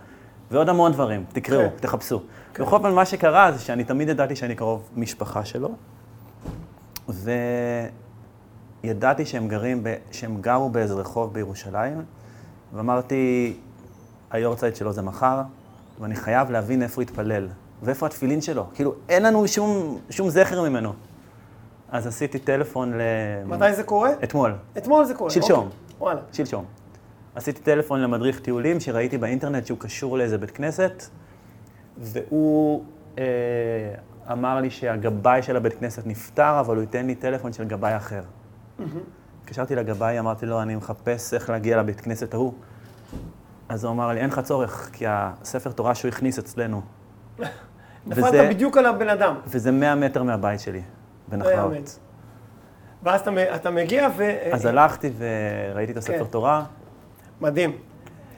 ועוד 0.52 0.70
המון 0.70 0.92
דברים, 0.92 1.26
תקראו, 1.34 1.60
כן. 1.62 1.70
תחפשו. 1.80 2.22
בכל 2.60 2.78
פעם, 2.82 2.96
מה 2.96 3.06
שקרה 3.06 3.52
זה 3.52 3.60
שאני 3.60 3.84
תמיד 3.84 4.10
ידעתי 4.10 4.36
שאני 4.36 4.56
קרוב 4.56 4.90
משפחה 4.96 5.46
שלו, 5.46 5.70
וידעתי 8.84 9.26
שהם 9.26 9.48
גרים, 9.48 9.84
ב... 9.84 9.94
שהם 10.12 10.42
גרו 10.42 10.70
באיזה 10.70 10.94
רחוב 10.94 11.34
בירושלים, 11.34 12.02
ואמרתי, 12.74 13.58
היורצייט 14.32 14.76
שלו 14.76 14.94
זה 14.94 15.02
מחר, 15.02 15.42
ואני 16.00 16.16
חייב 16.16 16.52
להבין 16.52 16.84
איפה 16.84 16.96
הוא 16.96 17.02
התפלל, 17.02 17.48
ואיפה 17.84 18.06
התפילין 18.06 18.42
שלו. 18.42 18.66
כאילו, 18.74 18.94
אין 19.10 19.24
לנו 19.24 19.48
שום, 19.48 20.00
שום 20.10 20.30
זכר 20.30 20.70
ממנו. 20.70 20.94
אז 21.90 22.08
עשיתי 22.08 22.40
טלפון 22.40 22.94
ל... 22.94 23.02
מתי 23.46 23.74
זה 23.74 23.84
קורה? 23.84 24.10
אתמול, 24.24 24.56
אתמול 24.78 25.06
זה 25.06 25.14
קורה. 25.14 25.30
שלשום. 25.30 25.60
אוקיי. 25.60 25.78
וואלה. 26.00 26.22
שלשום. 26.32 26.66
עשיתי 27.36 27.62
טלפון 27.62 28.02
למדריך 28.02 28.40
טיולים 28.40 28.80
שראיתי 28.80 29.18
באינטרנט 29.18 29.66
שהוא 29.66 29.80
קשור 29.80 30.18
לאיזה 30.18 30.38
בית 30.38 30.52
כנסת, 30.52 31.04
והוא 31.98 32.84
אה, 33.18 33.24
אמר 34.32 34.62
לי 34.62 34.70
שהגבאי 34.70 35.42
של 35.42 35.56
הבית 35.56 35.74
כנסת 35.74 36.08
נפטר, 36.08 36.60
אבל 36.60 36.76
הוא 36.76 36.82
ייתן 36.82 37.08
לי 37.08 37.16
טלפון 37.16 37.54
של 37.54 37.64
גבאי 37.64 37.98
אחר. 37.98 38.22
התקשרתי 39.42 39.76
לגבאי, 39.76 40.20
אמרתי 40.20 40.46
לו, 40.46 40.62
אני 40.62 40.76
מחפש 40.76 41.34
איך 41.34 41.50
להגיע 41.50 41.78
לבית 41.78 42.02
כנסת 42.02 42.34
ההוא. 42.34 42.54
אז 43.70 43.84
הוא 43.84 43.92
אמר 43.92 44.08
לי, 44.08 44.20
אין 44.20 44.30
לך 44.30 44.40
צורך, 44.40 44.90
כי 44.94 45.06
הספר 45.08 45.72
תורה 45.72 45.96
שהוא 45.96 46.10
הכניס 46.10 46.40
אצלנו. 46.40 46.82
נפלת 48.08 48.50
בדיוק 48.50 48.78
על 48.78 48.86
הבן 48.86 49.10
אדם. 49.10 49.36
וזה 49.48 49.72
100 49.72 49.96
מטר 49.96 50.24
מהבית 50.24 50.60
שלי, 50.60 50.78
לא. 50.78 50.84
בנחלאות. 51.28 52.00
ואז 53.04 53.22
אתה, 53.56 53.72
מגיע 53.72 54.08
ו... 54.18 54.24
אז 54.52 54.66
הלכתי 54.66 55.12
וראיתי 55.18 55.92
את 55.92 55.98
הספר 55.98 56.26
כן. 56.26 56.32
תורה, 56.32 56.66
מדהים. 57.42 57.78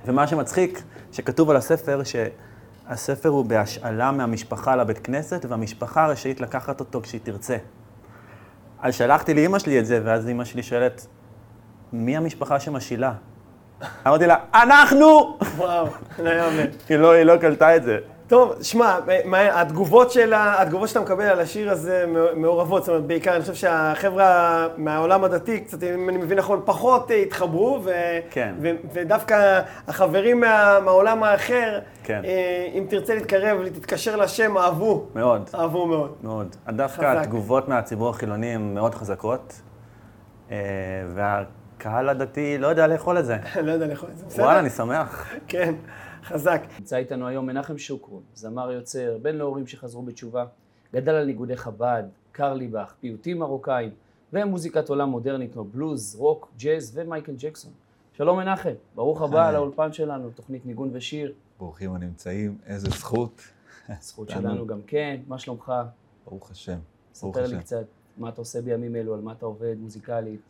ומה 0.06 0.28
שמצחיק, 0.28 0.82
שכתוב 1.12 1.50
על 1.50 1.56
הספר, 1.56 2.02
שהספר 2.04 3.30
הוא 3.30 3.46
בהשאלה 3.46 4.12
מהמשפחה 4.12 4.76
לבית 4.76 5.00
כנסת, 5.00 5.46
והמשפחה 5.50 6.08
רשאית 6.08 6.42
לקחת 6.42 6.80
אותו 6.80 7.02
כשהיא 7.02 7.22
תרצה. 7.24 7.58
אז 8.82 8.96
שלחתי 8.96 9.34
לאימא 9.34 9.60
שלי 9.60 9.80
את 9.80 9.86
זה, 9.86 10.02
ואז 10.04 10.28
אימא 10.28 10.46
שלי 10.46 10.64
שואלת, 10.64 11.08
מי 11.94 12.18
המשפחה 12.18 12.60
שמשאילה? 12.60 13.14
אמרתי 14.08 14.28
לה, 14.28 14.36
אנחנו! 14.54 15.38
וואו, 15.58 15.88
לא 16.20 16.30
יאמן. 16.30 16.66
היא 16.90 16.98
לא, 16.98 17.12
היא 17.12 17.24
לא 17.24 17.38
קלטה 17.38 17.76
את 17.76 17.84
זה. 17.84 17.98
טוב, 18.28 18.54
שמע, 18.62 18.98
התגובות, 19.54 20.12
של 20.12 20.34
ה- 20.34 20.62
התגובות 20.62 20.90
שאתה 20.90 21.00
מקבל 21.00 21.24
על 21.26 21.40
השיר 21.40 21.72
הזה 21.72 22.06
מעורבות, 22.36 22.84
זאת 22.84 22.90
אומרת, 22.90 23.04
בעיקר 23.06 23.34
אני 23.36 23.42
חושב 23.42 23.54
שהחבר'ה 23.54 24.28
מהעולם 24.78 25.24
הדתי, 25.24 25.60
קצת, 25.60 25.84
אם 25.84 26.10
אני 26.10 26.18
מבין 26.18 26.38
נכון, 26.38 26.62
פחות 26.66 27.12
אה, 27.12 27.16
התחברו, 27.16 27.80
ו- 27.84 27.92
כן. 28.30 28.56
ו- 28.62 28.72
ודווקא 28.94 29.60
החברים 29.88 30.40
מה- 30.40 30.80
מהעולם 30.86 31.24
האחר, 31.24 31.80
כן. 32.04 32.22
אה, 32.26 32.68
אם 32.74 32.86
תרצה 32.90 33.16
להתקרב, 33.16 33.68
תתקשר 33.70 34.16
לשם, 34.16 34.58
אהבו, 34.58 35.06
מאוד, 35.16 35.50
אהבו 35.56 35.86
מאוד. 35.86 36.14
מאוד. 36.24 36.56
דווקא 36.70 37.02
חזק. 37.14 37.22
התגובות 37.22 37.68
מהציבור 37.70 38.10
החילוני 38.10 38.48
הן 38.56 38.74
מאוד 38.74 38.96
חזקות, 38.96 39.62
אה, 40.52 40.58
והקהל 41.16 42.10
הדתי 42.10 42.58
לא 42.58 42.68
יודע 42.68 42.88
לאכול 42.88 43.20
את 43.20 43.26
זה. 43.26 43.38
לא 43.64 43.72
יודע 43.72 43.88
לאכול 43.88 44.10
את 44.14 44.18
זה, 44.18 44.26
בסדר? 44.26 44.44
וואלה, 44.44 44.60
אני 44.60 44.70
שמח. 44.70 45.28
כן, 45.48 45.74
חזק. 46.28 46.64
נמצא 46.80 46.98
איתנו 46.98 47.28
היום 47.28 47.46
מנחם 47.46 47.78
שוקרון, 47.78 48.22
זמר 48.34 48.72
יוצר, 48.72 49.18
בן 49.22 49.36
להורים 49.36 49.68
שחזרו 49.68 50.02
בתשובה, 50.02 50.46
גדל 50.94 51.12
על 51.12 51.26
ניגודי 51.26 51.58
חב"ד, 51.58 52.04
קרליבך, 52.32 52.94
פיוטים 53.00 53.40
מרוקאים, 53.40 53.90
ומוזיקת 54.34 54.90
עולם 54.90 55.10
מודרנית 55.10 55.54
כמו 55.54 55.64
בלוז, 55.64 56.16
רוק, 56.16 56.52
ג'אז 56.58 56.92
ומייקל 56.96 57.34
ג'קסון. 57.38 57.72
שלום 58.14 58.38
מנחם, 58.38 58.74
ברוך 58.96 59.22
הבא 59.22 59.46
היי. 59.46 59.54
לאולפן 59.54 59.94
שלנו, 59.94 60.30
תוכנית 60.30 60.66
ניגון 60.66 60.90
ושיר, 60.94 61.34
ברוכים 61.60 61.94
הנמצאים, 61.94 62.58
איזה 62.66 62.90
זכות. 62.90 63.42
זכות. 64.02 64.30
שלנו 64.30 64.68
גם 64.68 64.82
כן, 64.88 65.20
מה 65.28 65.40
שלומך? 65.40 65.72
ברוך 66.26 66.52
השם. 66.52 66.80
ברוך 67.22 67.36
ספר 67.38 67.48
לי 67.48 67.56
השם. 67.56 67.60
קצת 67.60 67.86
מה 68.18 68.30
אתה 68.30 68.42
עושה 68.42 68.62
בימים 68.62 68.96
אלו, 68.96 69.14
על 69.14 69.22
מה 69.22 69.32
אתה 69.32 69.46
עובד 69.46 69.76
מוזיקלית. 69.80 70.42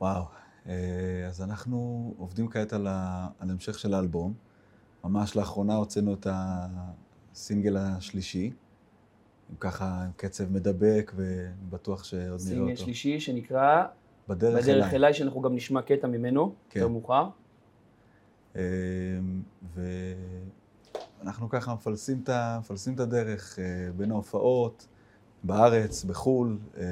וואו. 0.00 0.22
אה, 0.68 1.26
אז 1.28 1.42
אנחנו 1.42 2.14
עובדים 2.18 2.48
כעת 2.48 2.72
על, 2.72 2.86
ה... 2.86 3.28
על 3.38 3.50
המשך 3.50 3.78
של 3.78 3.94
האלבום. 3.94 4.45
ממש 5.08 5.36
לאחרונה 5.36 5.74
הוצאנו 5.74 6.14
את 6.14 6.26
הסינגל 6.30 7.76
השלישי. 7.76 8.50
עם 9.50 9.56
ככה, 9.60 10.04
עם 10.04 10.10
קצב 10.16 10.52
מדבק, 10.52 11.12
ובטוח 11.16 12.04
שעוד 12.04 12.22
נראה 12.24 12.38
סינגל 12.38 12.72
אותו. 12.72 12.82
שלישי 12.82 13.20
שנקרא 13.20 13.84
בדרך, 14.28 14.62
בדרך 14.62 14.68
אליי. 14.68 14.96
אליי, 14.96 15.14
שאנחנו 15.14 15.42
גם 15.42 15.54
נשמע 15.54 15.82
קטע 15.82 16.06
ממנו, 16.06 16.54
כן. 16.70 16.80
יותר 16.80 16.92
מאוחר. 16.92 17.28
אה, 18.56 18.62
ואנחנו 21.22 21.48
ככה 21.48 21.74
מפלסים 21.74 22.20
את. 22.24 22.30
מפלסים 22.58 22.94
את 22.94 23.00
הדרך 23.00 23.58
אה, 23.58 23.64
בין 23.96 24.10
ההופעות, 24.10 24.86
בארץ, 25.44 26.04
בחו"ל, 26.04 26.58
אה, 26.78 26.84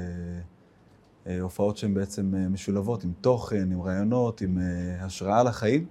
אה, 1.27 1.41
הופעות 1.41 1.77
שהן 1.77 1.95
בעצם 1.95 2.35
משולבות 2.51 3.05
עם 3.05 3.13
תוכן, 3.21 3.73
עם 3.73 3.83
רעיונות, 3.83 4.41
עם 4.41 4.59
אה, 4.59 5.05
השראה 5.05 5.43
לחיים, 5.43 5.87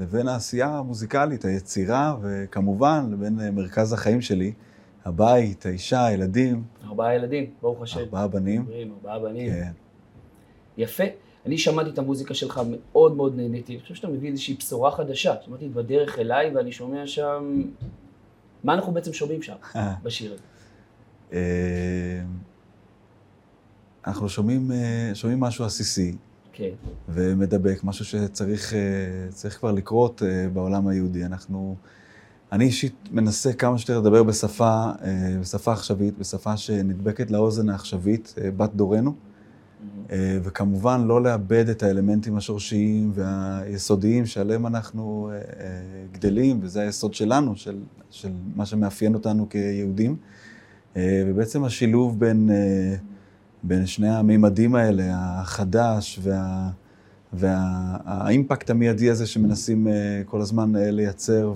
לבין 0.00 0.28
העשייה 0.28 0.68
המוזיקלית, 0.68 1.44
היצירה, 1.44 2.16
וכמובן 2.22 3.08
לבין 3.12 3.40
אה, 3.40 3.50
מרכז 3.50 3.92
החיים 3.92 4.20
שלי, 4.20 4.52
הבית, 5.04 5.66
האישה, 5.66 6.06
הילדים. 6.06 6.62
ארבעה 6.84 7.14
ילדים, 7.14 7.50
ברוך 7.62 7.82
השם. 7.82 8.00
ארבעה 8.00 8.28
בנים. 8.28 8.66
ארבעה 8.92 9.18
בנים. 9.18 9.50
כן. 9.52 9.72
יפה. 10.76 11.04
אני 11.46 11.58
שמעתי 11.58 11.90
את 11.90 11.98
המוזיקה 11.98 12.34
שלך, 12.34 12.60
מאוד 12.70 13.16
מאוד 13.16 13.36
נהניתי. 13.36 13.72
אני 13.72 13.82
חושב 13.82 13.94
שאתה 13.94 14.08
מביא 14.08 14.30
איזושהי 14.30 14.54
בשורה 14.54 14.90
חדשה. 14.90 15.34
שמעתי 15.44 15.66
את 15.66 15.72
בדרך 15.72 16.18
אליי, 16.18 16.56
ואני 16.56 16.72
שומע 16.72 17.06
שם... 17.06 17.62
מה 18.64 18.74
אנחנו 18.74 18.92
בעצם 18.92 19.12
שומעים 19.12 19.42
שם, 19.42 19.54
בשיר 20.02 20.32
הזה? 20.32 20.42
אה, 21.32 22.22
אנחנו 24.06 24.28
שומעים, 24.28 24.72
אה, 24.72 25.10
שומעים 25.14 25.40
משהו 25.40 25.64
עסיסי. 25.64 26.16
כן. 26.52 26.70
ומדבק, 27.08 27.80
משהו 27.84 28.04
שצריך 28.04 28.74
אה, 28.74 28.78
צריך 29.30 29.58
כבר 29.58 29.72
לקרות 29.72 30.22
בעולם 30.52 30.88
היהודי. 30.88 31.24
אנחנו, 31.24 31.76
אני 32.52 32.64
אישית 32.64 32.94
מנסה 33.10 33.52
כמה 33.52 33.78
שיותר 33.78 34.00
לדבר 34.00 34.22
בשפה, 34.22 34.90
בשפה 35.40 35.72
עכשווית, 35.72 36.18
בשפה 36.18 36.56
שנדבקת 36.56 37.30
לאוזן 37.30 37.68
העכשווית, 37.68 38.34
בת 38.56 38.74
דורנו. 38.74 39.14
אה, 40.12 40.38
וכמובן 40.42 41.04
לא 41.06 41.22
לאבד 41.22 41.68
את 41.68 41.82
האלמנטים 41.82 42.36
השורשיים 42.36 43.12
והיסודיים 43.14 44.26
שעליהם 44.26 44.66
אנחנו 44.66 45.30
אה, 45.32 45.36
אה, 45.36 45.42
גדלים, 46.12 46.58
וזה 46.62 46.80
היסוד 46.80 47.14
שלנו, 47.14 47.56
של, 47.56 47.78
של 48.10 48.30
מה 48.56 48.66
שמאפיין 48.66 49.14
אותנו 49.14 49.48
כיהודים. 49.48 50.16
ובעצם 50.96 51.64
השילוב 51.64 52.20
בין, 52.20 52.50
בין 53.62 53.86
שני 53.86 54.08
המימדים 54.08 54.74
האלה, 54.74 55.04
החדש 55.14 56.18
וה, 56.22 56.70
והאימפקט 57.32 58.70
המיידי 58.70 59.10
הזה 59.10 59.26
שמנסים 59.26 59.86
כל 60.26 60.40
הזמן 60.40 60.72
לייצר, 60.76 61.52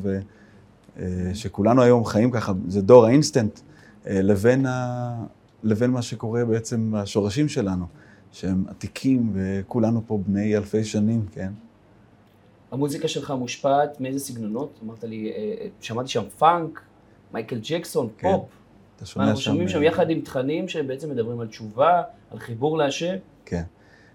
ושכולנו 0.97 1.83
היום 1.83 2.05
חיים 2.05 2.31
ככה, 2.31 2.53
זה 2.69 2.83
דור 2.83 3.07
האינסטנט, 3.07 3.61
לבין, 4.07 4.67
ה, 4.67 5.15
לבין 5.63 5.91
מה 5.91 6.03
שקורה 6.03 6.45
בעצם 6.45 6.93
בשורשים 6.93 7.49
שלנו. 7.49 7.87
שהם 8.35 8.65
עתיקים, 8.69 9.33
וכולנו 9.35 10.03
פה 10.07 10.19
בני 10.27 10.57
אלפי 10.57 10.85
שנים, 10.85 11.27
כן? 11.33 11.53
המוזיקה 12.71 13.09
שלך 13.09 13.31
מושפעת 13.31 14.01
מאיזה 14.01 14.21
סגנונות? 14.21 14.81
אמרת 14.85 15.05
לי, 15.05 15.31
אה, 15.31 15.37
אה, 15.37 15.67
שמעתי 15.81 16.09
שם 16.09 16.25
פאנק, 16.39 16.81
מייקל 17.33 17.59
ג'קסון, 17.63 18.09
כן. 18.19 18.33
פופ. 18.33 18.49
אתה 19.05 19.13
שומע 19.13 19.25
שם... 19.25 19.31
אנחנו 19.31 19.43
שומעים 19.43 19.69
שם 19.69 19.79
אה, 19.79 19.85
יחד 19.85 20.11
עם 20.11 20.21
תכנים 20.21 20.69
שבעצם 20.69 21.11
מדברים 21.11 21.41
על 21.41 21.47
תשובה, 21.47 22.03
על 22.31 22.39
חיבור 22.39 22.79
להשם. 22.79 23.15
כן. 23.45 23.63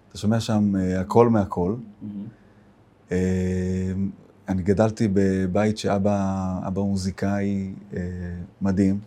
אתה 0.09 0.17
שומע 0.17 0.39
שם 0.39 0.75
הכל 0.99 1.29
מהכל. 1.29 1.75
Mm-hmm. 1.75 3.13
אני 4.47 4.61
גדלתי 4.63 5.07
בבית 5.13 5.77
שאבא 5.77 6.59
מוזיקאי 6.75 7.73
מדהים, 8.61 8.99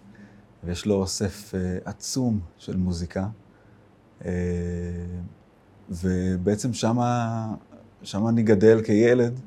ויש 0.65 0.87
לו 0.87 0.95
אוסף 0.95 1.55
עצום 1.85 2.41
של 2.59 2.77
מוזיקה. 2.77 3.27
אה, 4.25 4.31
ובעצם 5.91 6.73
שמה, 6.73 7.55
שמה 8.03 8.29
אני 8.29 8.43
גדל 8.43 8.83
כילד 8.83 9.41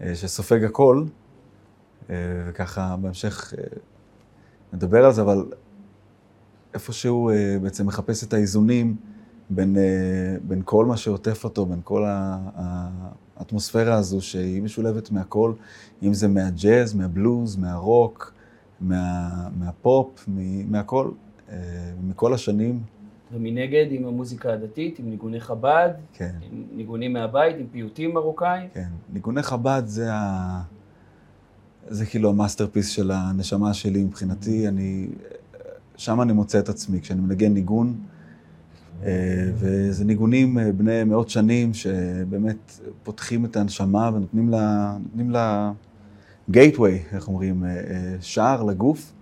אה, 0.00 0.14
שסופג 0.14 0.64
הכל, 0.64 1.04
אה, 2.10 2.16
וככה 2.48 2.96
בהמשך 3.00 3.54
נדבר 4.72 5.04
על 5.04 5.12
זה, 5.12 5.22
אבל 5.22 5.46
איפשהו 6.74 7.30
בעצם 7.62 7.86
מחפש 7.86 8.24
את 8.24 8.32
האיזונים 8.32 8.96
בין, 9.50 9.76
בין 10.48 10.62
כל 10.64 10.86
מה 10.86 10.96
שעוטף 10.96 11.44
אותו, 11.44 11.66
בין 11.66 11.80
כל 11.84 12.04
האטמוספירה 13.36 13.94
הזו 13.94 14.20
שהיא 14.20 14.62
משולבת 14.62 15.10
מהכל, 15.10 15.52
אם 16.02 16.14
זה 16.14 16.28
מהג'אז, 16.28 16.94
מהבלוז, 16.94 17.56
מהרוק, 17.56 18.34
מה, 18.80 19.28
מהפופ, 19.58 20.28
מהכל, 20.68 21.10
מכל 22.02 22.34
השנים 22.34 22.80
ומנגד 23.32 23.86
עם 23.90 24.06
המוזיקה 24.06 24.52
הדתית, 24.52 24.98
עם 24.98 25.10
ניגוני 25.10 25.40
חב"ד, 25.40 25.90
כן. 26.12 26.34
עם 26.52 26.64
ניגונים 26.72 27.12
מהבית, 27.12 27.56
עם 27.58 27.66
פיוטים 27.72 28.14
מרוקאים. 28.14 28.68
כן, 28.74 28.88
ניגוני 29.12 29.42
חב"ד 29.42 29.82
זה, 29.86 30.12
ה... 30.12 30.62
זה 31.88 32.06
כאילו 32.06 32.30
ה 32.30 32.35
masterpiece 32.35 32.88
של 32.88 33.10
הנשמה 33.10 33.74
שלי 33.74 34.04
מבחינתי. 34.04 34.68
אני... 34.68 35.08
שם 35.96 36.20
אני 36.20 36.32
מוצא 36.32 36.58
את 36.58 36.68
עצמי, 36.68 37.00
כשאני 37.00 37.20
מנגן 37.20 37.54
ניגון, 37.54 37.96
אה, 39.02 39.50
וזה 39.54 40.04
ניגונים 40.04 40.58
אה, 40.58 40.72
בני 40.72 41.04
מאות 41.04 41.28
שנים, 41.28 41.74
שבאמת 41.74 42.80
פותחים 43.02 43.44
את 43.44 43.56
הנשמה 43.56 44.10
ונותנים 44.14 44.48
לה, 44.48 44.96
נותנים 45.02 45.30
לה 45.30 45.72
gateway, 46.50 47.02
איך 47.12 47.28
אומרים, 47.28 47.64
אה, 47.64 47.70
שער 48.20 48.62
לגוף. 48.62 49.12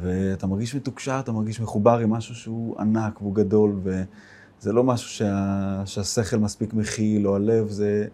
ואתה 0.00 0.46
מרגיש 0.46 0.74
מתוקשר, 0.74 1.20
אתה 1.20 1.32
מרגיש 1.32 1.60
מחובר 1.60 1.98
עם 1.98 2.10
משהו 2.10 2.34
שהוא 2.34 2.80
ענק 2.80 3.22
והוא 3.22 3.34
גדול, 3.34 3.80
וזה 3.82 4.72
לא 4.72 4.84
משהו 4.84 5.08
שה, 5.10 5.82
שהשכל 5.84 6.36
מספיק 6.36 6.74
מכיל, 6.74 7.28
או 7.28 7.36
הלב, 7.36 7.68
זה, 7.68 8.06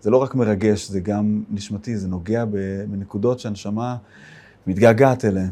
זה 0.00 0.10
לא 0.10 0.16
רק 0.16 0.34
מרגש, 0.34 0.90
זה 0.90 1.00
גם 1.00 1.42
נשמתי, 1.50 1.96
זה 1.96 2.08
נוגע 2.08 2.44
בנקודות 2.88 3.38
שהנשמה 3.38 3.96
מתגעגעת 4.66 5.24
אליהן. 5.24 5.50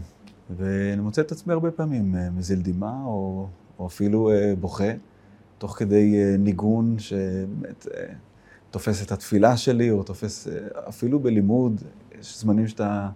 ואני 0.51 1.01
מוצא 1.01 1.23
את 1.23 1.33
עצמי 1.33 1.53
הרבה 1.53 1.71
פעמים 1.71 2.15
אה, 2.15 2.31
מזיל 2.31 2.59
דמעה, 2.63 3.03
או, 3.05 3.49
או 3.79 3.87
אפילו 3.87 4.31
אה, 4.31 4.55
בוכה, 4.61 4.93
תוך 5.59 5.79
כדי 5.79 6.23
אה, 6.23 6.37
ניגון 6.39 6.99
שבאמת 6.99 7.87
תופס 8.71 9.03
את 9.03 9.13
התפילה 9.13 9.57
שלי, 9.57 9.91
או 9.91 10.03
תופס 10.03 10.49
אפילו 10.89 11.21
בלימוד, 11.21 11.83
יש 12.21 12.41
זמנים 12.41 12.69
שאתה... 12.69 13.09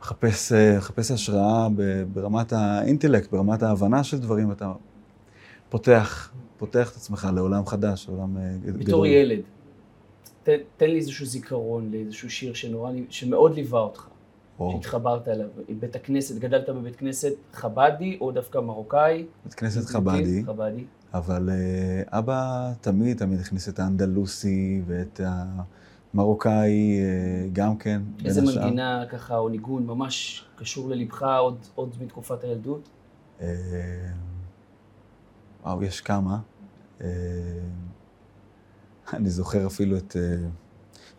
מחפש, 0.00 0.52
מחפש 0.52 1.10
השראה 1.10 1.68
ברמת 2.12 2.52
האינטלקט, 2.52 3.30
ברמת 3.30 3.62
ההבנה 3.62 4.04
של 4.04 4.18
דברים, 4.18 4.52
אתה 4.52 4.72
פותח, 5.68 6.32
פותח 6.58 6.90
את 6.90 6.96
עצמך 6.96 7.28
לעולם 7.34 7.66
חדש, 7.66 8.08
לעולם 8.08 8.36
גדול. 8.64 8.80
בתור 8.80 9.06
ילד, 9.06 9.40
תן, 10.42 10.56
תן 10.76 10.86
לי 10.86 10.96
איזשהו 10.96 11.26
זיכרון 11.26 11.90
לאיזשהו 11.90 12.30
שיר 12.30 12.54
שנורא, 12.54 12.92
שמאוד 13.10 13.54
ליווה 13.54 13.80
אותך, 13.80 14.06
או. 14.62 14.72
שהתחברת 14.72 15.28
אליו. 15.28 15.48
בית 15.80 15.96
הכנסת, 15.96 16.38
גדלת 16.38 16.68
בבית 16.68 16.96
כנסת 16.96 17.32
חבדי 17.52 18.18
או 18.20 18.32
דווקא 18.32 18.58
מרוקאי? 18.58 19.26
בית 19.44 19.54
כנסת 19.54 19.86
חבדי. 19.86 20.42
חבדי. 20.46 20.84
אבל 21.14 21.48
uh, 21.48 22.08
אבא 22.18 22.72
תמיד, 22.80 23.18
תמיד 23.18 23.40
הכניס 23.40 23.68
את 23.68 23.78
האנדלוסי 23.78 24.82
ואת 24.86 25.20
ה... 25.20 25.62
מרוקאי 26.14 27.00
אה, 27.00 27.48
גם 27.52 27.76
כן. 27.76 28.02
איזה 28.24 28.42
מנגינה 28.42 29.04
ככה, 29.08 29.36
או 29.36 29.48
ניגון 29.48 29.86
ממש 29.86 30.44
קשור 30.56 30.90
ללבך 30.90 31.22
עוד, 31.22 31.58
עוד 31.74 31.96
מתקופת 32.00 32.44
הילדות? 32.44 32.88
אה, 33.40 33.46
וואו, 35.62 35.82
יש 35.82 36.00
כמה. 36.00 36.38
אה, 37.00 37.08
אני 39.12 39.30
זוכר 39.30 39.66
אפילו 39.66 39.96
את 39.96 40.16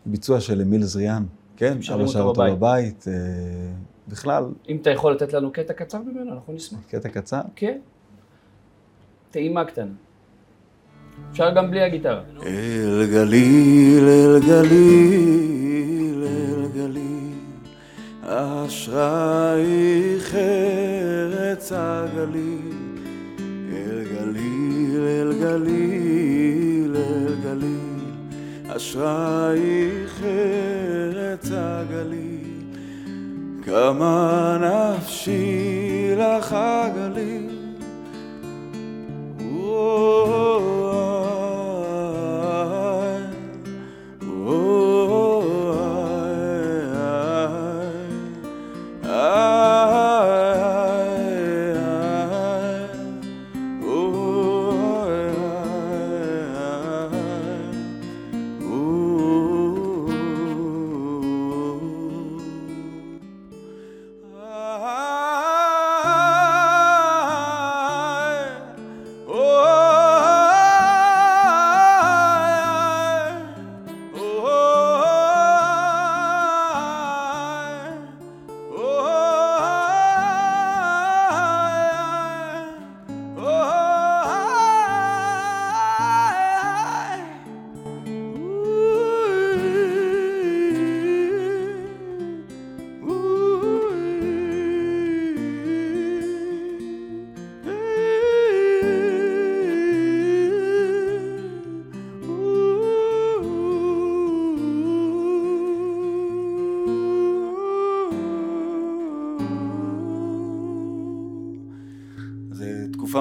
ביצוע 0.06 0.40
של 0.40 0.60
אמיל 0.60 0.82
זריאן. 0.82 1.26
כן, 1.56 1.78
אבא 1.94 2.06
שר 2.06 2.22
אותו 2.22 2.42
בבית. 2.50 3.04
בכלל. 4.08 4.44
אם 4.68 4.76
אתה 4.76 4.90
יכול 4.90 5.12
לתת 5.12 5.32
לנו 5.32 5.52
קטע 5.52 5.72
קצר 5.72 5.98
ממנו, 5.98 6.32
אנחנו 6.32 6.52
נשמח. 6.52 6.80
קטע 6.88 7.08
קצר? 7.08 7.40
כן. 7.56 7.78
טעימה 9.30 9.64
קטנה. 9.64 9.92
אפשר 11.30 11.54
גם 11.54 11.70
בלי 11.70 11.82
הגיטרה. 11.82 12.22
אל 12.46 13.06
גליל, 13.10 14.04
אל 14.08 14.40
גליל, 14.46 16.24
אל 16.24 16.68
גליל, 16.74 17.32
אשרייך 18.22 20.34
ארץ 20.34 21.72
הגליל. 21.74 22.72
אל 23.72 24.04
גליל, 24.04 25.00
אל 25.00 25.32
גליל, 25.40 26.96
אל 26.96 27.34
גליל, 27.42 27.93
אשרייך 28.76 30.22
ארץ 30.24 31.50
הגליל. 31.52 32.40
כמה 33.64 34.58
נפשי 34.60 36.14
לך 36.16 36.52
הגליל. 36.58 37.54
התקופה 40.34 40.73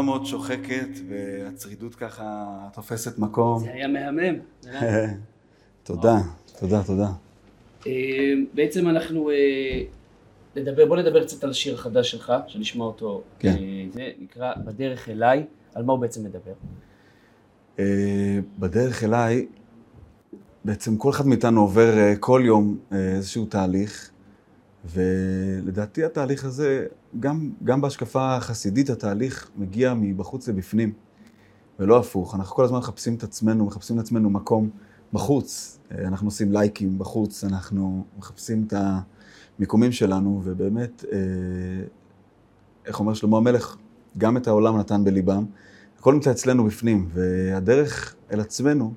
מאוד 0.04 0.26
שוחקת, 0.26 0.89
והצרידות 1.10 1.95
ככה 1.95 2.58
תופסת 2.74 3.20
מקום. 3.20 3.60
זה 3.60 3.72
היה 3.72 3.88
מהמם. 3.88 4.36
תודה, 5.84 6.18
תודה, 6.60 6.84
תודה. 6.84 7.08
אה, 7.88 8.34
בעצם 8.54 8.89
אנחנו 8.89 9.30
אה, 9.30 9.82
נדבר, 10.56 10.86
בוא 10.86 10.97
נדבר 10.97 11.24
קצת 11.24 11.43
על 11.43 11.49
השיר 11.49 11.76
החדש 11.76 12.12
שלך, 12.12 12.34
שנשמע 12.47 12.86
אותו. 12.86 13.22
כן. 13.39 13.49
אה, 13.49 13.86
זה 13.93 14.10
נקרא 14.20 14.54
בדרך 14.66 15.10
אליי, 15.10 15.45
על 15.76 15.84
מה 15.84 15.93
הוא 15.93 15.99
בעצם 15.99 16.22
מדבר? 16.24 16.54
בדרך 18.60 19.04
אליי, 19.04 19.47
בעצם 20.66 20.97
כל 20.97 21.10
אחד 21.10 21.28
מאיתנו 21.28 21.62
עובר 21.62 21.93
כל 22.20 22.41
יום 22.45 22.78
איזשהו 22.91 23.45
תהליך, 23.45 24.12
ולדעתי 24.86 26.04
התהליך 26.04 26.46
הזה, 26.46 26.86
גם, 27.20 27.50
גם 27.64 27.82
בהשקפה 27.82 28.36
החסידית, 28.36 28.90
התהליך 28.90 29.50
מגיע 29.58 29.94
מבחוץ 29.94 30.48
לבפנים, 30.48 30.94
ולא 31.80 32.00
הפוך. 32.00 32.36
אנחנו 32.36 32.56
כל 32.56 32.64
הזמן 32.64 32.78
מחפשים 32.78 33.16
את 33.16 33.24
עצמנו, 33.24 33.66
מחפשים 33.66 33.98
לעצמנו 33.98 34.30
מקום 34.30 34.70
בחוץ. 35.14 35.80
אנחנו 35.92 36.28
עושים 36.28 36.52
לייקים 36.52 37.00
בחוץ, 37.00 37.44
אנחנו 37.44 38.06
מחפשים 38.18 38.64
את 38.68 38.74
המיקומים 39.58 39.92
שלנו, 39.92 40.42
ובאמת, 40.44 41.06
אה, 41.12 41.18
איך 42.86 43.00
אומר 43.00 43.14
שלמה 43.14 43.38
המלך, 43.38 43.78
גם 44.18 44.38
את 44.38 44.48
העולם 44.48 44.78
נתן 44.78 45.04
בליבם. 45.04 45.46
הכל 46.00 46.14
נמצא 46.14 46.32
אצלנו 46.32 46.66
בפנים, 46.66 47.10
והדרך 47.14 48.16
אל 48.32 48.40
עצמנו, 48.40 48.94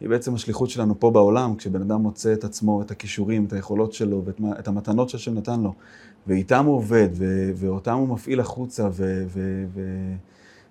היא 0.00 0.08
בעצם 0.08 0.34
השליחות 0.34 0.70
שלנו 0.70 1.00
פה 1.00 1.10
בעולם, 1.10 1.56
כשבן 1.56 1.82
אדם 1.82 2.00
מוצא 2.00 2.32
את 2.32 2.44
עצמו, 2.44 2.82
את 2.82 2.90
הכישורים, 2.90 3.44
את 3.44 3.52
היכולות 3.52 3.92
שלו 3.92 4.22
ואת 4.24 4.68
המתנות 4.68 5.08
שהשם 5.08 5.34
נתן 5.34 5.60
לו, 5.60 5.74
ואיתם 6.26 6.64
הוא 6.64 6.76
עובד, 6.76 7.08
ו- 7.12 7.50
ואותם 7.54 7.94
הוא 7.94 8.08
מפעיל 8.08 8.40
החוצה 8.40 8.88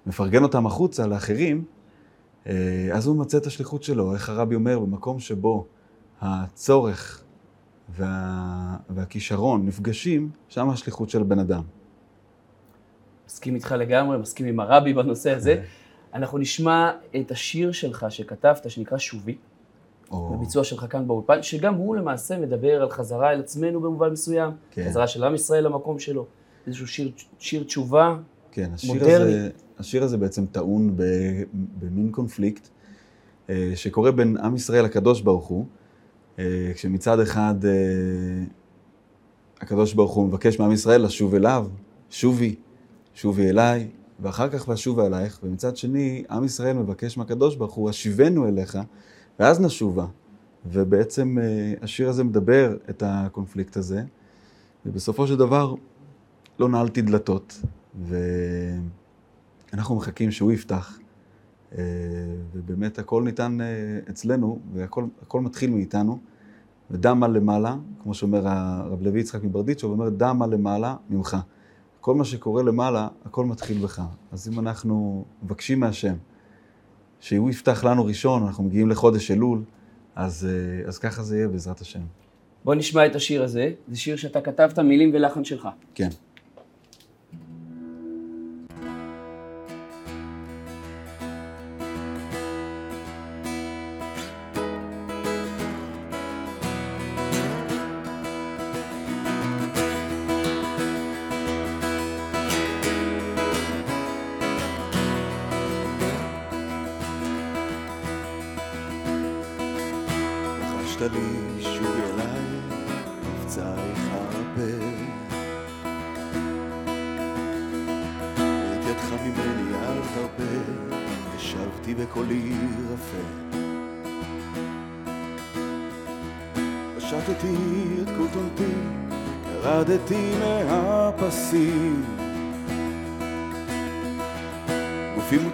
ומפרגן 0.05 0.41
ו- 0.41 0.45
אותם 0.45 0.65
החוצה 0.65 1.07
לאחרים, 1.07 1.63
אה, 2.47 2.89
אז 2.93 3.07
הוא 3.07 3.15
מוצא 3.15 3.37
את 3.37 3.45
השליחות 3.45 3.83
שלו. 3.83 4.13
איך 4.13 4.29
הרבי 4.29 4.55
אומר, 4.55 4.79
במקום 4.79 5.19
שבו 5.19 5.65
הצורך 6.21 7.23
וה... 7.89 8.77
והכישרון 8.89 9.65
נפגשים, 9.65 10.29
שם 10.49 10.69
השליחות 10.69 11.09
של 11.09 11.23
בן 11.23 11.39
אדם. 11.39 11.61
מסכים 13.27 13.55
איתך 13.55 13.71
לגמרי, 13.71 14.17
מסכים 14.17 14.45
עם 14.45 14.59
הרבי 14.59 14.93
בנושא 14.93 15.31
הזה. 15.31 15.63
אנחנו 16.15 16.37
נשמע 16.37 16.91
את 17.21 17.31
השיר 17.31 17.71
שלך 17.71 18.05
שכתבת, 18.09 18.69
שנקרא 18.69 18.97
שובי, 18.97 19.35
בביצוע 20.11 20.63
שלך 20.63 20.85
כאן 20.89 21.07
באולפן, 21.07 21.43
שגם 21.43 21.75
הוא 21.75 21.95
למעשה 21.95 22.37
מדבר 22.37 22.81
על 22.81 22.89
חזרה 22.89 23.31
אל 23.31 23.39
עצמנו 23.39 23.81
במובן 23.81 24.09
מסוים, 24.09 24.51
כן. 24.71 24.85
חזרה 24.89 25.07
של 25.07 25.23
עם 25.23 25.35
ישראל 25.35 25.63
למקום 25.65 25.99
שלו, 25.99 26.25
איזשהו 26.67 26.87
שיר, 26.87 27.11
שיר 27.39 27.63
תשובה 27.63 28.17
כן, 28.51 28.69
השיר 28.73 28.93
מודרני. 28.93 29.13
הזה, 29.13 29.49
השיר 29.79 30.03
הזה 30.03 30.17
בעצם 30.17 30.45
טעון 30.45 30.95
במין 31.79 32.11
קונפליקט 32.11 32.69
אה, 33.49 33.71
שקורה 33.75 34.11
בין 34.11 34.37
עם 34.37 34.55
ישראל 34.55 34.85
לקדוש 34.85 35.21
ברוך 35.21 35.45
הוא, 35.45 35.65
אה, 36.39 36.71
כשמצד 36.75 37.19
אחד 37.19 37.55
אה, 37.65 37.71
הקדוש 39.61 39.93
ברוך 39.93 40.13
הוא 40.13 40.27
מבקש 40.27 40.59
מעם 40.59 40.71
ישראל 40.71 41.05
לשוב 41.05 41.35
אליו, 41.35 41.67
שובי, 42.09 42.55
שובי 43.15 43.49
אליי, 43.49 43.87
ואחר 44.19 44.49
כך 44.49 44.67
ואשובה 44.67 45.05
אלייך, 45.05 45.39
ומצד 45.43 45.77
שני, 45.77 46.23
עם 46.29 46.43
ישראל 46.43 46.77
מבקש 46.77 47.17
מהקדוש 47.17 47.55
ברוך 47.55 47.73
הוא, 47.73 47.89
השיבנו 47.89 48.47
אליך, 48.47 48.77
ואז 49.39 49.61
נשובה. 49.61 50.05
ובעצם 50.65 51.37
אה, 51.41 51.73
השיר 51.81 52.09
הזה 52.09 52.23
מדבר 52.23 52.77
את 52.89 53.03
הקונפליקט 53.05 53.77
הזה, 53.77 54.03
ובסופו 54.85 55.27
של 55.27 55.35
דבר 55.35 55.75
לא 56.59 56.69
נעלתי 56.69 57.01
דלתות, 57.01 57.61
ואנחנו 59.73 59.95
מחכים 59.95 60.31
שהוא 60.31 60.51
יפתח, 60.51 60.99
אה, 61.77 61.83
ובאמת 62.53 62.99
הכל 62.99 63.23
ניתן 63.23 63.61
אה, 63.61 63.65
אצלנו, 64.09 64.59
והכל 64.73 65.41
מתחיל 65.41 65.69
מאיתנו, 65.69 66.19
ודמה 66.91 67.27
למעלה, 67.27 67.75
כמו 68.03 68.13
שאומר 68.13 68.47
הרב 68.47 69.01
לוי 69.01 69.19
יצחק 69.19 69.43
מברדיצ'ו, 69.43 69.87
הוא 69.87 69.93
אומר 69.93 70.09
דמה 70.09 70.47
למעלה 70.47 70.95
ממך. 71.09 71.37
כל 72.05 72.15
מה 72.15 72.25
שקורה 72.25 72.63
למעלה, 72.63 73.07
הכל 73.25 73.45
מתחיל 73.45 73.77
בך. 73.77 74.01
אז 74.31 74.49
אם 74.49 74.59
אנחנו 74.59 75.25
מבקשים 75.43 75.79
מהשם 75.79 76.15
שהוא 77.19 77.49
יפתח 77.49 77.83
לנו 77.83 78.05
ראשון, 78.05 78.43
אנחנו 78.43 78.63
מגיעים 78.63 78.89
לחודש 78.89 79.31
אלול, 79.31 79.63
אז, 80.15 80.47
אה, 80.49 80.87
אז 80.87 80.97
ככה 80.97 81.23
זה 81.23 81.37
יהיה 81.37 81.47
בעזרת 81.47 81.81
השם. 81.81 81.99
בוא 82.65 82.75
נשמע 82.75 83.05
את 83.05 83.15
השיר 83.15 83.43
הזה. 83.43 83.71
זה 83.87 83.97
שיר 83.97 84.15
שאתה 84.15 84.41
כתבת, 84.41 84.79
מילים 84.79 85.11
ולחן 85.13 85.43
שלך. 85.43 85.67
כן. 85.95 86.09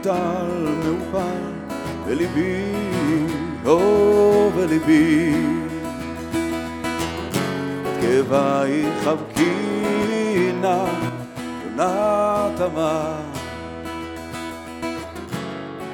מוטל 0.01 0.67
מעופל 0.83 1.41
בליבי, 2.05 2.63
או 3.65 4.49
בליבי. 4.55 5.33
את 7.81 8.01
כאבי 8.01 8.85
חבקי 9.03 10.51
נא, 10.61 10.85
יונה 11.65 12.47
תמר. 12.57 13.13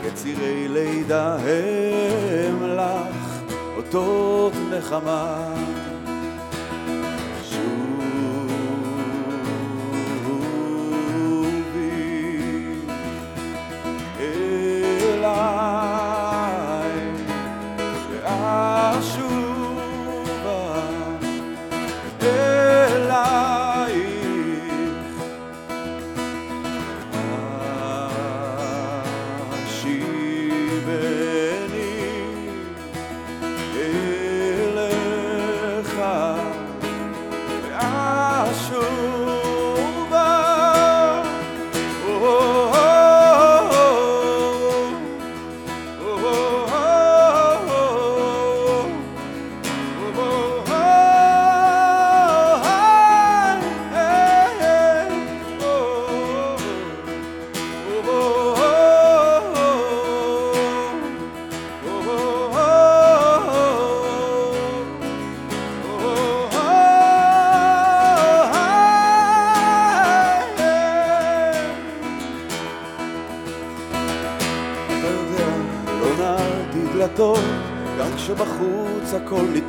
כצירי 0.03 0.67
לידה 0.67 1.35
הם 1.35 2.63
לך, 2.63 3.41
אותות 3.77 4.53
נחמה. 4.71 5.36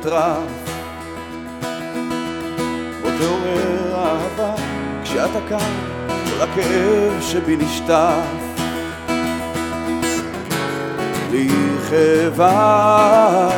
רב. 0.09 0.69
בוא 3.01 3.11
תעורר 3.19 3.95
אהבה 3.95 4.53
כשאתה 5.03 5.39
כאן, 5.49 5.73
כל 6.07 6.41
הכאב 6.43 7.21
שבי 7.21 7.57
נשטף. 7.57 8.49
לי 11.31 11.49
חברה, 11.89 13.49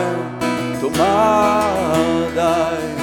תאמר 0.82 2.30
די. 2.34 3.02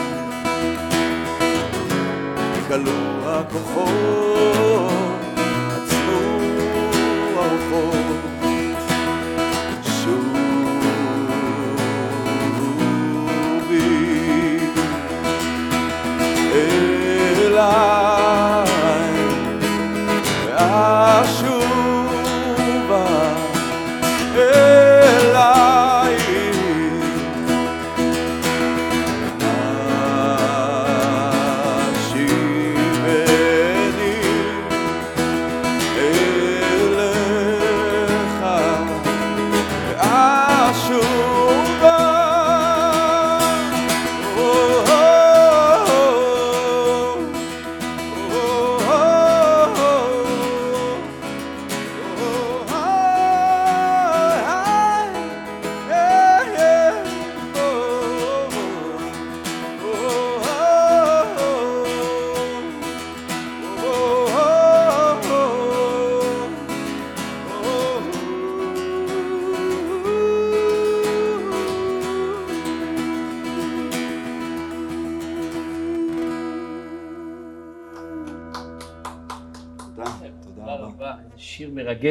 תגלו 2.67 2.93
הכוחות, 3.27 4.93
עצמו 5.77 6.39
הרוחות. 7.37 8.08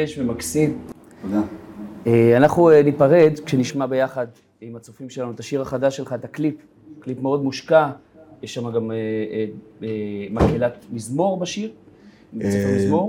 מרגש 0.08 0.18
ומקסים. 0.18 0.78
תודה. 1.22 1.42
אה, 2.06 2.36
אנחנו 2.36 2.70
אה, 2.70 2.82
ניפרד 2.82 3.32
כשנשמע 3.44 3.86
ביחד 3.86 4.26
עם 4.60 4.76
הצופים 4.76 5.10
שלנו 5.10 5.30
את 5.30 5.40
השיר 5.40 5.62
החדש 5.62 5.96
שלך, 5.96 6.12
את 6.12 6.24
הקליפ. 6.24 6.54
קליפ 7.00 7.20
מאוד 7.20 7.42
מושקע, 7.42 7.90
יש 8.42 8.54
שם 8.54 8.72
גם 8.72 8.90
אה, 8.90 9.86
מקהלת 10.30 10.86
מזמור 10.92 11.40
בשיר. 11.40 11.70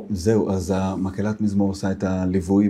זהו, 0.10 0.50
אז 0.50 0.74
המקהלת 0.76 1.41
מזמור 1.41 1.70
עושה 1.70 1.91
את 1.91 2.04
הליווי 2.04 2.70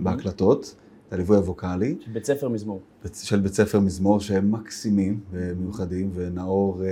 בהקלטות, 0.00 0.74
את 1.08 1.12
הליווי 1.12 1.36
הווקאלי. 1.36 1.96
של 2.00 2.10
בית 2.10 2.24
ספר 2.24 2.48
מזמור. 2.48 2.80
של 3.12 3.40
בית 3.40 3.54
ספר 3.54 3.80
מזמור 3.80 4.20
שהם 4.20 4.52
מקסימים 4.52 5.20
ומיוחדים, 5.30 6.10
ונאור 6.14 6.82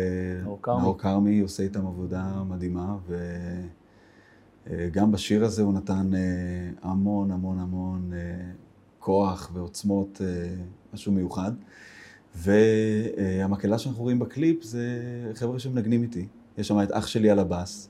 נאור 0.67 0.99
כרמי. 0.99 1.41
עושה 1.41 1.63
איתם 1.63 1.87
עבודה 1.87 2.43
מדהימה, 2.49 2.97
וגם 4.67 5.13
בשיר 5.13 5.45
הזה 5.45 5.63
הוא 5.63 5.75
נתן 5.75 6.11
אה, 6.15 6.21
המון 6.83 7.31
המון 7.31 7.59
המון 7.59 8.11
אה, 8.13 8.19
כוח 8.99 9.51
ועוצמות, 9.55 10.21
אה, 10.25 10.55
משהו 10.95 11.13
מיוחד. 11.13 11.53
והמקהלה 12.35 13.79
שאנחנו 13.79 14.03
רואים 14.03 14.19
בקליפ 14.19 14.63
זה 14.63 14.89
חבר'ה 15.35 15.59
שמנגנים 15.59 16.03
איתי. 16.03 16.27
יש 16.59 16.69
שם 16.69 16.83
את 16.83 16.93
אח 16.93 17.07
שלי 17.07 17.31
על 17.31 17.39
הבאס, 17.39 17.89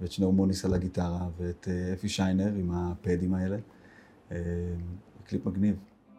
ואת 0.00 0.12
שניאור 0.12 0.32
מוניס 0.32 0.64
על 0.64 0.74
הגיטרה, 0.74 1.28
ואת 1.38 1.68
אה, 1.70 1.92
אפי 1.92 2.08
שיינר 2.08 2.54
עם 2.54 2.70
הפדים 2.70 3.34
האלה. 3.34 3.56
אה, 4.32 4.36
קליפ 5.24 5.46
מגניב. 5.46 5.76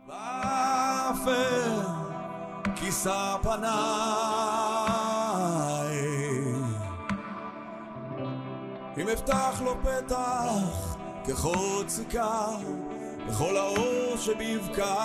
באפר 0.07 1.81
כיסה 2.75 3.35
פניי 3.41 3.69
אם 8.99 9.09
אפתח 9.09 9.61
לו 9.65 9.75
פתח 9.81 10.97
כחוד 11.25 11.89
סיכה 11.89 12.47
לכל 13.27 13.57
האור 13.57 14.17
שבבקע 14.17 14.95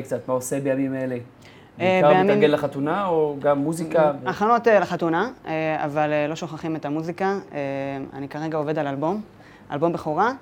לי 0.00 0.04
קצת 0.04 0.28
מה 0.28 0.34
עושה 0.34 0.60
בימים 0.60 0.94
אלה. 0.94 1.16
אה, 1.80 2.00
בעיקר 2.02 2.22
מתארגן 2.22 2.50
לחתונה, 2.50 3.06
או 3.06 3.36
גם 3.38 3.58
מוזיקה? 3.58 4.12
הכנות 4.26 4.68
אה, 4.68 4.80
לחתונה, 4.80 5.30
אה, 5.46 5.84
אבל 5.84 6.10
לא 6.28 6.36
שוכחים 6.36 6.76
את 6.76 6.84
המוזיקה. 6.84 7.38
אני 8.12 8.28
כרגע 8.28 8.58
עובד 8.58 8.78
על 8.78 8.86
אלבום, 8.86 9.20
אלבום 9.72 9.92
בכורה. 9.92 10.32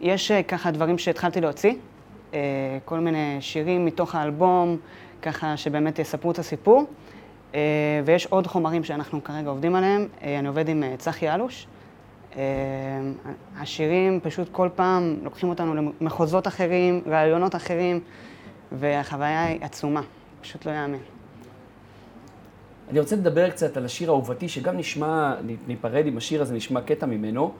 יש 0.00 0.32
ככה 0.48 0.70
דברים 0.70 0.98
שהתחלתי 0.98 1.40
להוציא, 1.40 1.74
כל 2.84 2.98
מיני 2.98 3.36
שירים 3.40 3.84
מתוך 3.84 4.14
האלבום, 4.14 4.76
ככה 5.22 5.56
שבאמת 5.56 5.98
יספרו 5.98 6.30
את 6.30 6.38
הסיפור. 6.38 6.84
ויש 8.04 8.26
עוד 8.26 8.46
חומרים 8.46 8.84
שאנחנו 8.84 9.24
כרגע 9.24 9.50
עובדים 9.50 9.74
עליהם. 9.74 10.06
אני 10.22 10.48
עובד 10.48 10.68
עם 10.68 10.82
צחי 10.98 11.34
אלוש. 11.34 11.66
אה, 12.36 12.42
השירים 13.56 14.20
פשוט 14.22 14.48
כל 14.52 14.68
פעם 14.74 15.16
לוקחים 15.22 15.48
אותנו 15.48 15.92
למחוזות 16.00 16.46
אחרים, 16.46 17.02
רעיונות 17.06 17.54
אחרים, 17.54 18.00
והחוויה 18.72 19.44
היא 19.44 19.58
עצומה, 19.60 20.00
פשוט 20.40 20.66
לא 20.66 20.72
יאמן. 20.72 20.98
אני 22.90 23.00
רוצה 23.00 23.16
לדבר 23.16 23.50
קצת 23.50 23.76
על 23.76 23.84
השיר 23.84 24.10
האהובתי, 24.10 24.48
שגם 24.48 24.76
נשמע, 24.76 25.34
ניפרד 25.66 26.06
עם 26.06 26.16
השיר 26.16 26.42
הזה, 26.42 26.54
נשמע 26.54 26.80
קטע 26.80 27.06
ממנו. 27.06 27.52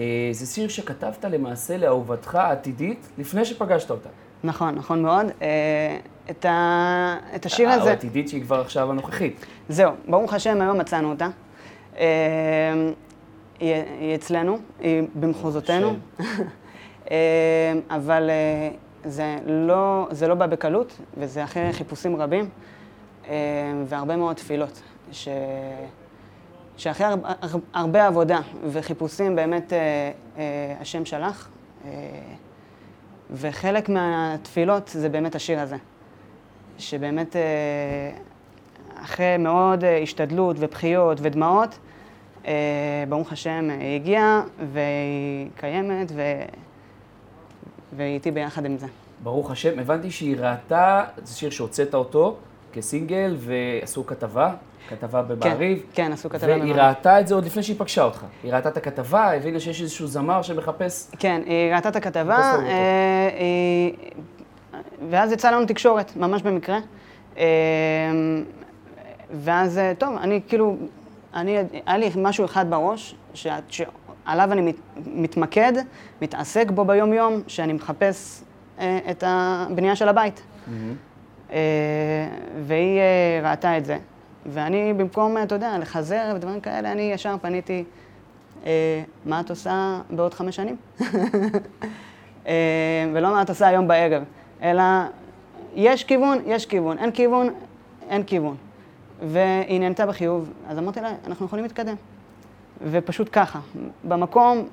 אה, 0.00 0.28
זה 0.32 0.46
שיר 0.46 0.68
שכתבת 0.68 1.24
למעשה 1.24 1.76
לאהובתך 1.76 2.34
העתידית 2.34 3.08
לפני 3.18 3.44
שפגשת 3.44 3.90
אותה. 3.90 4.08
נכון, 4.44 4.74
נכון 4.74 5.02
מאוד. 5.02 5.26
אה, 5.42 5.98
את, 6.30 6.44
ה... 6.44 7.16
את 7.34 7.46
השיר 7.46 7.68
הזה... 7.68 7.90
העתידית 7.90 8.28
שהיא 8.28 8.42
כבר 8.42 8.60
עכשיו 8.60 8.90
הנוכחית. 8.90 9.46
זהו, 9.68 9.92
ברוך 10.08 10.34
השם, 10.34 10.60
היום 10.60 10.78
מצאנו 10.78 11.10
אותה. 11.10 11.28
היא, 13.60 13.74
היא 14.00 14.14
אצלנו, 14.14 14.58
היא 14.80 15.02
במחוזותינו. 15.14 15.96
אה, 17.10 17.72
אבל 17.90 18.30
אה, 18.30 18.70
זה 19.04 19.36
לא, 19.46 20.08
זה 20.10 20.28
לא 20.28 20.34
בא 20.34 20.46
בקלות, 20.46 21.00
וזה 21.16 21.44
אחרי 21.44 21.72
חיפושים 21.72 22.16
רבים 22.16 22.48
אה, 23.28 23.34
והרבה 23.86 24.16
מאוד 24.16 24.36
תפילות. 24.36 24.82
ש... 25.12 25.28
שאחרי 26.76 27.06
הר... 27.06 27.14
הר... 27.24 27.58
הרבה 27.74 28.06
עבודה 28.06 28.40
וחיפושים 28.66 29.36
באמת 29.36 29.72
השם 30.80 31.04
שלח, 31.04 31.48
וחלק 33.30 33.88
מהתפילות 33.88 34.88
זה 34.88 35.08
באמת 35.08 35.34
השיר 35.34 35.60
הזה. 35.60 35.76
שבאמת 36.78 37.36
אחרי 39.02 39.36
מאוד 39.38 39.84
השתדלות 40.02 40.56
ובכיות 40.58 41.18
ודמעות, 41.22 41.78
ברוך 43.08 43.32
השם, 43.32 43.68
היא 43.80 43.96
הגיעה 43.96 44.42
והיא 44.72 45.48
קיימת 45.56 46.12
ו... 46.14 46.22
והיא 47.96 48.14
איתי 48.14 48.30
ביחד 48.30 48.64
עם 48.64 48.78
זה. 48.78 48.86
ברוך 49.22 49.50
השם, 49.50 49.78
הבנתי 49.78 50.10
שהיא 50.10 50.36
ראתה, 50.38 51.04
זה 51.22 51.36
שיר 51.36 51.50
שהוצאת 51.50 51.94
אותו 51.94 52.36
כסינגל, 52.72 53.36
ועשו 53.38 54.06
כתבה, 54.06 54.54
כתבה 54.88 55.22
במעריב. 55.22 55.78
כן, 55.78 56.04
כן, 56.04 56.12
עשו 56.12 56.30
כתבה 56.30 56.46
והיא 56.46 56.62
במעריב. 56.62 56.76
ראתה 56.76 57.20
את 57.20 57.26
זה 57.26 57.34
עוד 57.34 57.44
לפני 57.44 57.62
שהיא 57.62 57.76
פגשה 57.78 58.02
אותך. 58.02 58.24
היא 58.42 58.52
ראתה 58.52 58.68
את 58.68 58.76
הכתבה, 58.76 59.32
הבינה 59.36 59.60
שיש 59.60 59.82
איזשהו 59.82 60.06
זמר 60.06 60.42
שמחפש... 60.42 61.06
כן, 61.18 61.42
היא 61.46 61.74
ראתה 61.74 61.88
את 61.88 61.96
הכתבה. 61.96 62.38
אה, 62.38 63.28
היא... 63.38 63.94
ואז 65.10 65.32
יצאה 65.32 65.52
לנו 65.52 65.66
תקשורת, 65.66 66.16
ממש 66.16 66.42
במקרה. 66.42 66.78
אה, 67.38 67.44
ואז, 69.30 69.78
אה, 69.78 69.92
טוב, 69.98 70.16
אני 70.16 70.40
כאילו, 70.48 70.76
אני, 71.40 71.58
היה 71.86 71.98
לי 71.98 72.10
משהו 72.16 72.44
אחד 72.44 72.70
בראש, 72.70 73.14
שעליו 73.34 74.52
אני 74.52 74.60
מת, 74.60 74.76
מתמקד, 75.06 75.72
מתעסק 76.22 76.70
בו 76.70 76.84
ביום-יום, 76.84 77.42
שאני 77.46 77.72
מחפש 77.72 78.42
אה, 78.78 78.98
את 79.10 79.24
הבנייה 79.26 79.96
של 79.96 80.08
הבית. 80.08 80.42
אה, 81.52 81.58
והיא 82.66 82.98
אה, 82.98 83.50
ראתה 83.50 83.78
את 83.78 83.84
זה. 83.84 83.98
ואני, 84.46 84.92
במקום, 84.92 85.36
אתה 85.42 85.54
יודע, 85.54 85.78
לחזר 85.78 86.32
ודברים 86.36 86.60
כאלה, 86.60 86.92
אני 86.92 87.02
ישר 87.02 87.36
פניתי, 87.42 87.84
אה, 88.66 89.02
מה 89.24 89.40
את 89.40 89.50
עושה 89.50 90.00
בעוד 90.10 90.34
חמש 90.34 90.56
שנים? 90.56 90.76
אה, 92.46 93.04
ולא 93.14 93.32
מה 93.32 93.42
את 93.42 93.48
עושה 93.48 93.68
היום 93.68 93.88
בערב, 93.88 94.22
אלא 94.62 94.82
יש 95.74 96.04
כיוון, 96.04 96.38
יש 96.46 96.66
כיוון, 96.66 96.98
אין 96.98 97.10
כיוון, 97.10 97.48
אין 98.08 98.22
כיוון. 98.22 98.56
והיא 99.22 99.80
נהנתה 99.80 100.06
בחיוב, 100.06 100.52
אז 100.68 100.78
אמרתי 100.78 101.00
לה, 101.00 101.12
אנחנו 101.26 101.46
יכולים 101.46 101.64
להתקדם. 101.64 101.94
ופשוט 102.90 103.28
ככה, 103.32 103.60
במקום, 104.04 104.68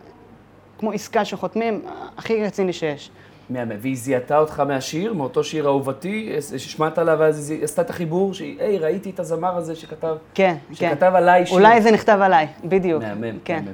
כמו 0.79 0.91
עסקה 0.91 1.25
שחותמים, 1.25 1.81
הכי 2.17 2.43
רציני 2.43 2.73
שיש. 2.73 3.11
מהמם. 3.49 3.71
והיא 3.79 3.97
זיהתה 3.97 4.37
אותך 4.37 4.59
מהשיר, 4.59 5.13
מאותו 5.13 5.43
שיר 5.43 5.65
אהובתי, 5.65 6.31
שמעת 6.57 6.97
עליו, 6.97 7.17
ואז 7.19 7.49
היא 7.49 7.63
עשתה 7.63 7.81
את 7.81 7.89
החיבור, 7.89 8.33
שהיא, 8.33 8.61
היי, 8.61 8.77
ראיתי 8.77 9.09
את 9.09 9.19
הזמר 9.19 9.57
הזה 9.57 9.75
שכתב, 9.75 10.15
כן, 10.33 10.55
כן. 10.67 10.75
שכתב 10.75 11.11
עליי 11.15 11.45
שיר. 11.45 11.57
אולי 11.57 11.81
זה 11.81 11.91
נכתב 11.91 12.19
עליי, 12.21 12.47
בדיוק. 12.63 13.03
מהמם, 13.03 13.39
כן. 13.45 13.55
מהמם. 13.55 13.73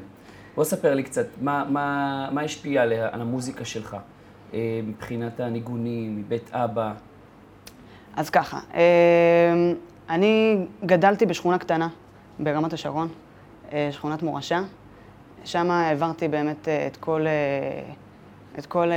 בוא 0.56 0.64
ספר 0.64 0.94
לי 0.94 1.04
קצת, 1.04 1.26
מה, 1.42 1.66
מה, 1.70 2.30
מה 2.32 2.42
השפיע 2.42 2.82
עליה, 2.82 3.10
על 3.12 3.22
המוזיקה 3.22 3.66
שלך, 3.66 3.98
אה, 4.54 4.80
מבחינת 4.84 5.40
הניגונים, 5.40 6.18
מבית 6.18 6.50
אבא? 6.54 6.94
אז 8.16 8.30
ככה, 8.30 8.60
אה, 8.74 8.82
אני 10.12 10.58
גדלתי 10.86 11.26
בשכונה 11.26 11.58
קטנה 11.58 11.88
ברמת 12.40 12.74
השרון, 12.74 13.08
אה, 13.74 13.90
שכונת 13.92 14.24
מורשה. 14.24 14.62
שם 15.46 15.72
העברתי 15.72 16.28
באמת 16.28 16.68
אה, 16.68 16.88
את 16.88 16.98
כל, 16.98 17.22
אה, 17.28 17.82
את 18.60 18.66
כל 18.66 18.88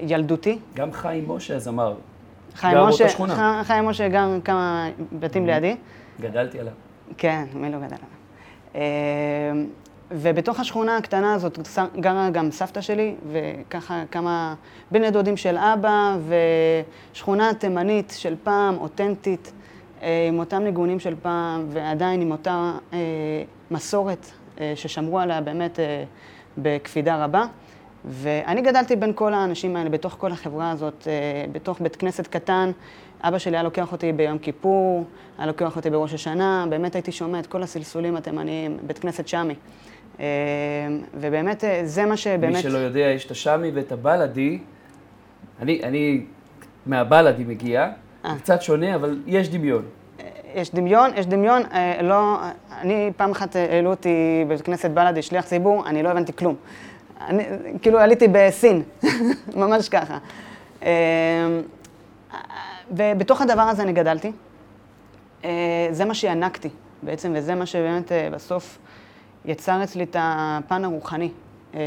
ילדותי. 0.00 0.58
גם 0.74 0.92
חיים 0.92 1.30
משה 1.30 1.56
הזמר, 1.56 1.94
חיים 2.54 2.78
משה. 2.78 3.08
ח- 3.08 3.62
חיים 3.66 3.84
משה 3.84 4.08
גר 4.08 4.28
כמה 4.44 4.88
בתים 5.12 5.46
לידי. 5.46 5.76
גדלתי 6.20 6.60
עליו. 6.60 6.72
כן, 7.18 7.44
מי 7.54 7.70
לא 7.72 7.78
גדל 7.78 7.96
עליו. 8.74 9.64
ובתוך 10.10 10.60
השכונה 10.60 10.96
הקטנה 10.96 11.34
הזאת 11.34 11.58
גרה 12.00 12.30
גם 12.30 12.50
סבתא 12.50 12.80
שלי, 12.80 13.14
וככה 13.32 14.02
כמה 14.10 14.54
בני 14.90 15.10
דודים 15.10 15.36
של 15.36 15.56
אבא, 15.56 16.16
ושכונה 17.12 17.54
תימנית 17.54 18.14
של 18.16 18.34
פעם, 18.42 18.78
אותנטית, 18.78 19.52
עם 20.28 20.38
אותם 20.38 20.62
ניגונים 20.62 21.00
של 21.00 21.14
פעם, 21.22 21.66
ועדיין 21.68 22.20
עם 22.20 22.30
אותה 22.30 22.72
אה, 22.92 22.98
מסורת 23.70 24.30
אה, 24.60 24.72
ששמרו 24.76 25.18
עליה 25.18 25.40
באמת 25.40 25.80
אה, 25.80 26.04
בקפידה 26.58 27.24
רבה. 27.24 27.44
ואני 28.04 28.62
גדלתי 28.62 28.96
בין 28.96 29.12
כל 29.14 29.34
האנשים 29.34 29.76
האלה, 29.76 29.90
בתוך 29.90 30.16
כל 30.18 30.32
החברה 30.32 30.70
הזאת, 30.70 31.08
אה, 31.08 31.44
בתוך 31.52 31.80
בית 31.80 31.96
כנסת 31.96 32.26
קטן. 32.26 32.70
אבא 33.22 33.38
שלי 33.38 33.56
היה 33.56 33.62
לוקח 33.62 33.92
אותי 33.92 34.12
ביום 34.12 34.38
כיפור, 34.38 35.04
היה 35.38 35.46
לוקח 35.46 35.76
אותי 35.76 35.90
בראש 35.90 36.14
השנה, 36.14 36.66
באמת 36.70 36.94
הייתי 36.94 37.12
שומע 37.12 37.38
את 37.38 37.46
כל 37.46 37.62
הסלסולים 37.62 38.16
התימניים, 38.16 38.78
בית 38.86 38.98
כנסת 38.98 39.28
שמי. 39.28 39.54
אה, 40.20 40.26
ובאמת, 41.14 41.64
אה, 41.64 41.80
זה 41.84 42.06
מה 42.06 42.16
שבאמת... 42.16 42.54
מי 42.54 42.62
שלא 42.62 42.78
יודע, 42.78 43.00
יש 43.00 43.26
את 43.26 43.30
השמי 43.30 43.70
ואת 43.70 43.92
הבלאדי. 43.92 44.58
אני, 45.60 45.80
אני 45.82 46.24
מהבלאדי 46.86 47.44
מגיע, 47.44 47.82
אה. 47.82 47.90
זה 48.32 48.38
קצת 48.38 48.62
שונה, 48.62 48.94
אבל 48.94 49.22
יש 49.26 49.48
דמיון. 49.48 49.82
יש 50.54 50.74
דמיון, 50.74 51.10
יש 51.16 51.26
דמיון, 51.26 51.62
אה, 51.72 52.02
לא, 52.02 52.36
אני 52.80 53.10
פעם 53.16 53.30
אחת 53.30 53.56
אה, 53.56 53.66
העלו 53.74 53.90
אותי 53.90 54.44
בבית 54.46 54.62
כנסת 54.62 54.90
בלאדי, 54.90 55.22
שליח 55.22 55.44
ציבור, 55.44 55.86
אני 55.86 56.02
לא 56.02 56.08
הבנתי 56.08 56.32
כלום. 56.32 56.54
אני, 57.20 57.44
כאילו 57.82 57.98
עליתי 57.98 58.28
בסין, 58.32 58.82
ממש 59.56 59.88
ככה. 59.88 60.18
אה, 60.82 60.90
ובתוך 62.90 63.40
הדבר 63.40 63.62
הזה 63.62 63.82
אני 63.82 63.92
גדלתי. 63.92 64.32
אה, 65.44 65.88
זה 65.90 66.04
מה 66.04 66.14
שינקתי 66.14 66.68
בעצם, 67.02 67.32
וזה 67.36 67.54
מה 67.54 67.66
שבאמת 67.66 68.12
אה, 68.12 68.28
בסוף 68.32 68.78
יצר 69.44 69.84
אצלי 69.84 70.04
את 70.04 70.16
הפן 70.18 70.84
הרוחני. 70.84 71.30
אה, 71.74 71.80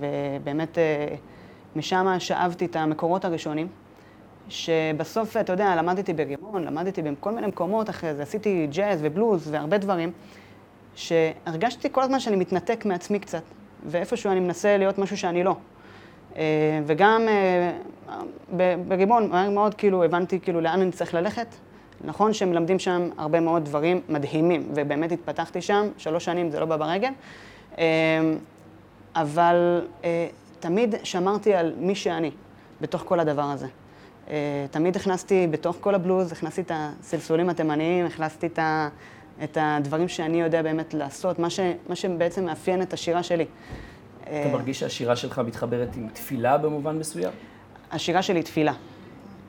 ובאמת 0.00 0.78
אה, 0.78 1.14
משם 1.76 2.06
שאבתי 2.18 2.64
את 2.64 2.76
המקורות 2.76 3.24
הראשונים. 3.24 3.68
שבסוף, 4.48 5.36
אתה 5.36 5.52
יודע, 5.52 5.76
למדתי 5.76 6.12
ברימון, 6.12 6.64
למדתי 6.64 7.02
בכל 7.02 7.30
מיני 7.30 7.46
מקומות 7.46 7.90
אחרי 7.90 8.14
זה, 8.14 8.22
עשיתי 8.22 8.66
ג'אז 8.70 8.98
ובלוז 9.02 9.48
והרבה 9.50 9.78
דברים, 9.78 10.12
שהרגשתי 10.94 11.88
כל 11.92 12.02
הזמן 12.02 12.20
שאני 12.20 12.36
מתנתק 12.36 12.84
מעצמי 12.84 13.18
קצת, 13.18 13.42
ואיפשהו 13.86 14.30
אני 14.30 14.40
מנסה 14.40 14.76
להיות 14.76 14.98
משהו 14.98 15.16
שאני 15.16 15.44
לא. 15.44 15.56
אה, 16.36 16.42
וגם 16.86 17.22
אה, 17.28 18.74
ברימון, 18.88 19.30
מהר 19.30 19.50
מאוד 19.50 19.74
כאילו 19.74 20.04
הבנתי 20.04 20.40
כאילו 20.40 20.60
לאן 20.60 20.80
אני 20.80 20.92
צריך 20.92 21.14
ללכת. 21.14 21.46
נכון 22.04 22.32
שמלמדים 22.32 22.78
שם 22.78 23.08
הרבה 23.18 23.40
מאוד 23.40 23.64
דברים 23.64 24.00
מדהימים, 24.08 24.68
ובאמת 24.74 25.12
התפתחתי 25.12 25.62
שם, 25.62 25.86
שלוש 25.98 26.24
שנים 26.24 26.50
זה 26.50 26.60
לא 26.60 26.66
בא 26.66 26.76
ברגל, 26.76 27.10
אה, 27.78 27.84
אבל 29.14 29.86
תמיד 30.60 30.94
שמרתי 31.02 31.54
על 31.54 31.72
מי 31.78 31.94
שאני 31.94 32.30
בתוך 32.80 33.02
כל 33.06 33.20
הדבר 33.20 33.42
הזה. 33.42 33.66
אה, 34.30 34.66
תמיד 34.70 34.96
הכנסתי 34.96 35.46
בתוך 35.50 35.76
כל 35.80 35.94
הבלוז, 35.94 36.32
הכנסתי 36.32 36.60
את 36.60 36.70
הסלסולים 36.74 37.48
התימניים, 37.48 38.06
הכנסתי 38.06 38.46
את, 38.46 38.58
ה, 38.58 38.88
את 39.44 39.58
הדברים 39.60 40.08
שאני 40.08 40.40
יודע 40.40 40.62
באמת 40.62 40.94
לעשות, 40.94 41.38
מה, 41.38 41.50
ש, 41.50 41.60
מה 41.88 41.96
שבעצם 41.96 42.44
מאפיין 42.44 42.82
את 42.82 42.92
השירה 42.92 43.22
שלי. 43.22 43.46
אתה 44.22 44.30
אה, 44.30 44.50
מרגיש 44.52 44.80
שהשירה 44.80 45.16
שלך 45.16 45.38
מתחברת 45.38 45.96
עם 45.96 46.08
תפילה 46.08 46.58
במובן 46.58 46.98
מסוים? 46.98 47.32
השירה 47.92 48.22
שלי 48.22 48.38
היא 48.38 48.44
תפילה. 48.44 48.72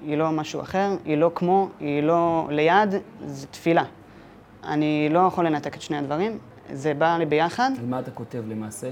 היא 0.05 0.17
לא 0.17 0.31
משהו 0.31 0.61
אחר, 0.61 0.89
היא 1.05 1.17
לא 1.17 1.31
כמו, 1.35 1.69
היא 1.79 2.03
לא 2.03 2.47
ליד, 2.51 2.89
זה 3.25 3.47
תפילה. 3.47 3.83
אני 4.63 5.09
לא 5.11 5.19
יכול 5.19 5.45
לנתק 5.45 5.75
את 5.75 5.81
שני 5.81 5.97
הדברים, 5.97 6.37
זה 6.73 6.93
בא 6.93 7.17
לי 7.17 7.25
ביחד. 7.25 7.71
על 7.79 7.85
מה 7.85 7.99
אתה 7.99 8.11
כותב 8.11 8.43
למעשה? 8.47 8.87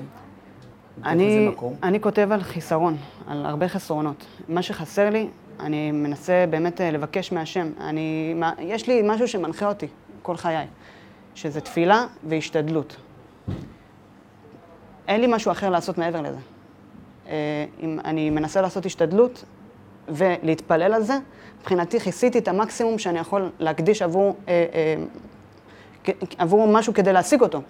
אני? 1.06 1.50
אני 1.84 2.02
כותב 2.02 2.28
על 2.32 2.44
חיסרון, 2.44 2.98
על 3.28 3.46
הרבה 3.46 3.68
חסרונות. 3.68 4.26
מה 4.50 4.62
שחסר 4.62 5.10
לי, 5.10 5.28
אני 5.60 5.92
מנסה 5.92 6.46
באמת 6.50 6.82
אה, 6.82 6.92
לבקש 6.92 7.32
מהשם. 7.32 7.72
אני, 7.80 8.34
מה, 8.34 8.54
יש 8.60 8.88
לי 8.88 9.02
משהו 9.06 9.28
שמנחה 9.28 9.68
אותי 9.68 9.88
כל 10.22 10.38
חיי, 10.38 10.66
שזה 11.36 11.62
תפילה 11.62 12.06
והשתדלות. 12.24 12.96
אין 15.08 15.22
לי 15.22 15.28
משהו 15.30 15.52
אחר 15.52 15.70
לעשות 15.70 15.98
מעבר 15.98 16.22
לזה. 16.22 16.40
אה, 17.28 17.66
אם 17.82 18.00
אני 18.06 18.30
מנסה 18.30 18.62
לעשות 18.62 18.86
השתדלות 18.86 19.44
ולהתפלל 20.08 20.94
על 20.94 21.04
זה, 21.04 21.14
מבחינתי 21.60 22.00
כיסיתי 22.00 22.38
את 22.38 22.48
המקסימום 22.48 23.00
שאני 23.00 23.20
יכול 23.20 23.50
להקדיש 23.60 24.02
עבור, 24.02 24.36
אה, 24.48 24.96
עבור 26.38 26.68
משהו 26.68 26.94
כדי 26.94 27.14
להשיג 27.14 27.42
אותו. 27.42 27.62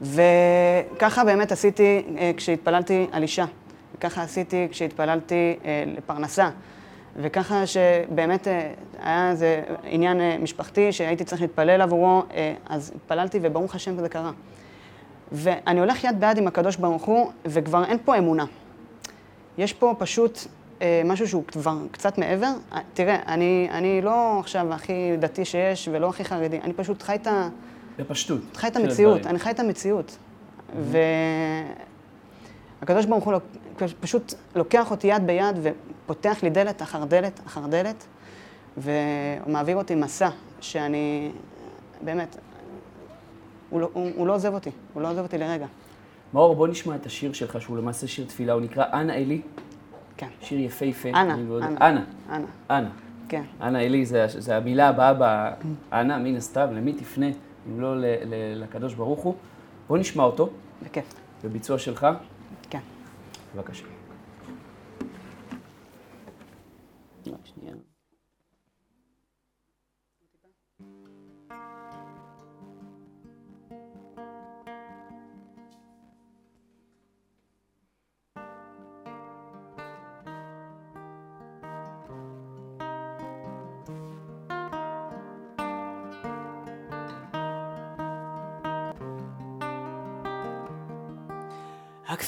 וככה 0.00 1.24
באמת 1.24 1.52
עשיתי 1.52 2.02
כשהתפללתי 2.36 3.06
על 3.12 3.22
אישה, 3.22 3.44
וככה 3.94 4.22
עשיתי 4.22 4.68
כשהתפללתי 4.70 5.56
אה, 5.64 5.84
לפרנסה, 5.86 6.50
וככה 7.16 7.66
שבאמת 7.66 8.48
אה, 8.48 8.72
היה 9.02 9.30
איזה 9.30 9.62
עניין 9.84 10.20
אה, 10.20 10.36
משפחתי 10.38 10.92
שהייתי 10.92 11.24
צריך 11.24 11.40
להתפלל 11.40 11.80
עבורו, 11.80 12.22
אה, 12.34 12.54
אז 12.68 12.92
התפללתי 12.96 13.38
וברוך 13.42 13.74
השם 13.74 13.98
זה 13.98 14.08
קרה. 14.08 14.32
ואני 15.32 15.80
הולך 15.80 16.04
יד 16.04 16.20
ביד 16.20 16.38
עם 16.38 16.46
הקדוש 16.46 16.76
ברוך 16.76 17.04
הוא, 17.04 17.32
וכבר 17.44 17.84
אין 17.84 17.98
פה 18.04 18.18
אמונה. 18.18 18.44
יש 19.58 19.72
פה 19.72 19.94
פשוט 19.98 20.38
אה, 20.82 21.02
משהו 21.04 21.28
שהוא 21.28 21.44
כבר 21.44 21.76
קצת 21.90 22.18
מעבר. 22.18 22.52
אה, 22.72 22.78
תראה, 22.94 23.18
אני, 23.26 23.68
אני 23.70 24.02
לא 24.02 24.36
עכשיו 24.40 24.72
הכי 24.72 25.16
דתי 25.18 25.44
שיש 25.44 25.88
ולא 25.92 26.08
הכי 26.08 26.24
חרדי, 26.24 26.60
אני 26.60 26.72
פשוט 26.72 27.02
חי 27.02 27.14
את 27.14 27.26
ה... 27.26 27.48
בפשטות. 27.98 28.40
חי 28.54 28.66
את 28.66 28.76
המציאות. 28.76 29.26
אני 29.26 29.38
חי 29.38 29.50
את 29.50 29.60
המציאות. 29.60 30.16
והקדוש 32.80 33.06
ברוך 33.06 33.24
הוא 33.24 33.34
פשוט 34.00 34.34
לוקח 34.56 34.90
אותי 34.90 35.06
יד 35.06 35.26
ביד 35.26 35.56
ופותח 35.62 36.38
לי 36.42 36.50
דלת 36.50 36.82
אחר 36.82 37.04
דלת 37.04 37.40
אחר 37.46 37.66
דלת, 37.66 38.06
והוא 38.76 38.90
מעביר 39.52 39.76
אותי 39.76 39.94
מסע 39.94 40.28
שאני, 40.60 41.30
באמת, 42.04 42.36
הוא 43.70 43.80
לא, 43.80 43.88
הוא, 43.92 44.10
הוא 44.16 44.26
לא 44.26 44.34
עוזב 44.34 44.54
אותי, 44.54 44.70
הוא 44.94 45.02
לא 45.02 45.10
עוזב 45.10 45.22
אותי 45.22 45.38
לרגע. 45.38 45.66
מאור, 46.34 46.54
בוא 46.56 46.68
נשמע 46.68 46.94
את 46.94 47.06
השיר 47.06 47.32
שלך, 47.32 47.60
שהוא 47.60 47.78
למעשה 47.78 48.06
שיר 48.06 48.26
תפילה, 48.26 48.52
הוא 48.52 48.62
נקרא 48.62 48.84
אנה 48.92 49.14
אלי. 49.14 49.40
כן. 50.16 50.28
שיר 50.42 50.60
יפהפה. 50.60 51.08
אנה. 51.08 51.34
אנה. 51.62 52.04
אנה. 52.30 52.46
אנה. 52.70 52.88
כן. 53.28 53.42
אנה 53.62 53.80
אלי 53.80 54.06
זה, 54.06 54.24
זה 54.28 54.56
המילה 54.56 54.88
הבאה 54.88 55.14
באנה, 55.90 56.18
מן 56.18 56.36
הסתם, 56.36 56.66
למי 56.72 56.92
תפנה, 56.92 57.26
אם 57.68 57.80
לא 57.80 57.96
ל- 58.00 58.04
ל- 58.04 58.62
לקדוש 58.62 58.94
ברוך 58.94 59.20
הוא. 59.20 59.34
בוא 59.88 59.98
נשמע 59.98 60.22
אותו. 60.22 60.48
בכיף. 60.82 61.14
בביצוע 61.44 61.78
שלך. 61.78 62.06
כן. 63.52 63.58
בבקשה. 63.58 63.97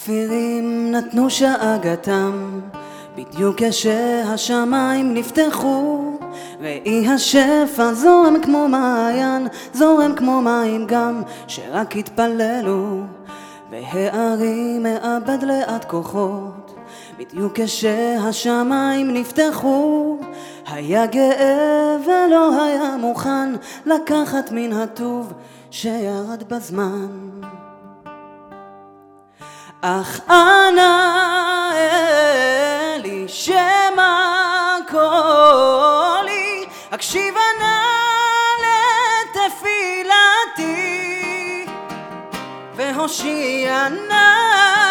הכפירים 0.00 0.92
נתנו 0.92 1.30
שאגתם, 1.30 2.60
בדיוק 3.16 3.62
כשהשמיים 3.62 5.14
נפתחו, 5.14 6.00
ראי 6.60 7.08
השפע 7.08 7.92
זורם 7.92 8.40
כמו 8.42 8.68
מעיין, 8.68 9.48
זורם 9.72 10.14
כמו 10.16 10.42
מים 10.42 10.86
גם, 10.86 11.22
שרק 11.46 11.96
התפללו, 11.96 13.00
והארי 13.70 14.78
מאבד 14.78 15.44
לאט 15.44 15.84
כוחות, 15.84 16.74
בדיוק 17.18 17.52
כשהשמיים 17.60 19.14
נפתחו, 19.14 20.16
היה 20.66 21.06
גאה 21.06 21.96
ולא 22.04 22.62
היה 22.64 22.96
מוכן 23.00 23.52
לקחת 23.86 24.52
מן 24.52 24.72
הטוב 24.72 25.32
שירד 25.70 26.42
בזמן. 26.48 27.06
אך 29.82 30.20
אנא 30.30 31.70
אלי 32.96 33.28
שמע 33.28 34.76
קולי, 34.88 36.66
הקשיבה 36.92 37.40
נא 37.60 37.80
לתפילתי, 39.36 40.66
והושיע 42.76 43.88
נא 43.88 44.89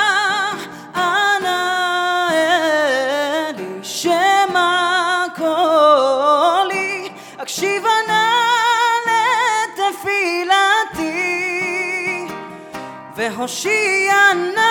והושיע 13.20 14.14
נא 14.56 14.62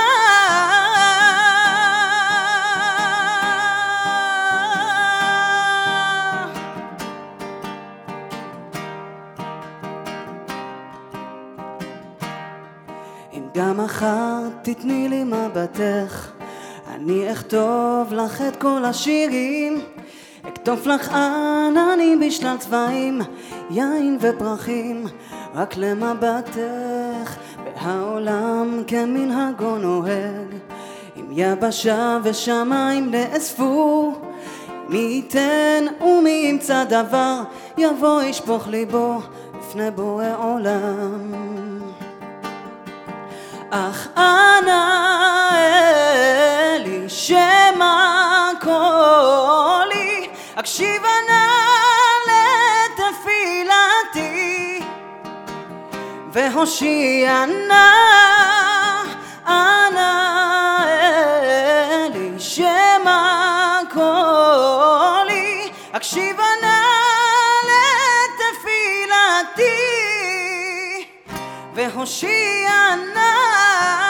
אם 13.32 13.42
גם 13.54 13.84
מחר 13.84 14.40
תתני 14.62 15.08
לי 15.08 15.24
מבטך, 15.24 16.30
אני 16.88 17.32
אכתוב 17.32 18.12
לך 18.12 18.42
את 18.42 18.56
כל 18.56 18.84
השירים, 18.84 19.80
אכתוב 20.48 20.88
לך 20.88 21.12
עננים 21.12 22.20
בשלל 22.20 22.56
צבעים, 22.58 23.20
יין 23.70 24.18
ופרחים, 24.20 25.06
רק 25.54 25.76
למבטך, 25.76 27.36
והעולם 27.82 28.82
כמנהגו 28.86 29.76
נוהג. 29.76 30.54
אם 31.16 31.26
יבשה 31.30 32.18
ושמיים 32.22 33.10
נאספו, 33.10 34.12
מי 34.88 34.98
ייתן 34.98 35.84
ומי 36.00 36.46
ימצא 36.50 36.84
דבר, 36.84 37.40
יבוא 37.78 38.22
ישפוך 38.22 38.68
ליבו 38.68 39.20
לפני 39.58 39.90
בורא 39.90 40.26
עולם. 40.38 41.32
אך 43.70 44.08
אנא 44.16 44.88
אלי 46.74 47.08
שמע 47.08 48.50
קולי, 48.60 50.28
הקשיבה 50.56 51.08
נא 51.28 51.57
והושיע 56.32 57.44
נא 57.68 57.92
אנא 59.46 60.24
אלי 62.04 62.30
שמע 62.38 63.80
קולי, 63.92 65.70
הקשיבה 65.92 66.44
נא 66.62 66.80
לתפילתי. 68.34 69.78
והושיע 71.74 72.94
נא 73.14 74.07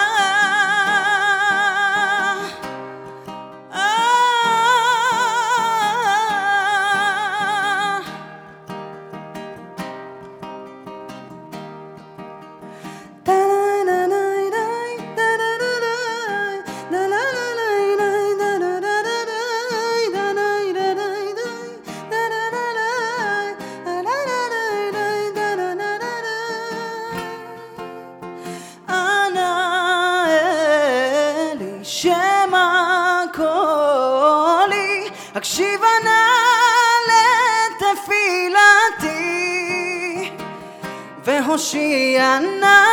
והושיע 41.39 42.39
נא 42.39 42.85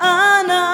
אנא 0.00 0.66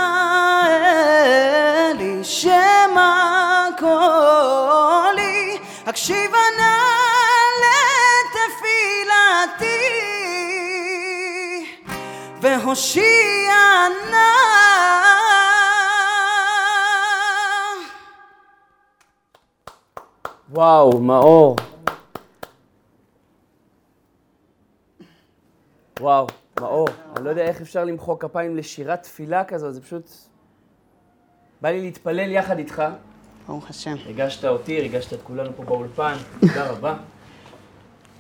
אלי 1.90 2.24
שמע 2.24 3.66
קולי, 3.78 5.58
הקשיבה 5.86 6.38
נא 6.58 6.76
לתפילתי. 8.32 9.76
והושיע 12.40 13.54
נא. 14.10 14.16
וואו, 20.50 20.98
מאור. 21.00 21.56
וואו, 26.01 26.26
מאור. 26.61 26.88
אני 27.16 27.24
לא 27.24 27.30
יודע 27.30 27.42
איך 27.42 27.61
אפשר 27.61 27.84
למחוא 27.84 28.16
כפיים 28.18 28.57
לשירת 28.57 29.03
תפילה 29.03 29.44
כזו, 29.44 29.72
זה 29.72 29.82
פשוט... 29.82 30.11
בא 31.61 31.68
לי 31.68 31.80
להתפלל 31.80 32.32
יחד 32.32 32.59
איתך. 32.59 32.82
ברוך 33.47 33.70
השם. 33.70 33.94
ריגשת 34.07 34.44
אותי, 34.44 34.80
ריגשת 34.80 35.12
את 35.12 35.22
כולנו 35.22 35.51
פה 35.57 35.62
באולפן, 35.62 36.14
תודה 36.40 36.70
רבה. 36.70 36.97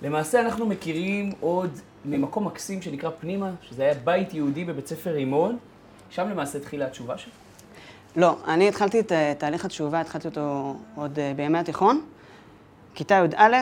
למעשה 0.02 0.40
אנחנו 0.40 0.66
מכירים 0.66 1.32
עוד 1.40 1.70
ממקום 2.04 2.46
מקסים 2.46 2.82
שנקרא 2.82 3.10
פנימה, 3.20 3.50
שזה 3.62 3.82
היה 3.82 3.94
בית 3.94 4.34
יהודי 4.34 4.64
בבית 4.64 4.86
ספר 4.86 5.10
רימון, 5.10 5.58
שם 6.10 6.28
למעשה 6.28 6.58
התחילה 6.58 6.86
התשובה 6.86 7.18
שלך. 7.18 7.32
לא, 8.16 8.36
אני 8.48 8.68
התחלתי 8.68 9.00
את 9.00 9.12
אה, 9.12 9.32
תהליך 9.38 9.64
התשובה, 9.64 10.00
התחלתי 10.00 10.28
אותו 10.28 10.76
עוד 10.94 11.18
אה, 11.18 11.32
בימי 11.36 11.58
התיכון, 11.58 12.04
כיתה 12.94 13.14
י"א. 13.14 13.54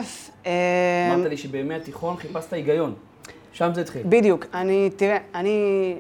אה, 0.47 1.15
אמרת 1.15 1.27
לי 1.27 1.37
שבימי 1.37 1.75
התיכון 1.75 2.17
חיפשת 2.17 2.53
היגיון, 2.53 2.95
שם 3.55 3.75
זה 3.75 3.81
התחיל. 3.81 4.03
בדיוק. 4.09 4.47
אני, 4.55 4.91
תראה, 4.97 5.19
אני... 5.35 5.97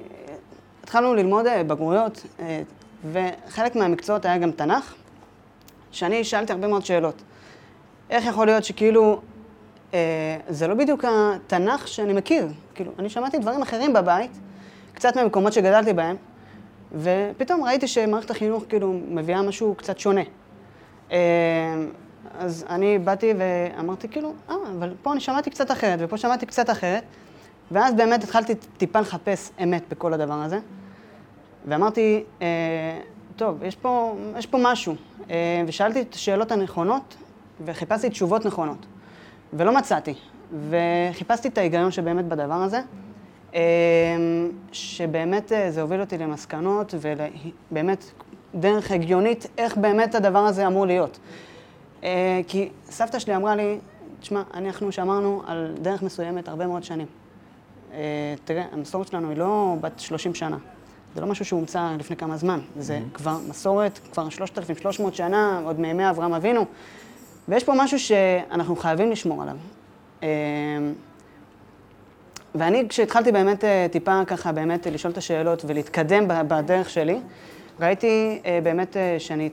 התחלנו 0.82 1.14
ללמוד 1.14 1.46
אה, 1.46 1.64
בגרויות, 1.64 2.22
אה, 2.40 2.62
וחלק 3.12 3.76
מהמקצועות 3.76 4.24
היה 4.24 4.38
גם 4.38 4.50
תנ"ך, 4.50 4.94
שאני 5.90 6.24
שאלתי 6.24 6.52
הרבה 6.52 6.66
מאוד 6.66 6.84
שאלות. 6.84 7.22
איך 8.10 8.24
יכול 8.26 8.46
להיות 8.46 8.64
שכאילו, 8.64 9.20
אה, 9.94 9.98
זה 10.48 10.66
לא 10.66 10.74
בדיוק 10.74 11.04
התנ"ך 11.04 11.88
שאני 11.88 12.12
מכיר. 12.12 12.48
כאילו, 12.74 12.92
אני 12.98 13.08
שמעתי 13.08 13.38
דברים 13.38 13.62
אחרים 13.62 13.92
בבית, 13.92 14.30
קצת 14.94 15.16
מהמקומות 15.16 15.52
שגדלתי 15.52 15.92
בהם, 15.92 16.16
ופתאום 16.92 17.64
ראיתי 17.64 17.88
שמערכת 17.88 18.30
החינוך 18.30 18.64
כאילו 18.68 19.00
מביאה 19.08 19.42
משהו 19.42 19.74
קצת 19.74 19.98
שונה. 19.98 20.22
אה, 21.12 21.18
אז 22.38 22.66
אני 22.68 22.98
באתי 22.98 23.34
ואמרתי 23.38 24.08
כאילו, 24.08 24.32
אה, 24.50 24.54
אבל 24.78 24.94
פה 25.02 25.12
אני 25.12 25.20
שמעתי 25.20 25.50
קצת 25.50 25.70
אחרת, 25.70 25.98
ופה 26.02 26.16
שמעתי 26.16 26.46
קצת 26.46 26.70
אחרת, 26.70 27.02
ואז 27.70 27.94
באמת 27.94 28.24
התחלתי 28.24 28.54
טיפה 28.54 29.00
לחפש 29.00 29.50
אמת 29.62 29.82
בכל 29.90 30.12
הדבר 30.12 30.34
הזה, 30.34 30.58
ואמרתי, 31.66 32.24
אה, 32.42 32.46
טוב, 33.36 33.62
יש 33.62 33.76
פה, 33.76 34.16
יש 34.38 34.46
פה 34.46 34.58
משהו, 34.60 34.94
אה, 35.30 35.62
ושאלתי 35.66 36.00
את 36.00 36.14
השאלות 36.14 36.52
הנכונות, 36.52 37.16
וחיפשתי 37.64 38.10
תשובות 38.10 38.46
נכונות, 38.46 38.86
ולא 39.52 39.74
מצאתי, 39.74 40.14
וחיפשתי 40.70 41.48
את 41.48 41.58
ההיגיון 41.58 41.90
שבאמת 41.90 42.24
בדבר 42.24 42.54
הזה. 42.54 42.80
אה, 43.54 43.60
שבאמת 44.72 45.52
אה, 45.52 45.70
זה 45.70 45.82
הוביל 45.82 46.00
אותי 46.00 46.18
למסקנות 46.18 46.94
ובאמת 47.00 48.04
דרך 48.54 48.90
הגיונית 48.90 49.46
איך 49.58 49.76
באמת 49.76 50.14
הדבר 50.14 50.38
הזה 50.38 50.66
אמור 50.66 50.86
להיות. 50.86 51.18
אה, 52.04 52.40
כי 52.46 52.68
סבתא 52.84 53.18
שלי 53.18 53.36
אמרה 53.36 53.56
לי, 53.56 53.78
תשמע, 54.20 54.42
אנחנו 54.54 54.92
שמרנו 54.92 55.42
על 55.46 55.74
דרך 55.82 56.02
מסוימת 56.02 56.48
הרבה 56.48 56.66
מאוד 56.66 56.84
שנים. 56.84 57.06
אה, 57.94 58.34
תראה, 58.44 58.64
המסורת 58.72 59.08
שלנו 59.08 59.28
היא 59.28 59.38
לא 59.38 59.76
בת 59.80 60.00
30 60.00 60.34
שנה. 60.34 60.56
זה 61.14 61.20
לא 61.20 61.26
משהו 61.26 61.44
שהומצא 61.44 61.90
לפני 61.98 62.16
כמה 62.16 62.36
זמן, 62.36 62.60
זה 62.78 63.00
כבר 63.14 63.38
מסורת, 63.48 63.98
כבר 64.12 64.28
3,300 64.28 65.14
שנה, 65.14 65.60
עוד 65.64 65.80
מימי 65.80 66.10
אברהם 66.10 66.34
אבינו, 66.34 66.64
ויש 67.48 67.64
פה 67.64 67.72
משהו 67.76 67.98
שאנחנו 67.98 68.76
חייבים 68.76 69.10
לשמור 69.10 69.42
עליו. 69.42 69.56
אה, 70.22 70.28
ואני, 72.54 72.88
כשהתחלתי 72.88 73.32
באמת 73.32 73.64
אה, 73.64 73.86
טיפה 73.90 74.24
ככה, 74.26 74.52
באמת 74.52 74.86
לשאול 74.86 75.12
את 75.12 75.18
השאלות 75.18 75.64
ולהתקדם 75.66 76.24
בדרך 76.28 76.90
שלי, 76.90 77.20
ראיתי 77.80 78.40
באמת 78.62 78.96
שאני 79.18 79.50